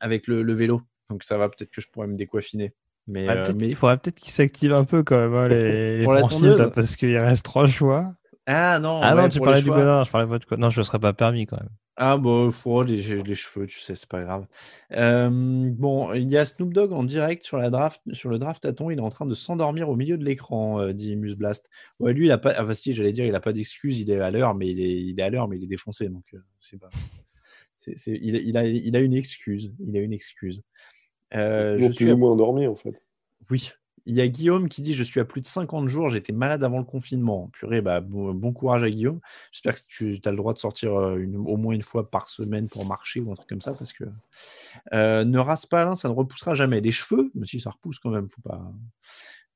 [0.00, 0.82] avec le, le vélo.
[1.10, 2.74] Donc ça va peut-être que je pourrais me décoiffiner.
[3.06, 5.46] Mais, Ah, euh, peut-être- mais- Il faudrait peut-être qu'ils s'activent un peu quand même, hein,
[5.48, 8.12] les, les franchises, là, parce qu'il reste trois choix.
[8.48, 10.56] Ah non, ah ouais, non, tu parlais du bonheur, je parlais pas de quoi.
[10.56, 11.68] Non, je ne serais pas permis quand même.
[11.98, 14.46] Ah bon, faut les, les cheveux, tu sais, c'est pas grave.
[14.92, 15.30] Euh,
[15.72, 18.98] bon, il y a Snoop Dogg en direct sur la draft, sur le draft il
[18.98, 21.70] est en train de s'endormir au milieu de l'écran, euh, dit Musblast.
[21.98, 24.10] Ouais, lui, il a pas, ah, bah, si, j'allais dire, il a pas d'excuse, il
[24.10, 26.24] est à l'heure, mais il est, il est à l'heure, mais il est défoncé, donc
[26.34, 26.90] euh, c'est pas.
[28.06, 30.60] il, a- il a, il a une excuse, il a une excuse.
[31.34, 33.00] Euh, je suis plus à- ou moins endormi, en fait.
[33.50, 33.70] Oui.
[34.06, 36.62] Il y a Guillaume qui dit Je suis à plus de 50 jours, j'étais malade
[36.64, 37.48] avant le confinement.
[37.52, 39.20] Purée, bah, bon, bon courage à Guillaume.
[39.52, 42.28] J'espère que tu as le droit de sortir euh, une- au moins une fois par
[42.28, 43.74] semaine pour marcher ou un truc comme ça.
[43.74, 44.04] Parce que
[44.94, 46.80] euh, ne rase pas ça ne repoussera jamais.
[46.80, 48.62] Les cheveux, mais si ça repousse quand même, faut pas,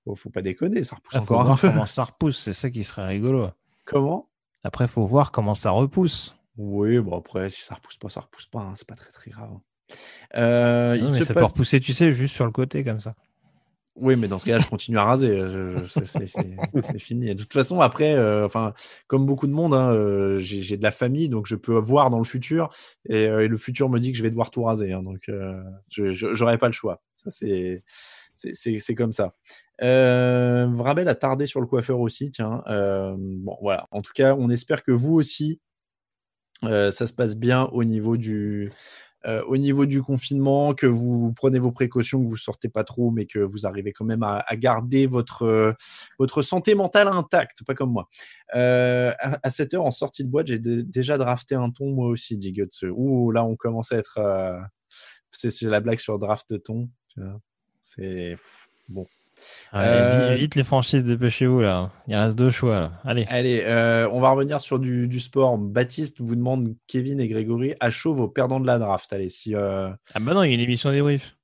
[0.05, 1.69] faut, faut pas déconner, ça repousse faut encore un peu.
[1.69, 3.51] comment ça repousse, c'est ça qui serait rigolo.
[3.85, 4.29] Comment?
[4.65, 6.35] Après, il faut voir comment ça repousse.
[6.57, 9.31] Oui, bon après, si ça repousse pas, ça repousse pas, hein, c'est pas très très
[9.31, 9.51] grave.
[10.37, 13.01] Euh, Non, il mais se ça peut repousser, tu sais, juste sur le côté comme
[13.01, 13.15] ça.
[14.01, 15.39] Oui, mais dans ce cas-là, je continue à raser.
[16.07, 16.27] c'est-
[16.99, 17.35] fini.
[17.35, 18.73] De toute façon, après, euh, enfin,
[19.07, 22.19] comme beaucoup de monde, hein, euh, j'ai de la famille, donc je peux voir dans
[22.19, 22.71] le futur,
[23.09, 24.93] et, euh, et le futur me dit que je vais devoir tout raser.
[24.93, 25.31] hein, donc,
[25.91, 27.03] je n'aurai pas le choix.
[27.15, 29.35] Ça, c'est comme ça.
[29.83, 32.31] Euh, Vrabel a tardé sur le coiffeur aussi.
[32.31, 33.87] Tiens, bon, voilà.
[33.91, 35.61] En tout cas, on espère que vous aussi,
[36.63, 38.73] ça se passe bien au niveau du,
[39.27, 43.11] euh, au niveau du confinement, que vous prenez vos précautions, que vous sortez pas trop,
[43.11, 45.73] mais que vous arrivez quand même à, garder votre, euh,
[46.19, 48.09] votre santé mentale intacte, pas comme moi.
[48.55, 52.09] Euh, à, cette heure, en sortie de boîte, j'ai dé- déjà drafté un ton, moi
[52.09, 52.55] aussi, dit.
[52.91, 54.21] Ouh, là, on commence à être.
[55.31, 56.89] C'est la blague sur draft de ton.
[57.83, 58.37] C'est
[58.89, 59.07] bon.
[59.73, 61.93] Allez, Euh, vi- Vite les franchises, dépêchez-vous là.
[62.09, 62.93] Il reste deux choix là.
[63.05, 63.27] Allez.
[63.29, 65.59] Allez, euh, on va revenir sur du, du sport.
[65.59, 69.12] Baptiste vous demande Kevin et Grégory à chaud vos perdants de la draft.
[69.12, 71.37] Allez, si, euh, Ah bah non, il y a une émission débrief.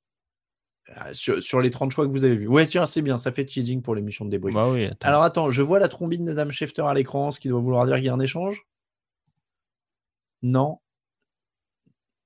[0.89, 2.47] euh, sur, sur les 30 choix que vous avez vus.
[2.47, 4.55] Ouais, tiens, c'est bien, ça fait teasing pour l'émission de débrief.
[4.55, 4.85] Bah oui.
[4.85, 5.07] attends.
[5.07, 7.95] Alors attends, je vois la trombine d'Adam Schefter à l'écran, ce qui doit vouloir dire
[7.95, 8.65] qu'il y a un échange
[10.41, 10.79] Non.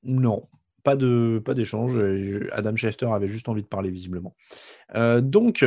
[0.03, 0.48] Non.
[0.84, 1.98] Pas de pas d'échange.
[2.52, 4.36] Adam Schefter avait juste envie de parler visiblement.
[4.95, 5.66] Euh, donc,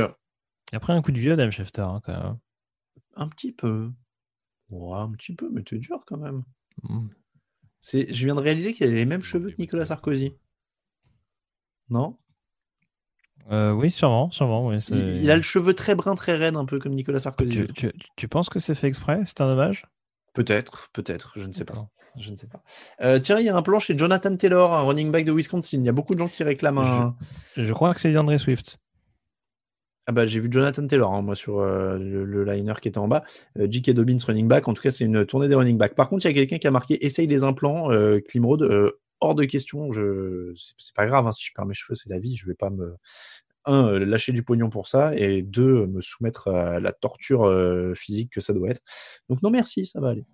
[0.72, 2.38] Après un coup de vieux, Adam Schefter, hein, quand même.
[3.16, 3.90] un petit peu.
[4.70, 6.42] Ouais, un petit peu, mais t'es dur quand même.
[6.82, 7.06] Mm.
[7.80, 10.32] C'est, je viens de réaliser qu'il a les mêmes cheveux que Nicolas Sarkozy.
[11.90, 12.16] Non?
[13.50, 14.66] Euh, oui, sûrement, sûrement.
[14.68, 17.20] oui, c'est- il, il a le cheveu très brun, très raide, un peu comme Nicolas
[17.20, 17.66] Sarkozy.
[17.68, 19.20] tu, tu- tu penses que c'est fait exprès?
[19.26, 19.84] C'est un hommage?
[20.32, 21.88] Peut-être, peut-être, je ne sais pas.
[22.18, 22.62] Je ne sais pas.
[23.00, 25.78] Euh, tiens, il y a un plan chez Jonathan Taylor, un running back de Wisconsin.
[25.78, 27.16] Il y a beaucoup de gens qui réclament un.
[27.56, 28.78] Je crois que c'est DeAndre Swift.
[30.06, 32.98] Ah bah j'ai vu Jonathan Taylor, hein, moi, sur euh, le, le liner qui était
[32.98, 33.24] en bas.
[33.58, 33.92] Euh, J.K.
[33.92, 34.68] Dobbins running back.
[34.68, 35.94] En tout cas, c'est une tournée des running backs.
[35.94, 39.34] Par contre, il y a quelqu'un qui a marqué essaye les implants, euh, euh, hors
[39.34, 39.92] de question.
[39.92, 40.52] Je...
[40.56, 42.36] C'est c'est pas grave, hein, si je perds mes cheveux, c'est la vie.
[42.36, 42.96] Je vais pas me.
[43.66, 45.14] Un, euh, lâcher du pognon pour ça.
[45.16, 48.82] Et deux, me soumettre à la torture euh, physique que ça doit être.
[49.28, 50.24] Donc non, merci, ça va aller.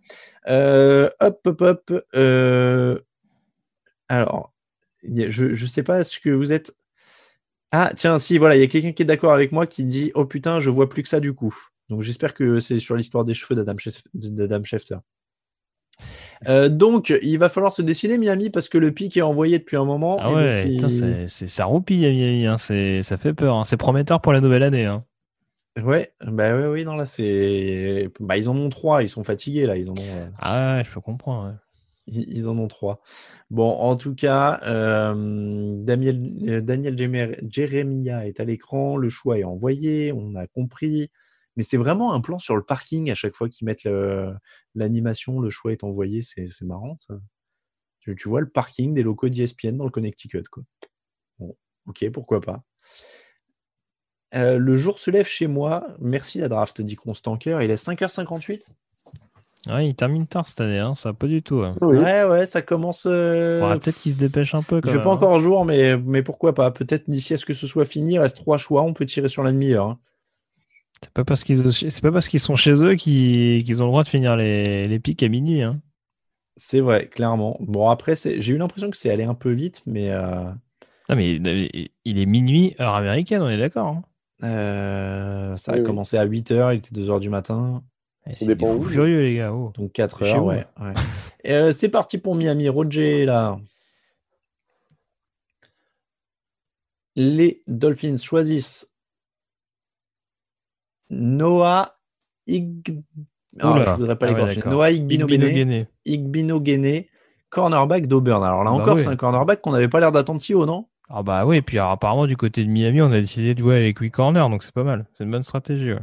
[0.48, 1.92] Euh, hop, hop, hop.
[2.14, 2.98] euh,
[4.08, 4.52] Alors,
[5.02, 6.74] je ne sais pas ce que vous êtes.
[7.72, 10.10] Ah, tiens, si, voilà, il y a quelqu'un qui est d'accord avec moi qui dit
[10.14, 11.56] Oh putain, je vois plus que ça du coup.
[11.88, 14.96] Donc j'espère que c'est sur l'histoire des cheveux d'Adam Schefter.
[16.48, 19.76] Euh, donc, il va falloir se décider, Miami, parce que le pic est envoyé depuis
[19.76, 20.16] un moment.
[20.20, 23.56] Ah et ouais, donc, putain, il- ça roupille à Miami, hein, c'est- ça fait peur.
[23.56, 23.64] hein.
[23.64, 24.86] C'est prometteur pour la nouvelle année.
[24.86, 25.04] hein.
[25.80, 28.10] Ouais, bah ouais, oui, non, là, c'est.
[28.18, 29.96] Bah, ils en ont trois, ils sont fatigués, là, ils en ont.
[30.00, 31.48] euh, Ah ouais, je peux comprendre.
[31.48, 31.54] ouais.
[32.12, 33.00] Ils en ont trois.
[33.50, 36.96] Bon, en tout cas, euh, Daniel, euh, Daniel
[38.26, 41.10] est à l'écran, le choix est envoyé, on a compris.
[41.60, 43.86] Mais c'est vraiment un plan sur le parking à chaque fois qu'ils mettent
[44.74, 47.16] l'animation, le choix est envoyé, c'est marrant ça.
[47.98, 50.62] Tu, tu vois le parking des locaux d'ESPN dans le Connecticut, quoi.
[51.38, 51.54] Bon,
[51.86, 52.62] ok, pourquoi pas.
[54.34, 55.86] Euh, le jour se lève chez moi.
[56.00, 57.60] Merci la draft, dit Constanker.
[57.60, 58.62] Il est 5h58.
[59.68, 61.62] Ouais, il termine tard cette année, hein, ça pas du tout.
[61.62, 61.76] hein.
[61.82, 61.98] Oui.
[61.98, 63.04] Ouais, ouais, ça commence.
[63.06, 64.76] euh, peut-être qu'il se dépêche un peu.
[64.76, 65.14] Il Quand fait même, pas hein.
[65.16, 66.70] encore jour, mais, mais pourquoi pas.
[66.70, 69.28] Peut-être d'ici à ce que ce soit fini, il reste trois choix, on peut tirer
[69.28, 69.86] sur la demi-heure.
[69.88, 69.98] hein.
[71.02, 73.90] C'est pas parce qu'ils c'est pas parce qu'ils sont chez eux qu'ils qu'ils ont le
[73.90, 75.62] droit de finir les, les pics à minuit.
[75.62, 75.80] Hein.
[76.56, 77.56] C'est vrai, clairement.
[77.60, 80.42] Bon, après, c'est- j'ai eu l'impression que c'est allé un peu vite, mais euh,
[81.08, 81.36] Non mais
[82.04, 83.86] il est minuit heure américaine, on est d'accord.
[83.88, 84.02] Hein.
[84.44, 85.86] euh, ça a Oui, oui.
[85.86, 87.82] commencé à 8h, il était 2h du matin,
[88.26, 88.90] Eh, C'est dépend des fous où.
[88.90, 89.54] furieux les gars.
[89.54, 89.72] oh.
[89.74, 90.66] donc 4 Chez heures, ouais.
[90.80, 90.92] ouais.
[91.44, 92.68] Et, euh, c'est parti pour Miami.
[92.68, 93.58] Roger, là.
[97.16, 98.89] Les Dolphins choisissent
[101.10, 101.96] Noah
[102.46, 103.02] Ig...
[103.58, 103.84] Ah, Oula.
[103.84, 104.62] je voudrais pas Ah l'écorcher.
[104.68, 105.42] Noah Igbinogene.
[105.42, 105.86] Igbinogene.
[106.06, 107.04] Igbinogene,
[107.50, 108.42] cornerback d'Auburn.
[108.44, 109.02] Alors là Bah encore, oui.
[109.02, 110.86] c'est un cornerback qu'on n'avait pas l'air d'attendre si haut, non?
[111.08, 113.58] Ah bah oui, et puis alors, apparemment du côté de Miami, on a décidé de
[113.58, 115.06] jouer avec 8 corners, donc c'est pas mal.
[115.12, 115.92] C'est une bonne stratégie.
[115.92, 115.98] ouais.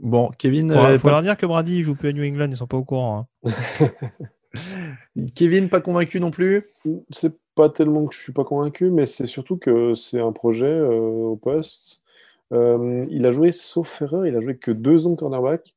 [0.00, 2.56] Bon, Kevin, euh, faut pas- leur dire que Brady joue plus à New England, ils
[2.56, 3.28] sont pas au courant.
[3.44, 3.50] hein.
[5.34, 6.64] Kevin, pas convaincu non plus?
[7.10, 10.66] C'est pas tellement que je suis pas convaincu, mais c'est surtout que c'est un projet
[10.66, 12.02] euh, au poste.
[12.52, 15.74] Euh, il a joué, sauf erreur, il a joué que deux ans de cornerback.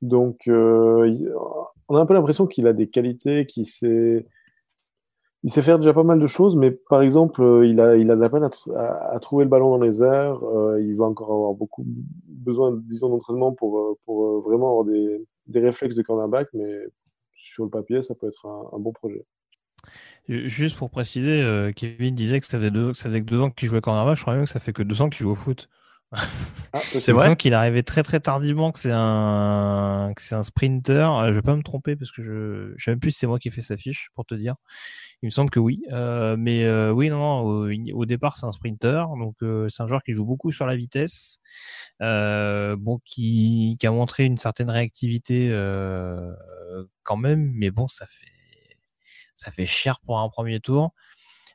[0.00, 1.12] Donc, euh,
[1.88, 4.26] on a un peu l'impression qu'il a des qualités, qu'il sait,
[5.42, 8.10] il sait faire déjà pas mal de choses, mais par exemple, euh, il a, il
[8.10, 10.40] a de la peine à, tr- à- à trouver le ballon dans les airs.
[10.80, 11.84] Il va encore avoir beaucoup
[12.26, 12.70] besoin,
[13.00, 16.86] d'entraînement pour, pour vraiment avoir des, des réflexes de cornerback, mais
[17.34, 19.24] sur le papier, ça peut être un, bon projet.
[20.28, 23.80] Juste pour préciser, Kevin disait que ça faisait deux, ça que deux ans qu'il jouait
[23.80, 25.68] cornerback, je crois même que ça fait que deux ans qu'il joue au foot.
[26.12, 31.12] Ah, C'est vrai qu'il arrivé très très tardivement, que c'est un, que c'est un sprinter.
[31.18, 33.26] Euh, Je vais pas me tromper parce que je, je sais même plus si c'est
[33.26, 34.54] moi qui ai fait sa fiche pour te dire.
[35.22, 38.46] Il me semble que oui, Euh, mais euh, oui non, non au, au départ c'est
[38.46, 41.40] un sprinter, donc euh, c'est un joueur qui joue beaucoup sur la vitesse,
[42.02, 46.32] euh, bon qui, qui a montré une certaine réactivité euh,
[47.02, 48.26] quand même, mais bon ça fait
[49.34, 50.92] ça fait cher pour un premier tour.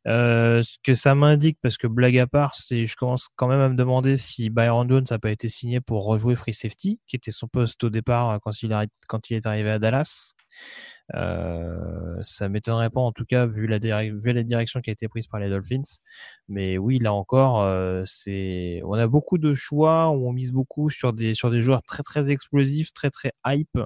[0.07, 3.61] Euh, ce que ça m'indique, parce que blague à part, c'est je commence quand même
[3.61, 7.15] à me demander si Byron Jones n'a pas été signé pour rejouer Free Safety, qui
[7.15, 8.71] était son poste au départ euh, quand il,
[9.35, 10.33] est arrivé à Dallas.
[11.15, 15.39] Euh, ça m'étonnerait pas en tout cas vu la, direction qui a été prise par
[15.39, 15.81] les Dolphins.
[16.47, 21.13] Mais oui, là encore, euh, c'est on a beaucoup de choix, on mise beaucoup sur
[21.13, 23.79] des sur des joueurs très très explosifs, très très hype.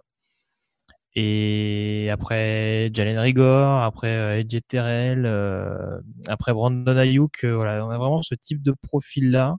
[1.19, 7.89] Et après Jalen Rigor, après euh, AJ Terrell, euh, après Brandon Ayuk, euh, voilà, on
[7.89, 9.57] a vraiment ce type de profil-là.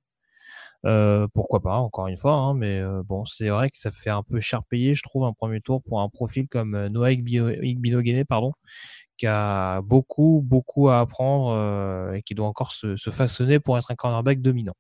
[0.87, 4.11] Euh, pourquoi pas, encore une fois, hein, mais euh, bon, c'est vrai que ça fait
[4.11, 7.51] un peu cher payé, je trouve, un premier tour pour un profil comme Noah Igbino-
[7.63, 8.53] Igbinogene, pardon,
[9.19, 13.91] qui a beaucoup, beaucoup à apprendre et qui doit encore se, se façonner pour être
[13.93, 14.75] un cornerback dominant.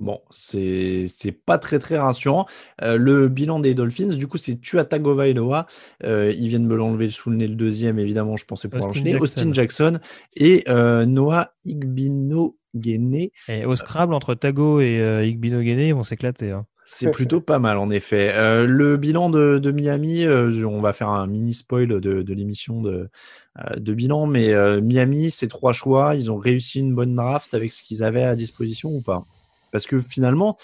[0.00, 1.06] Bon, c'est
[1.44, 2.46] pas très très rassurant.
[2.82, 5.66] Euh, le bilan des Dolphins, du coup, c'est Tua Tagovailoa.
[6.04, 9.00] Euh, ils viennent me l'enlever sous le nez le deuxième, évidemment, je pensais pouvoir Austin
[9.00, 9.18] l'enchaîner.
[9.18, 9.22] Jackson.
[9.24, 9.98] Austin Jackson
[10.36, 13.28] et euh, Noah Igbinogene.
[13.48, 16.52] Et au Scrabble, entre Tago et euh, Igbinogene, ils vont s'éclater.
[16.52, 16.66] hein.
[16.90, 18.30] C'est plutôt pas mal, en effet.
[18.34, 22.34] Euh, le bilan de, de Miami, euh, on va faire un mini spoil de, de
[22.34, 23.10] l'émission de,
[23.58, 26.14] euh, de bilan, mais Miami, c'est trois choix.
[26.14, 29.24] Ils ont réussi une bonne draft avec ce qu'ils avaient à disposition ou pas?
[29.72, 30.56] Parce que finalement,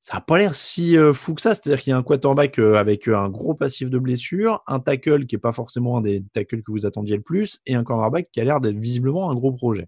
[0.00, 1.54] ça n'a pas l'air si euh, fou que ça.
[1.54, 4.80] C'est-à-dire qu'il y a un quarterback euh, avec euh, un gros passif de blessure, un
[4.80, 7.84] tackle qui n'est pas forcément un des tackles que vous attendiez le plus, et un
[7.84, 9.86] cornerback qui a l'air d'être visiblement un gros projet.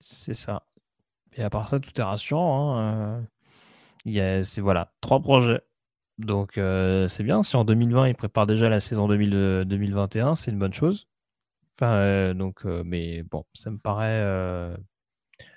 [0.00, 0.64] C'est ça.
[1.34, 2.78] Et à part ça, tout est rassurant.
[2.78, 3.24] hein,
[4.06, 5.60] Il y a, c'est voilà, trois projets.
[6.18, 7.42] Donc c'est bien.
[7.42, 11.06] Si en 2020 ils préparent déjà la saison 2000, euh, 2021, c'est une bonne chose.
[11.74, 14.20] Enfin, donc, mais bon, ça me paraît.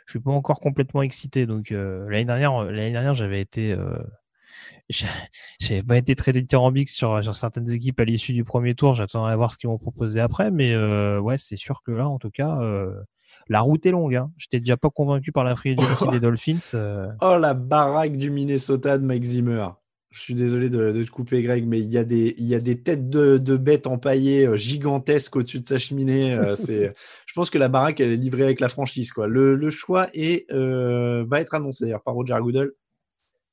[0.05, 1.45] Je suis pas encore complètement excité.
[1.45, 3.97] Donc euh, l'année dernière, euh, l'année dernière, j'avais été, euh,
[4.89, 5.07] j'a-
[5.59, 8.93] j'avais pas été très dithyrambique sur, sur certaines équipes à l'issue du premier tour.
[8.93, 10.51] J'attendais à voir ce qu'ils vont proposer après.
[10.51, 12.57] Mais euh, ouais, c'est sûr que là, en tout cas.
[12.61, 12.93] euh,
[13.49, 14.15] la route est longue.
[14.15, 14.31] Hein.
[14.37, 16.59] J'étais déjà pas convaincu par la free agency des Dolphins.
[16.75, 19.67] euh, Oh, la baraque du Minnesota de Mike Zimmer.
[20.13, 22.53] Je suis désolé de, de te couper, Greg, mais il y a des, il y
[22.53, 26.33] a des têtes de, de bêtes empaillées euh, gigantesques au-dessus de sa cheminée.
[26.35, 26.93] euh, c'est,
[27.25, 29.11] je pense que la baraque, elle est livrée avec la franchise.
[29.11, 29.27] Quoi.
[29.27, 32.71] Le, le choix est, euh, va être annoncé d'ailleurs par Roger Goodell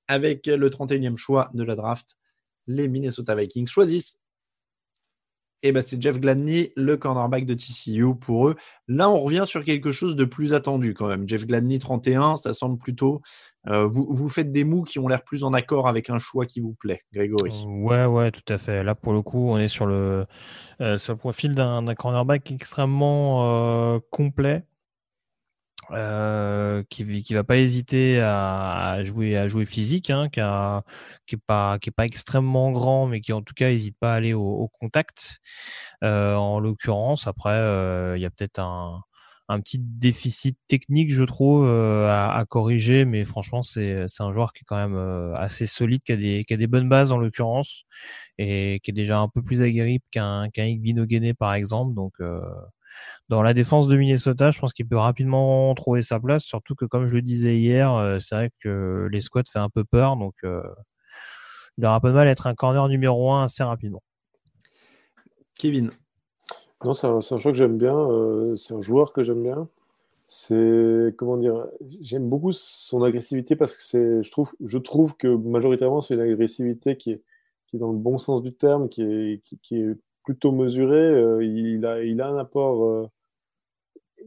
[0.06, 2.18] avec le 31e choix de la draft.
[2.66, 4.18] Les Minnesota Vikings choisissent.
[5.62, 8.56] Et ben, c'est Jeff Gladney, le cornerback de TCU pour eux.
[8.88, 11.28] Là, on revient sur quelque chose de plus attendu quand même.
[11.28, 13.20] Jeff Gladney 31, ça semble plutôt.
[13.68, 16.46] Euh, vous, vous faites des mots qui ont l'air plus en accord avec un choix
[16.46, 17.52] qui vous plaît, Grégory.
[17.66, 18.82] Ouais, ouais, tout à fait.
[18.82, 20.26] Là, pour le coup, on est sur le,
[20.80, 24.64] euh, sur le profil d'un cornerback extrêmement euh, complet,
[25.92, 30.82] euh, qui, qui va pas hésiter à, jouer, à jouer physique, hein, qui, a-
[31.26, 34.32] qui est pas, pas extrêmement grand, mais qui en tout cas hésite pas à aller
[34.32, 35.40] au, contact.
[36.02, 39.02] Euh, en l'occurrence, après, euh, il y a peut-être un,
[39.50, 44.60] un petit déficit technique, je trouve, euh, à, corriger, mais franchement, c'est un joueur qui
[44.60, 46.16] est quand même euh, assez solide, qui a
[46.56, 47.82] des, bonnes bases en l'occurrence,
[48.38, 51.94] et qui est déjà un peu plus aguerri qu'un qu'un Igbinogene, par exemple.
[51.94, 52.40] Donc, euh,
[53.28, 56.84] dans la défense de Minnesota, je pense qu'il peut rapidement trouver sa place, surtout que,
[56.84, 60.34] comme je le disais hier, c'est vrai que les squats fait un peu peur, donc
[60.44, 64.02] il aura pas de mal à être un corner numéro un assez rapidement.
[65.56, 65.90] Kevin.
[66.84, 67.94] Non, c'est un, choix que j'aime bien.
[67.96, 69.68] euh, c'est un joueur que j'aime bien.
[70.26, 71.66] C'est, comment dire,
[72.00, 76.20] j'aime beaucoup son agressivité parce que c'est, je trouve, je trouve que majoritairement, c'est une
[76.20, 77.22] agressivité qui est,
[77.66, 80.96] qui est dans le bon sens du terme, qui est, qui, est plutôt mesurée.
[80.96, 83.08] Euh, il a, il a un apport euh,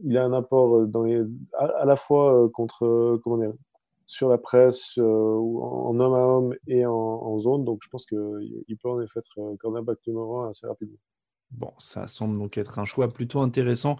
[0.02, 1.04] il a un apport dans
[1.58, 3.52] à, la fois contre, comment dire,
[4.06, 7.64] sur la presse, en, homme à homme et en, zone.
[7.64, 10.98] Donc je pense qu'il peut en effet être cornerback numéro un assez rapidement.
[11.56, 13.96] Bon, ça semble donc être un choix plutôt intéressant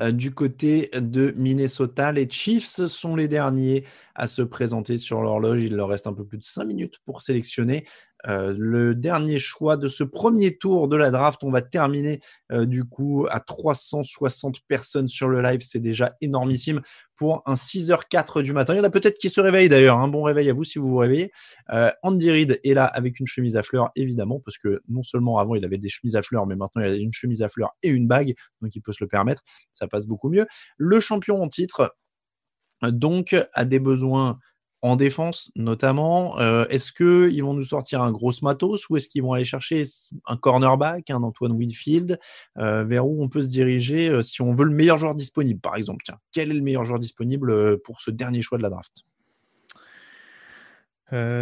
[0.00, 2.12] euh, du côté de Minnesota.
[2.12, 5.62] Les Chiefs sont les derniers à se présenter sur l'horloge.
[5.62, 7.84] Il leur reste un peu plus de 5 minutes pour sélectionner
[8.28, 11.44] euh, le dernier choix de ce premier tour de la draft.
[11.44, 12.20] On va terminer
[12.52, 15.60] euh, du coup à 360 personnes sur le live.
[15.62, 16.80] C'est déjà énormissime
[17.16, 18.74] pour un 6h04 du matin.
[18.74, 19.98] Il y en a peut-être qui se réveillent d'ailleurs.
[19.98, 21.32] Un bon réveil à vous si vous vous réveillez.
[21.72, 25.38] Euh, Andy Reid est là avec une chemise à fleurs, évidemment, parce que non seulement
[25.38, 27.72] avant il avait des chemises à fleurs, mais maintenant il a une chemise à fleurs
[27.82, 29.42] et une bague, donc il peut se le permettre.
[29.72, 30.46] Ça passe beaucoup mieux.
[30.76, 31.94] Le champion en titre,
[32.90, 34.38] donc, a des besoins
[34.84, 36.38] en défense notamment.
[36.40, 39.82] Euh, est-ce qu'ils vont nous sortir un gros matos ou est-ce qu'ils vont aller chercher
[40.26, 42.20] un cornerback, un Antoine Winfield?
[42.58, 45.58] Euh, Vers où on peut se diriger euh, si on veut le meilleur joueur disponible,
[45.58, 46.04] par exemple?
[46.04, 49.04] Tiens, quel est le meilleur joueur disponible pour ce dernier choix de la draft?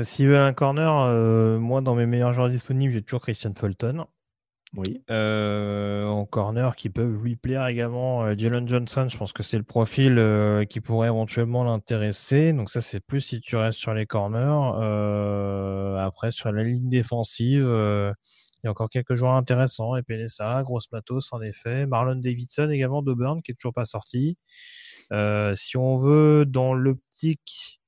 [0.05, 4.05] S'il veut un corner, moi dans mes meilleurs joueurs disponibles, j'ai toujours Christian Fulton.
[4.75, 5.03] Oui.
[5.11, 8.25] Euh, en corner qui peuvent lui plaire également.
[8.25, 12.55] Euh, Jalen Johnson, je pense que c'est le profil euh, qui pourrait éventuellement l'intéresser.
[12.55, 14.39] Donc ça, c'est plus si tu restes sur les corners.
[15.99, 19.95] après, sur la ligne défensive, il y a encore quelques joueurs intéressants.
[19.95, 21.87] Epenesa, Gross Matos, en effet.
[21.87, 24.39] Marlon Davidson également d'Auburn, qui est toujours pas sorti.
[25.55, 27.82] si on veut, dans l'optique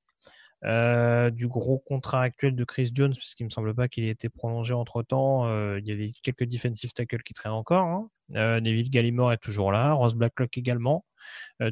[0.65, 4.09] euh, du gros contrat actuel de Chris Jones, puisqu'il ne me semble pas qu'il ait
[4.09, 5.47] été prolongé entre temps.
[5.47, 7.85] Euh, il y avait quelques defensive tackles qui traînent encore.
[7.85, 8.09] Hein.
[8.35, 11.05] Euh, Neville Gallimore est toujours là, Ross Blacklock également,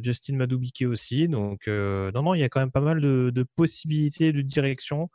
[0.01, 1.27] Justin Madubike aussi.
[1.27, 5.09] Donc, non, non, il y a quand même pas mal de, de possibilités de direction.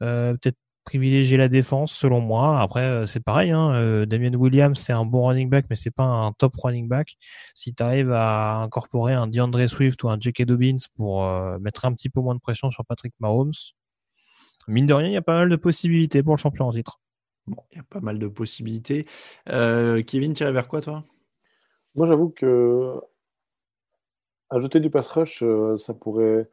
[0.00, 2.60] Peut-être privilégier la défense selon moi.
[2.60, 3.50] Après, euh, c'est pareil.
[3.50, 6.88] Hein, euh, Damien Williams, c'est un bon running back, mais c'est pas un top running
[6.88, 7.16] back.
[7.54, 10.44] Si tu arrives à incorporer un DeAndre Swift ou un J.K.
[10.44, 13.52] Dobbins pour euh, mettre un petit peu moins de pression sur Patrick Mahomes,
[14.68, 17.00] mine de rien, il y a pas mal de possibilités pour le champion en titre.
[17.46, 19.04] Bon, il y a pas mal de possibilités.
[19.46, 21.04] Kevin, tu vers quoi, toi?
[21.96, 23.00] Moi, j'avoue que
[24.50, 25.42] ajouter du pass rush,
[25.78, 26.48] ça pourrait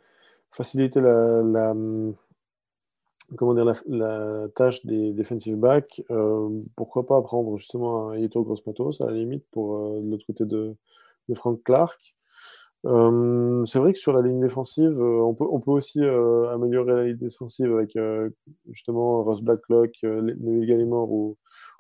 [0.50, 1.76] faciliter la
[3.38, 9.02] comment dire, la, tâche des defensive backs, euh, pourquoi pas prendre justement un Yeto Grossmatos
[9.02, 10.76] à la limite pour euh, l'autre côté de,
[11.28, 12.16] de, Frank Clark.
[12.86, 17.06] Euh, c'est vrai que sur la ligne défensive, on, peut, on peut aussi améliorer la
[17.06, 17.98] ligne défensive avec
[18.70, 21.38] justement Ross Blacklock, Neville Gallimore ou,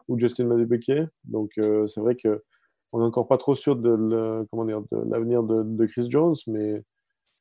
[0.07, 0.91] ou Justin Madubeke.
[1.23, 2.43] Donc c'est vrai que
[2.91, 6.83] on n'est encore pas trop sûr de, de l'avenir de, de, Chris Jones, mais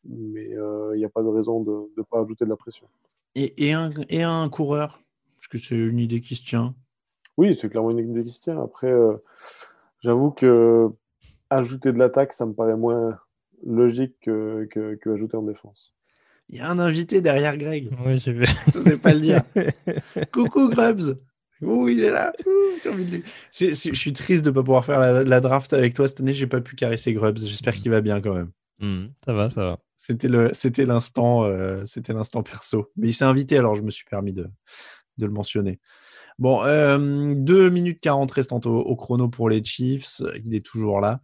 [0.08, 0.50] mais
[0.94, 2.86] il n'y a pas de raison de ne pas ajouter de la pression.
[3.34, 5.00] Et, un, et un coureur
[5.36, 6.74] Parce que c'est une idée qui se tient.
[7.36, 8.60] Oui, c'est clairement une idée qui se tient.
[8.60, 9.16] Après, euh,
[10.00, 10.88] j'avoue que
[11.50, 13.18] ajouter de l'attaque, ça me paraît moins
[13.64, 15.94] logique que, que, ajouter en défense.
[16.48, 17.90] Il y a un invité derrière Greg.
[18.04, 18.46] Oui, je vais.
[18.74, 19.42] Je sais pas le dire.
[20.32, 21.16] Coucou Grubs.
[21.60, 22.32] Ouh, il est là.
[23.52, 26.32] je, suis triste de ne pas pouvoir faire la, draft avec toi cette année.
[26.32, 27.38] J'ai pas pu caresser Grubs.
[27.38, 28.50] J'espère qu'il va bien quand même.
[28.80, 29.78] Hmm, ça va, ça va.
[29.96, 32.90] C'était le, c'était l'instant, euh, c'était l'instant perso.
[32.96, 34.48] Mais il s'est invité, alors je me suis permis de,
[35.18, 35.80] de le mentionner.
[36.38, 40.22] Bon, 2 euh, minutes 40 restantes au, chrono pour les Chiefs.
[40.44, 41.20] Il est toujours là.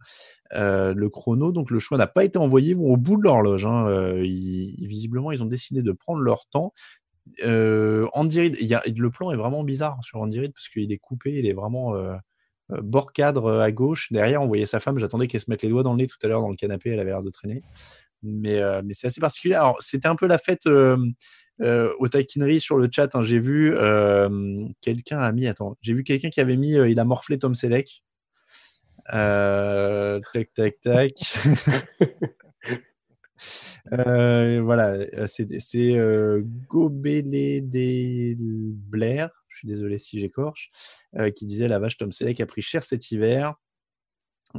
[0.53, 2.75] Euh, le chrono, donc le choix n'a pas été envoyé.
[2.75, 3.65] Au bout de l'horloge.
[3.65, 3.85] Hein.
[4.21, 6.73] visiblement, ils ont décidé de prendre leur temps.
[7.41, 11.31] Andy Reid, le plan est vraiment bizarre sur Andy Reid parce qu'il est coupé.
[11.31, 11.95] Il est vraiment
[12.69, 14.11] bord cadre à gauche.
[14.11, 14.97] Derrière, on voyait sa femme.
[14.97, 16.91] J'attendais qu'elle se mette les doigts dans le nez tout à l'heure dans le canapé.
[16.91, 17.61] Elle avait l'air de traîner.
[18.23, 19.55] Mais, euh, mais c'est assez particulier.
[19.55, 20.97] Alors, c'était un peu la fête euh,
[21.61, 23.15] euh, aux taquineries sur le chat.
[23.15, 23.23] Hein.
[23.23, 23.73] J'ai vu
[24.81, 25.47] quelqu'un a mis.
[25.47, 26.71] Attends, j'ai vu quelqu'un qui avait mis.
[26.71, 28.03] il a morflé Tom Selleck.
[29.07, 31.13] tac, tac, tac.
[34.63, 34.97] voilà,
[35.27, 35.47] c'est
[35.95, 40.71] euh, Gobelé des Blair, je suis désolé si j'écorche,
[41.35, 43.55] qui disait la vache Tom Selleck a pris cher cet hiver.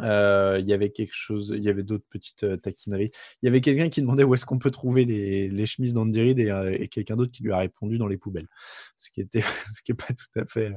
[0.02, 3.10] Euh, il y avait quelque chose, il y avait d'autres petites euh, taquineries.
[3.42, 6.50] Il y avait quelqu'un qui demandait où est-ce qu'on peut trouver les, chemises d'Andy et,
[6.50, 8.48] euh, et quelqu'un d'autre qui lui a répondu dans les poubelles.
[8.96, 9.42] Ce qui était,
[9.72, 10.72] ce qui est pas tout à fait,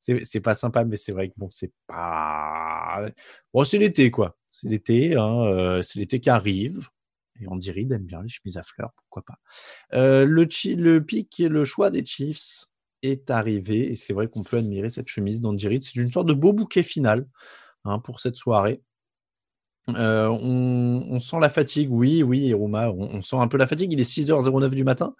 [0.00, 3.08] c'est pas sympa, mais c'est vrai que bon, c'est pas,
[3.52, 4.36] bon, c'est l'été quoi.
[4.46, 6.88] C'est l'été, hein, c'est l'été qui arrive.
[7.40, 9.38] Et Andy Reid aime bien les chemises à fleurs, pourquoi pas.
[9.92, 12.66] le, le pic, le choix des Chiefs
[13.04, 15.78] est arrivé et c'est vrai qu'on peut admirer cette chemise d'Andy.
[15.82, 17.26] C'est une sorte de beau bouquet final.
[17.84, 18.82] Hein, pour cette soirée.
[19.90, 23.92] Euh, on, sent la fatigue, oui, oui, Iruma, on, sent un peu la fatigue.
[23.92, 25.14] Il est 6h09 du matin.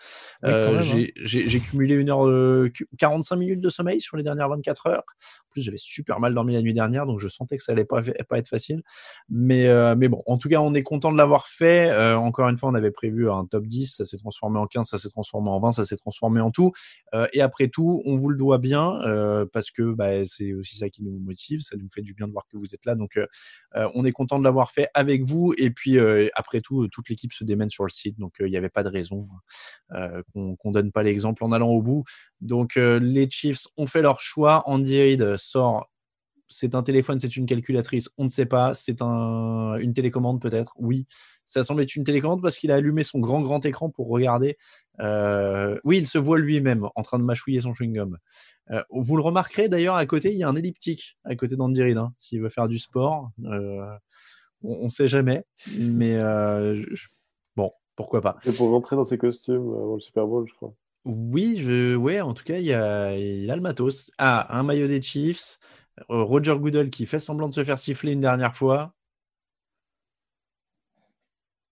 [0.44, 1.06] Euh, hein.
[1.22, 5.04] j'ai cumulé une heure, 45 minutes de sommeil sur les dernières 24 heures.
[5.06, 7.84] En plus, j'avais super mal dormi la nuit dernière, donc je sentais que ça allait
[7.84, 8.82] pas, pas être facile.
[9.28, 11.94] Mais, euh, mais bon, en tout cas, on est content de l'avoir fait.
[12.14, 14.98] encore une fois, on avait prévu un top 10, ça s'est transformé en 15, ça
[14.98, 16.72] s'est transformé en 20, ça s'est transformé en tout.
[17.32, 18.98] et après tout, on vous le doit bien
[19.52, 22.32] parce que bah, c'est aussi ça qui nous motive, ça nous fait du bien de
[22.32, 22.94] voir que vous êtes là.
[22.94, 23.18] Donc,
[23.74, 25.54] on est content de l'avoir fait avec vous.
[25.58, 28.18] Et puis, euh, après tout, toute l'équipe se démène sur le site.
[28.18, 29.28] Donc, euh, il n'y avait pas de raison
[29.92, 32.04] euh, qu'on ne donne pas l'exemple en allant au bout.
[32.40, 34.62] Donc, les Chiefs ont fait leur choix.
[34.66, 35.90] Andy Reid sort
[36.46, 38.74] c'est un téléphone, c'est une calculatrice, on ne sait pas.
[38.74, 41.06] C'est un, une télécommande peut-être, oui.
[41.46, 44.56] Ça semble être une télécommande parce qu'il a allumé son grand grand écran pour regarder.
[45.00, 48.16] oui, il se voit lui-même en train de mâchouiller son chewing-gum.
[48.90, 51.96] vous le remarquerez d'ailleurs à côté, il y a un elliptique à côté d'Andy Reid,
[51.96, 53.30] hein, s'il veut faire du sport
[54.64, 55.44] on ne sait jamais.
[55.78, 56.82] Mais euh,
[57.56, 58.38] bon, pourquoi pas.
[58.46, 60.74] Et pour rentrer dans ses costumes avant le Super Bowl, je crois.
[61.04, 61.94] Oui, je...
[61.94, 63.16] ouais, en tout cas, il, y a...
[63.16, 64.10] il a le matos.
[64.18, 65.58] Ah, un maillot des Chiefs.
[66.10, 68.94] Euh, Roger Goodell qui fait semblant de se faire siffler une dernière fois.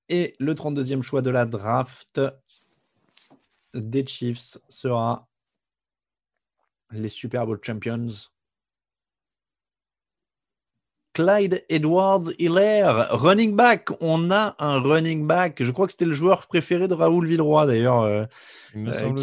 [0.09, 2.21] Et le 32e choix de la draft
[3.75, 5.27] des Chiefs sera
[6.91, 8.09] les Super Bowl Champions
[11.15, 13.89] Clyde Edwards Hiller, running back.
[14.01, 15.63] On a un running back.
[15.63, 18.25] Je crois que c'était le joueur préféré de Raoul Villeroy d'ailleurs, euh,
[18.77, 19.15] euh,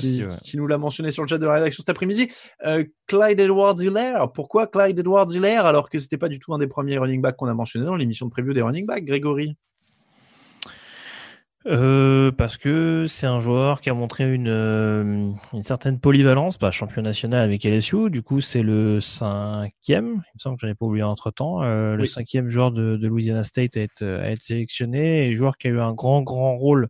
[0.44, 2.30] qui, nous l'a mentionné sur le chat de la rédaction cet après-midi.
[2.66, 4.20] Euh, Clyde Edwards Hiller.
[4.34, 7.38] Pourquoi Clyde Edwards Hiller alors que c'était pas du tout un des premiers running backs
[7.38, 9.56] qu'on a mentionné dans l'émission de preview des running backs, Grégory?
[11.66, 16.72] Euh, parce que c'est un joueur qui a montré une, euh, une certaine polyvalence, bah,
[16.72, 20.76] champion national avec LSU, du coup c'est le cinquième, il me semble que j'en ai
[20.76, 24.32] pas oublié entre temps, euh, le cinquième joueur de, de, Louisiana State à être, à
[24.32, 26.88] être sélectionné et joueur qui a eu un grand grand rôle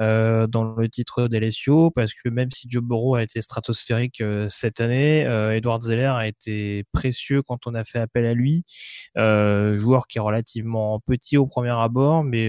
[0.00, 4.46] euh, dans le titre d'LSU parce que même si Joe Burrow a été stratosphérique euh,
[4.48, 8.64] cette année, euh, Edward Zeller a été précieux quand on a fait appel à lui.
[9.16, 12.48] joueur qui est relativement petit au premier abord, mais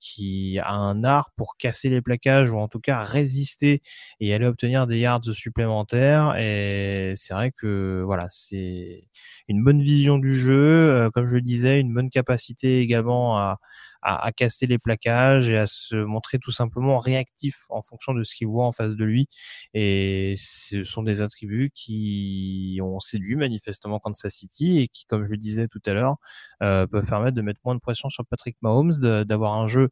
[0.00, 3.82] qui a un art pour casser les plaquages ou en tout cas résister
[4.20, 6.36] et aller obtenir des yards supplémentaires.
[6.38, 9.04] Et c'est vrai que voilà, c'est
[9.48, 13.58] une bonne vision du jeu, comme je le disais, une bonne capacité également à
[14.02, 18.34] à, casser les plaquages et à se montrer tout simplement réactif en fonction de ce
[18.34, 19.28] qu'il voit en face de lui.
[19.74, 25.30] Et ce sont des attributs qui ont séduit manifestement Kansas City et qui, comme je
[25.30, 26.16] le disais tout à l'heure,
[26.62, 28.92] euh, peuvent permettre de mettre moins de pression sur Patrick Mahomes,
[29.24, 29.88] d'avoir un jeu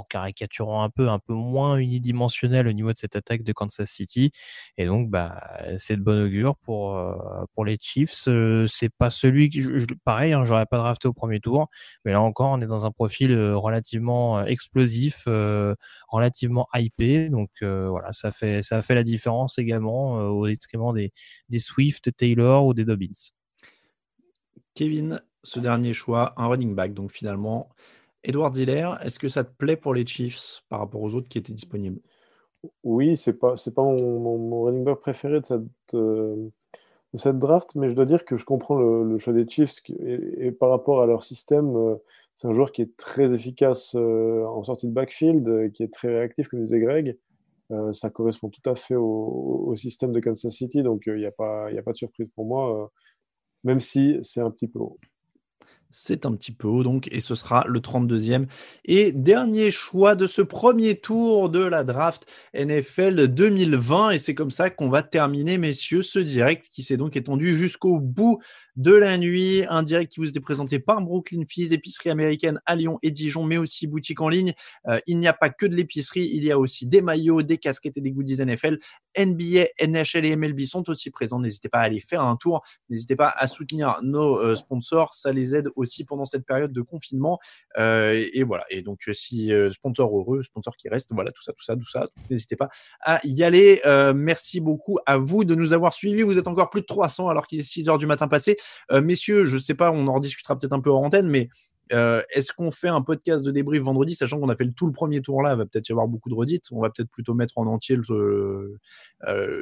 [0.00, 3.88] en caricaturant un peu, un peu moins unidimensionnel au niveau de cette attaque de Kansas
[3.88, 4.32] City.
[4.76, 5.40] Et donc, bah,
[5.76, 7.14] c'est de bon augure pour, euh,
[7.54, 8.28] pour les Chiefs.
[8.28, 11.68] Euh, c'est pas celui qui, je, pareil, hein, j'aurais pas drafté au premier tour,
[12.04, 15.26] mais là encore, on est dans un profil euh, relativement explosif,
[16.08, 17.28] relativement hypé.
[17.28, 21.12] Donc, voilà, ça fait, ça fait la différence également au détriment des,
[21.48, 23.30] des Swift, Taylor ou des Dobbins.
[24.74, 26.94] Kevin, ce dernier choix, un running back.
[26.94, 27.68] Donc finalement,
[28.22, 31.38] Edward Ziller, est-ce que ça te plaît pour les Chiefs par rapport aux autres qui
[31.38, 32.00] étaient disponibles?
[32.84, 36.50] Oui, c'est pas pas mon, running back préféré de cette, euh,
[37.14, 40.68] cette draft, mais je dois dire que je comprends le, choix des Chiefs et, par
[40.70, 41.96] rapport à leur système, euh,
[42.34, 46.08] c'est un joueur qui est très efficace euh, en sortie de backfield, qui est très
[46.08, 47.18] réactif, comme disait Greg.
[47.92, 51.32] ça correspond tout à fait au, système de Kansas City, donc il n'y a, a
[51.82, 52.90] pas de surprise pour moi,
[53.64, 54.98] même si c'est un petit peu haut.
[55.90, 58.46] C'est un petit peu haut donc, et ce sera le 32e
[58.84, 64.10] et dernier choix de ce premier tour de la draft NFL 2020.
[64.10, 67.98] Et c'est comme ça qu'on va terminer, messieurs, ce direct qui s'est donc étendu jusqu'au
[67.98, 68.40] bout
[68.80, 69.64] de la nuit.
[69.68, 73.44] Un direct qui vous était présenté par Brooklyn Fizz, épicerie américaine à Lyon et Dijon,
[73.44, 74.54] mais aussi boutique en ligne.
[74.88, 77.58] Euh, il n'y a pas que de l'épicerie, il y a aussi des maillots, des
[77.58, 78.78] casquettes et des goodies NFL.
[79.18, 81.40] NBA, NHL et MLB sont aussi présents.
[81.40, 82.62] N'hésitez pas à aller faire un tour.
[82.88, 85.12] N'hésitez pas à soutenir nos euh, sponsors.
[85.14, 87.38] Ça les aide aussi pendant cette période de confinement.
[87.76, 88.64] Euh, et voilà.
[88.70, 92.08] Et donc, si sponsor heureux, sponsor qui reste, voilà, tout ça, tout ça, tout ça.
[92.30, 92.70] N'hésitez pas
[93.00, 93.82] à y aller.
[94.14, 96.22] merci beaucoup à vous de nous avoir suivis.
[96.22, 98.56] Vous êtes encore plus de 300 alors qu'il est 6 heures du matin passé.
[98.92, 101.48] Euh, messieurs, je sais pas, on en rediscutera peut-être un peu hors antenne, mais
[101.92, 104.86] euh, est-ce qu'on fait un podcast de débrief vendredi, sachant qu'on a fait le, tout
[104.86, 106.66] le premier tour là, il va peut-être y avoir beaucoup de redites.
[106.70, 108.78] On va peut-être plutôt mettre en entier euh,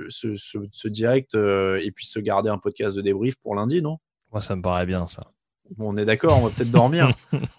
[0.09, 3.99] ce, direct et puis se garder un podcast de débrief pour lundi, non?
[4.31, 5.33] Moi, ça me paraît bien ça.
[5.77, 7.11] Bon, on est d'accord, on va peut-être dormir.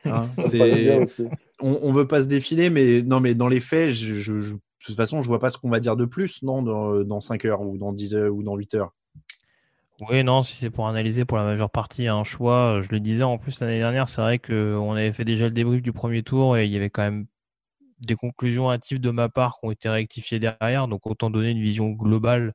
[0.06, 0.28] Hein,
[1.62, 4.96] on, ne veut pas se défiler, mais non, mais dans les faits, je, de toute
[4.96, 7.62] façon, je vois pas ce qu'on va dire de plus, non, dans, dans 5 heures
[7.62, 8.94] ou dans 10 heures ou dans 8 heures.
[10.02, 13.24] Oui, non, si c'est pour analyser pour la majeure partie un choix, je le disais
[13.24, 16.56] en plus l'année dernière, c'est vrai qu'on avait fait déjà le débrief du premier tour
[16.56, 17.26] et il y avait quand même
[18.00, 21.60] des conclusions hâtives de ma part qui ont été rectifiées derrière, donc autant donner une
[21.60, 22.54] vision globale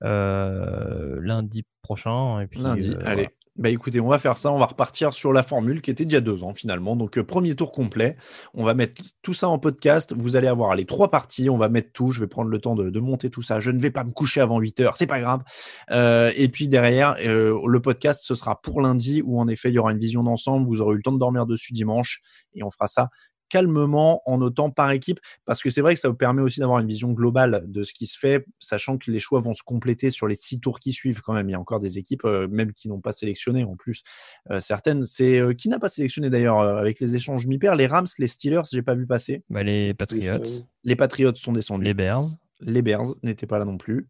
[0.00, 2.40] lundi prochain.
[2.40, 3.28] Et puis, lundi, allez.
[3.60, 6.22] Bah écoutez, on va faire ça, on va repartir sur la formule qui était déjà
[6.22, 6.96] deux ans finalement.
[6.96, 8.16] Donc euh, premier tour complet,
[8.54, 10.14] on va mettre tout ça en podcast.
[10.16, 12.10] Vous allez avoir les trois parties, on va mettre tout.
[12.10, 13.60] Je vais prendre le temps de, monter tout ça.
[13.60, 15.42] Je ne vais pas me coucher avant 8 heures, c'est pas grave.
[15.90, 19.74] Euh, et puis derrière, euh, le podcast, ce sera pour lundi où en effet il
[19.74, 20.66] y aura une vision d'ensemble.
[20.66, 22.22] Vous aurez eu le temps de dormir dessus dimanche
[22.54, 23.10] et on fera ça
[23.50, 26.78] calmement en notant par équipe, parce que c'est vrai que ça vous permet aussi d'avoir
[26.78, 30.10] une vision globale de ce qui se fait, sachant que les choix vont se compléter
[30.10, 31.48] sur les six tours qui suivent quand même.
[31.48, 34.02] Il y a encore des équipes, euh, même qui n'ont pas sélectionné en plus.
[34.50, 38.06] Euh, certaines, c'est euh, qui n'a pas sélectionné d'ailleurs avec les échanges mi-pair Les Rams,
[38.18, 39.42] les Steelers, j'ai pas vu passer.
[39.50, 40.38] Bah, les Patriots.
[40.84, 41.84] Les Patriots sont descendus.
[41.84, 42.24] Les Bears.
[42.60, 44.08] Les Bears n'étaient pas là non plus.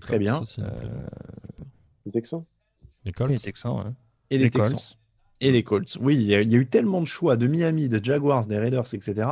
[0.00, 0.42] Très bien.
[2.06, 2.44] Les Texans.
[3.04, 3.30] Les Colts.
[3.30, 3.94] Les Texans,
[4.30, 4.78] Et les, Texans
[5.40, 5.96] et les Colts.
[6.00, 9.28] Oui, il y, a, eu tellement de choix de Miami, de Jaguars, des Raiders, etc.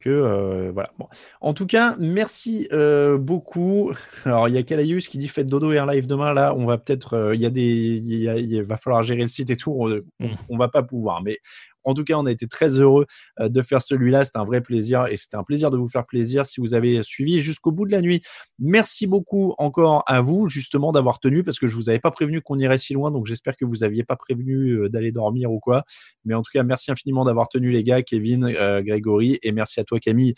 [0.00, 0.90] Que euh, voilà.
[0.98, 1.08] Bon.
[1.40, 3.92] En tout cas, merci euh, beaucoup.
[4.24, 6.34] Alors, il y a Calayus qui dit faites dodo air live demain.
[6.34, 7.14] Là, on va peut-être.
[7.14, 8.00] Euh, il y a des.
[8.04, 9.72] Il, va falloir gérer le site et tout.
[9.72, 10.36] On, on, mm.
[10.50, 11.22] on va pas pouvoir.
[11.22, 11.38] Mais
[11.86, 13.06] en tout cas, on a été très heureux
[13.40, 14.24] euh, de faire celui-là.
[14.24, 17.02] C'était un vrai plaisir et c'était un plaisir de vous faire plaisir si vous avez
[17.02, 18.20] suivi jusqu'au bout de la nuit.
[18.58, 22.42] Merci beaucoup encore à vous, justement, d'avoir tenu parce que je vous avais pas prévenu
[22.42, 23.10] qu'on irait si loin.
[23.10, 25.84] Donc, j'espère que vous aviez pas prévenu euh, d'aller dormir ou quoi.
[26.24, 29.80] Mais en tout cas, merci infiniment d'avoir tenu, les gars, Kevin, euh, Grégory et merci
[29.80, 30.34] à toi, Camille,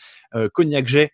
[0.53, 1.09] Cognac J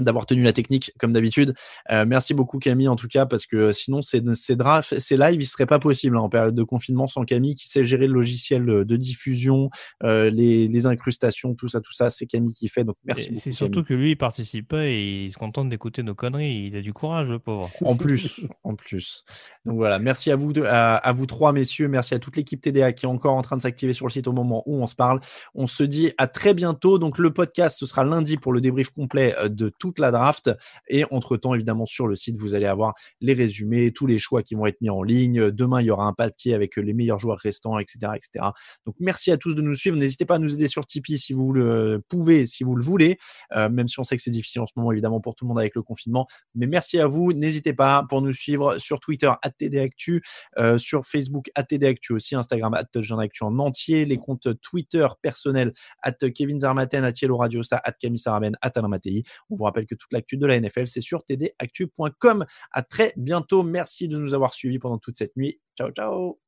[0.00, 1.54] d'avoir tenu la technique comme d'habitude.
[1.90, 5.40] Euh, merci beaucoup Camille en tout cas parce que sinon ces, ces drafts, ces lives,
[5.40, 8.14] ils seraient pas possibles hein, en période de confinement sans Camille qui sait gérer le
[8.14, 9.70] logiciel de diffusion,
[10.04, 12.84] euh, les, les, incrustations, tout ça, tout ça, c'est Camille qui fait.
[12.84, 13.30] Donc merci.
[13.36, 16.66] C'est surtout que lui il participe pas et il se contente d'écouter nos conneries.
[16.66, 17.70] Il a du courage le pauvre.
[17.82, 19.24] En plus, en plus.
[19.64, 22.60] Donc voilà, merci à vous deux, à, à, vous trois messieurs, merci à toute l'équipe
[22.60, 24.86] TDA qui est encore en train de s'activer sur le site au moment où on
[24.86, 25.20] se parle.
[25.54, 26.98] On se dit à très bientôt.
[26.98, 30.50] Donc le podcast ce sera lundi pour le débrief complet euh, de tout la draft.
[30.88, 34.54] Et entre-temps, évidemment, sur le site, vous allez avoir les résumés, tous les choix qui
[34.54, 35.50] vont être mis en ligne.
[35.50, 38.12] Demain, il y aura un papier avec les meilleurs joueurs restants, etc.
[38.16, 38.46] etc.
[38.86, 39.96] Donc, merci à tous de nous suivre.
[39.96, 43.18] N'hésitez pas à nous aider sur Tipeee si vous le pouvez, si vous le voulez,
[43.56, 45.48] euh, même si on sait que c'est difficile en ce moment, évidemment, pour tout le
[45.48, 46.26] monde avec le confinement.
[46.54, 47.32] Mais merci à vous.
[47.32, 50.22] N'hésitez pas pour nous suivre sur Twitter, TDActu,
[50.58, 52.98] euh, sur Facebook, TDActu aussi, Instagram, Actu
[53.42, 58.56] en entier, les comptes Twitter personnels, at Kevin Zarmaten, at Yellow Radiosa, at Camille Saraben,
[58.60, 62.44] at On vous rappelle que toute l'actu de la NFL, c'est sur tdactu.com.
[62.72, 63.62] À très bientôt.
[63.62, 65.60] Merci de nous avoir suivis pendant toute cette nuit.
[65.76, 66.38] Ciao, ciao.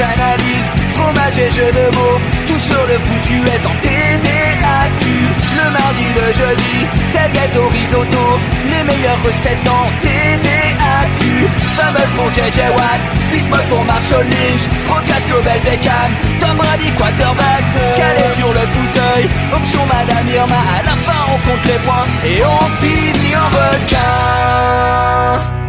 [0.00, 2.18] Analyses, fromage et jeux de mots,
[2.48, 5.21] tout sur le foutu est en TDAQ.
[5.56, 12.58] Le mardi, le jeudi, tel gâteau risotto Les meilleures recettes dans TDAQ Fumble pour JJ
[12.76, 13.00] Watt
[13.30, 16.10] Bismuth pour Marshall Lynch Rocas Global Beckham
[16.40, 17.62] Tom Brady quarterback.
[17.96, 20.56] Calé sur le fauteuil Option Madame Irma.
[20.56, 25.61] À la fin on compte les points Et on finit en requin